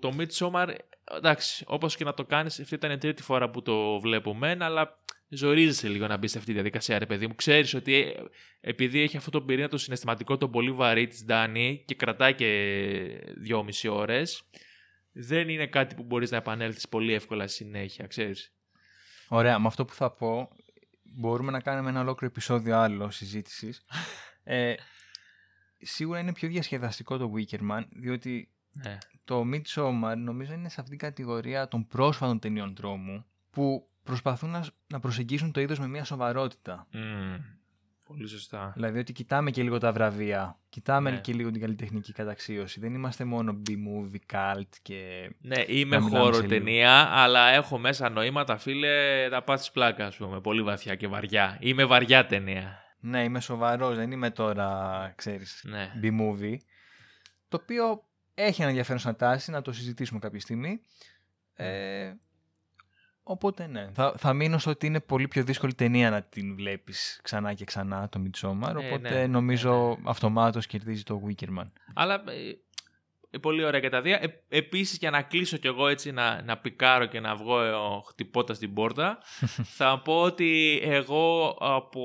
το 0.00 0.12
Midsommar, 0.18 0.68
εντάξει, 1.16 1.64
όπως 1.68 1.96
και 1.96 2.04
να 2.04 2.14
το 2.14 2.24
κάνεις, 2.24 2.60
αυτή 2.60 2.74
ήταν 2.74 2.90
η 2.90 2.98
τρίτη 2.98 3.22
φορά 3.22 3.50
που 3.50 3.62
το 3.62 4.00
βλέπω 4.00 4.34
μεν, 4.34 4.62
αλλά 4.62 5.02
ζορίζεσαι 5.28 5.88
λίγο 5.88 6.06
να 6.06 6.16
μπεις 6.16 6.30
σε 6.30 6.38
αυτή 6.38 6.50
τη 6.50 6.56
διαδικασία, 6.56 6.98
ρε 6.98 7.06
παιδί 7.06 7.26
μου. 7.26 7.34
Ξέρεις 7.34 7.74
ότι 7.74 7.94
ε, 7.94 8.22
επειδή 8.60 9.00
έχει 9.00 9.16
αυτό 9.16 9.30
το 9.30 9.42
πυρήνα 9.42 9.68
το 9.68 9.78
συναισθηματικό, 9.78 10.36
το 10.36 10.48
πολύ 10.48 10.70
βαρύ 10.70 11.06
της 11.06 11.24
Ντάνη 11.24 11.82
και 11.86 11.94
κρατάει 11.94 12.34
και 12.34 13.34
δυόμιση 13.36 13.88
ώρες, 13.88 14.42
δεν 15.12 15.48
είναι 15.48 15.66
κάτι 15.66 15.94
που 15.94 16.02
μπορείς 16.02 16.30
να 16.30 16.36
επανέλθεις 16.36 16.88
πολύ 16.88 17.12
εύκολα 17.12 17.46
συνέχεια, 17.46 18.06
ξέρεις. 18.06 18.52
Ωραία, 19.28 19.58
με 19.58 19.66
αυτό 19.66 19.84
που 19.84 19.94
θα 19.94 20.10
πω, 20.10 20.48
μπορούμε 21.02 21.50
να 21.50 21.60
κάνουμε 21.60 21.88
ένα 21.90 22.00
ολόκληρο 22.00 22.32
επεισόδιο 22.32 22.76
άλλο 22.76 23.10
συζήτησης. 23.10 23.84
Ε, 24.46 24.74
σίγουρα 25.78 26.18
είναι 26.18 26.32
πιο 26.32 26.48
διασκεδαστικό 26.48 27.16
το 27.16 27.32
Wickerman, 27.36 27.82
διότι 27.90 28.53
Ναι. 28.82 28.98
το 29.24 29.40
Midsommar 29.52 30.14
νομίζω 30.16 30.52
είναι 30.52 30.68
σε 30.68 30.80
αυτήν 30.80 30.98
την 30.98 31.08
κατηγορία 31.08 31.68
των 31.68 31.86
πρόσφατων 31.86 32.38
ταινιών 32.38 32.74
τρόμου 32.74 33.24
που 33.50 33.88
προσπαθούν 34.02 34.50
να, 34.50 34.64
να 34.86 35.00
προσεγγίσουν 35.00 35.52
το 35.52 35.60
είδος 35.60 35.78
με 35.78 35.88
μια 35.88 36.04
σοβαρότητα. 36.04 36.86
Μμμ. 36.92 37.36
Πολύ 38.06 38.28
σωστά. 38.28 38.72
Δηλαδή 38.74 38.98
ότι 38.98 39.12
κοιτάμε 39.12 39.50
και 39.50 39.62
λίγο 39.62 39.78
τα 39.78 39.92
βραβεία, 39.92 40.58
κοιτάμε 40.68 41.10
Ναι. 41.10 41.18
και 41.20 41.32
λίγο 41.32 41.50
την 41.50 41.60
καλλιτεχνική 41.60 42.12
καταξίωση. 42.12 42.80
Δεν 42.80 42.94
είμαστε 42.94 43.24
μόνο 43.24 43.62
B-movie, 43.66 44.34
cult 44.36 44.68
και... 44.82 45.30
Ναι, 45.40 45.62
είμαι 45.66 45.96
Να 45.96 46.02
μιλάμε 46.04 46.24
χώρο 46.24 46.34
σε 46.34 46.40
λίγο. 46.42 46.52
ταινία, 46.54 46.92
αλλά 47.12 47.48
έχω 47.48 47.78
μέσα 47.78 48.08
νοήματα, 48.08 48.56
φίλε, 48.56 49.28
να 49.28 49.42
πάθεις 49.42 49.70
πλάκας, 49.70 50.06
ας 50.06 50.16
πούμε, 50.16 50.40
πολύ 50.40 50.62
βαθιά 50.62 50.94
και 50.94 51.08
βαριά. 51.08 51.56
Είμαι 51.60 51.84
βαριά 51.84 52.26
ταινία. 52.26 52.78
Ναι, 53.00 53.22
είμαι 53.22 53.40
σοβαρός, 53.40 53.96
δεν 53.96 54.10
είμαι 54.10 54.30
τώρα, 54.30 55.12
ξέρεις, 55.16 55.64
Ναι. 55.68 55.92
B-movie. 56.02 56.56
Το 57.48 57.58
οποίο 57.62 58.04
έχει 58.34 58.60
ένα 58.60 58.70
ενδιαφέρον 58.70 59.00
σαν 59.00 59.16
τάση, 59.16 59.50
να 59.50 59.62
το 59.62 59.72
συζητήσουμε 59.72 60.18
κάποια 60.18 60.40
στιγμή. 60.40 60.80
Ε, 61.54 62.12
οπότε 63.22 63.66
ναι, 63.66 63.90
θα, 63.92 64.14
θα 64.16 64.32
μείνω 64.32 64.58
στο 64.58 64.70
ότι 64.70 64.86
είναι 64.86 65.00
πολύ 65.00 65.28
πιο 65.28 65.44
δύσκολη 65.44 65.74
ταινία 65.74 66.10
να 66.10 66.22
την 66.22 66.54
βλέπεις 66.54 67.20
ξανά 67.22 67.54
και 67.54 67.64
ξανά 67.64 68.08
το 68.08 68.22
Midsommar, 68.24 68.74
Ε, 68.74 68.86
οπότε 68.86 69.10
ναι, 69.10 69.26
νομίζω 69.26 69.72
ναι, 69.72 69.88
ναι. 69.88 69.94
αυτομάτως 70.04 70.66
κερδίζει 70.66 71.02
το 71.02 71.22
Wickerman. 71.26 71.70
Αλλά 71.94 72.14
ε, 72.14 72.58
ε, 73.34 73.38
πολύ 73.38 73.64
ωραία 73.64 73.80
και 73.80 73.88
τα 73.88 74.00
δύο. 74.00 74.14
Ε, 74.14 74.42
επίσης, 74.48 74.98
για 74.98 75.10
να 75.10 75.22
κλείσω 75.22 75.56
κι 75.56 75.66
εγώ 75.66 75.88
έτσι 75.88 76.12
να, 76.12 76.42
να 76.42 76.58
πικάρω 76.58 77.06
και 77.06 77.20
να 77.20 77.36
βγω 77.36 77.62
ε, 77.62 77.72
χτυπώντας 78.08 78.58
την 78.58 78.74
πόρτα, 78.74 79.18
θα 79.78 80.00
πω 80.00 80.22
ότι 80.22 80.80
εγώ 80.82 81.56
από 81.60 82.02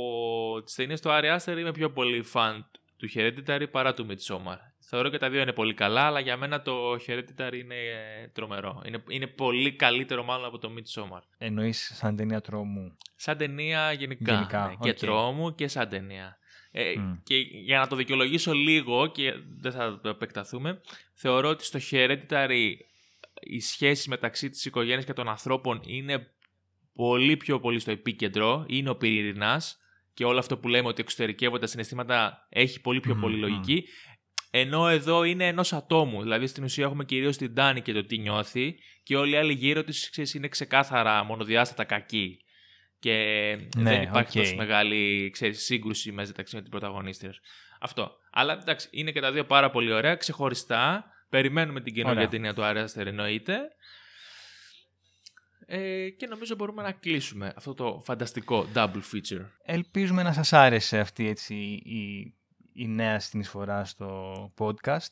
τις 0.66 0.76
ταινίες 0.76 1.02
του 1.02 1.12
Άρη 1.12 1.30
Άστερ 1.30 1.58
είμαι 1.58 1.72
πιο 1.72 1.92
πολύ 1.92 2.22
φαν 2.22 2.70
του 2.98 3.10
Hereditary 3.16 3.66
παρά 3.72 3.94
του 3.94 4.08
Midsommar. 4.10 4.58
Θεωρώ 4.92 5.10
και 5.10 5.18
τα 5.18 5.30
δύο 5.30 5.42
είναι 5.42 5.54
πολύ 5.54 5.74
καλά, 5.74 6.02
αλλά 6.02 6.20
για 6.20 6.38
μένα 6.38 6.62
το 6.62 6.94
Hereditary 6.94 7.54
είναι 7.54 7.76
ε, 7.76 8.28
τρομερό. 8.34 8.82
Είναι, 8.86 9.04
είναι 9.10 9.28
πολύ 9.28 9.76
καλύτερο 9.76 10.24
μάλλον 10.24 10.46
από 10.46 10.58
το 10.58 10.70
Midsommar. 10.78 11.20
Εννοείς 11.38 11.92
σαν 11.96 12.16
ταινία 12.16 12.42
τρόμου. 12.42 12.98
Σαν 13.16 13.38
ταινία 13.38 13.92
γενικά. 13.92 14.34
Γενικά, 14.34 14.68
ναι, 14.68 14.76
και 14.82 14.90
οκ. 14.90 14.98
τρόμου 14.98 15.56
και 15.56 15.68
σαν 15.68 15.90
ταινία. 15.90 16.38
Ε, 16.72 16.94
Μμ. 16.98 17.14
Και 17.24 17.36
για 17.38 17.80
να 17.80 17.88
το 17.88 17.96
δικαιολογήσω 17.96 18.54
λίγο 18.54 19.08
και 19.08 19.34
δεν 19.60 19.72
θα 19.72 20.00
το 20.04 20.10
επεκταθούμε, 20.10 20.82
θεωρώ 21.14 21.50
ότι 21.50 21.66
στο 21.66 21.80
Hereditary 21.92 22.74
οι 23.40 23.60
σχέσεις 23.60 24.08
μεταξύ 24.08 24.50
της 24.50 24.66
οικογένειας 24.66 25.06
και 25.06 25.14
των 25.14 25.30
ανθρώπων 25.30 25.82
είναι 25.86 26.32
πολύ 26.94 27.38
πιο 27.38 27.60
πολύ 27.60 27.80
στο 27.80 27.92
επίκεντρο, 27.92 28.66
είναι 28.68 28.90
ο 28.90 28.96
πυρηνάς 28.96 29.80
και 30.20 30.26
όλο 30.26 30.40
αυτό 30.40 30.58
που 30.58 30.68
λέμε 30.68 30.88
ότι 30.88 31.02
εξωτερικεύονται 31.02 31.62
τα 31.62 31.68
συναισθήματα 31.68 32.48
έχει 32.50 32.82
πολύ 32.82 33.00
πιο 33.00 33.14
Μμμ, 33.14 33.22
πολύ 33.22 33.36
μμμ. 33.36 33.42
λογική. 33.42 33.86
Ενώ 34.52 34.88
εδώ 34.88 35.24
είναι 35.24 35.47
ενός 35.47 35.74
ατόμου. 35.74 36.22
Δηλαδή 36.22 36.47
στην 36.47 36.64
ουσία 36.64 36.86
έχουμε 36.86 37.06
κυρίως 37.06 37.38
την 37.38 37.54
Ντάνη 37.54 37.82
και 37.82 37.93
το 37.93 38.06
τι 38.06 38.18
νιώθει, 38.18 38.76
και 39.04 39.16
όλοι 39.16 39.32
οι 39.32 39.36
άλλοι 39.36 39.54
γύρω 39.54 39.84
της 39.84 40.34
είναι 40.34 40.47
ξεκάθαρα 40.47 41.24
μονοδιάστατα 41.24 41.84
κακοί. 41.84 42.38
Και 43.00 43.14
Ναι, 43.78 43.84
δεν 43.91 44.02
υπάρχει 44.02 44.39
οκ. 44.39 44.45
τόσο 44.45 44.56
μεγάλη 44.56 45.30
ξέρεις, 45.30 45.64
σύγκρουση 45.64 46.12
μέσα 46.12 46.28
μεταξύ 46.28 46.56
με 46.56 46.62
την 46.62 46.72
πρωταγωνίστρια. 46.72 47.34
Αυτό. 47.80 48.12
Αλλά 48.32 48.54
εντάξει, 48.62 48.88
είναι 48.91 49.12
και 49.12 49.22
τα 49.22 49.32
δύο 49.32 49.45
πάρα 49.45 49.70
πολύ 49.70 49.91
ωραία, 49.91 50.16
ξεχωριστά. 50.16 51.06
Περιμένουμε 51.30 51.82
την 51.82 51.93
καινούργια 51.93 52.20
Ωραία. 52.20 52.32
ταινία 52.32 52.54
του 52.54 52.64
Άρη 52.64 52.80
Άστερ 52.80 53.08
εννοείται. 53.08 53.58
Ε, 55.66 56.10
και 56.10 56.28
νομίζω 56.28 56.56
μπορούμε 56.56 56.82
να 56.82 56.91
κλείσουμε 56.91 57.54
αυτό 57.56 57.74
το 57.74 58.02
φανταστικό 58.06 58.68
double 58.76 59.02
feature. 59.14 59.45
Ελπίζουμε 59.64 60.24
να 60.24 60.34
σας 60.34 60.54
άρεσε 60.54 61.00
αυτή 61.00 61.28
έτσι 61.28 61.56
η, 61.84 62.34
η 62.74 62.88
νέα 62.88 63.20
συνεισφορά 63.20 63.86
στο 63.86 64.34
podcast, 64.58 65.08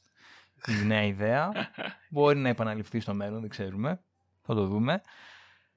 η 0.67 0.85
νέα 0.85 1.03
ιδέα. 1.03 1.51
Μπορεί 2.11 2.37
να 2.39 2.49
επαναληφθεί 2.49 2.99
στο 2.99 3.13
μέλλον, 3.13 3.39
δεν 3.39 3.49
ξέρουμε. 3.49 3.99
Θα 4.41 4.53
το 4.55 4.65
δούμε. 4.65 5.01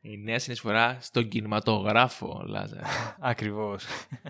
Η 0.00 0.18
νέα 0.18 0.38
συνεισφορά 0.38 0.96
στον 1.00 1.28
κινηματογράφο, 1.28 2.42
Λάζαρ. 2.46 2.82
Ακριβώς. 3.20 3.84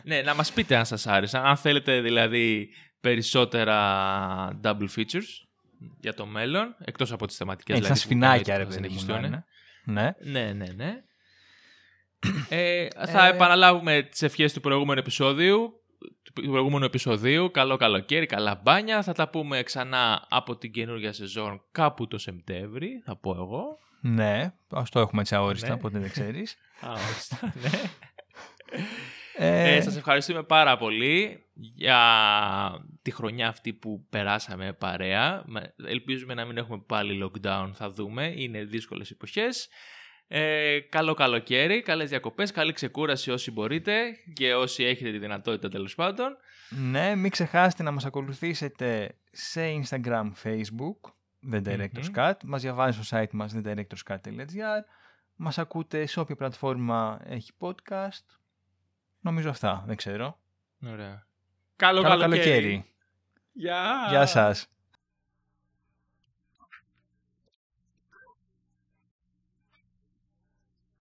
ναι, 0.04 0.22
να 0.22 0.34
μας 0.34 0.52
πείτε 0.52 0.76
αν 0.76 0.86
σας 0.86 1.06
άρεσαν. 1.06 1.44
Αν 1.46 1.56
θέλετε 1.56 2.00
δηλαδή 2.00 2.68
περισσότερα 3.00 4.60
double 4.62 4.88
features 4.96 5.46
για 6.00 6.14
το 6.14 6.26
μέλλον, 6.26 6.76
εκτός 6.84 7.12
από 7.12 7.26
τις 7.26 7.36
θεματικές. 7.36 7.76
Έχει 7.76 7.86
σαν 7.86 7.94
δηλαδή, 7.94 8.08
που 8.08 8.14
σφινάκια, 8.14 8.56
ρε 8.56 8.62
εννοείται 8.62 8.80
παιδί 8.88 8.94
θα 8.94 9.12
μου. 9.14 9.20
να 9.20 9.28
συνεχιστούν. 9.28 9.44
είναι. 9.84 10.12
Ναι. 10.22 10.40
Ναι, 10.40 10.52
ναι, 10.52 10.72
ναι. 10.72 11.02
ε, 12.48 12.88
θα 13.06 13.26
Ε, 13.26 13.30
επαναλάβουμε 13.30 14.02
τις 14.02 14.22
ευχές 14.22 14.52
του 14.52 14.60
προηγούμενου 14.60 15.00
επεισόδιου. 15.00 15.79
Του 16.22 16.32
προηγούμενου 16.50 16.84
επεισοδίου. 16.84 17.50
Καλό 17.50 17.76
καλοκαίρι, 17.76 18.26
καλά 18.26 18.60
μπάνια. 18.62 19.02
Θα 19.02 19.12
τα 19.12 19.28
πούμε 19.28 19.62
ξανά 19.62 20.26
από 20.30 20.56
την 20.56 20.72
καινούργια 20.72 21.12
σεζόν 21.12 21.62
κάπου 21.72 22.08
το 22.08 22.18
Σεπτέμβρη, 22.18 23.02
θα 23.04 23.16
πω 23.16 23.30
εγώ. 23.30 23.78
Ναι, 24.02 24.52
ας 24.70 24.90
το 24.90 25.00
έχουμε 25.00 25.20
έτσι 25.20 25.34
αόριστα, 25.34 25.68
Ναι. 25.68 25.74
οπότε 25.74 25.98
δεν 25.98 26.10
ξέρεις. 26.10 26.56
Α, 26.86 26.92
ώστα, 26.92 27.52
ναι. 27.62 27.70
Ε, 29.36 29.76
Ε, 29.76 29.80
σας 29.80 29.96
ευχαριστούμε 29.96 30.42
πάρα 30.42 30.76
πολύ 30.76 31.46
για 31.54 31.98
τη 33.02 33.10
χρονιά 33.10 33.48
αυτή 33.48 33.72
που 33.72 34.06
περάσαμε 34.10 34.72
παρέα. 34.72 35.42
Μα- 35.46 35.72
Ελπίζουμε 35.86 36.34
να 36.34 36.44
μην 36.44 36.56
έχουμε 36.56 36.82
πάλι 36.86 37.24
lockdown, 37.24 37.70
θα 37.74 37.90
δούμε. 37.90 38.32
Είναι 38.36 38.64
δύσκολες 38.64 39.10
εποχές. 39.10 39.68
Ε, 40.32 40.80
καλό 40.80 41.14
καλοκαίρι, 41.14 41.82
καλές 41.82 42.08
διακοπές, 42.08 42.50
καλή 42.50 42.72
ξεκούραση 42.72 43.30
όσοι 43.30 43.50
μπορείτε 43.50 44.16
και 44.32 44.54
όσοι 44.54 44.84
έχετε 44.84 45.10
τη 45.10 45.18
δυνατότητα 45.18 45.68
τέλος 45.68 45.94
πάντων. 45.94 46.36
Ναι, 46.90 47.14
μην 47.14 47.30
ξεχάσετε 47.30 47.82
να 47.82 47.90
μας 47.90 48.04
ακολουθήσετε 48.04 49.16
σε 49.30 49.60
Instagram, 49.82 50.32
Facebook, 50.42 51.10
The 51.52 51.62
Director's 51.66 52.08
Μμμ. 52.08 52.14
Cut. 52.14 52.32
Μας 52.44 52.62
διαβάζει 52.62 53.02
στο 53.02 53.18
site 53.18 53.30
μας 53.32 53.54
thedirectorscut.gr. 53.56 54.82
Μας 55.36 55.58
ακούτε 55.58 56.06
σε 56.06 56.20
όποια 56.20 56.36
πλατφόρμα 56.36 57.20
έχει 57.24 57.52
podcast. 57.58 58.24
Νομίζω 59.20 59.48
αυτά, 59.50 59.84
δεν 59.86 59.96
ξέρω. 59.96 60.38
Ωραία. 60.86 61.26
Καλό, 61.76 62.02
Καλό 62.02 62.18
καλοκαίρι. 62.18 62.42
καλοκαίρι. 62.42 62.84
Γεια. 63.52 64.06
Γεια 64.08 64.26
σας. 64.26 64.68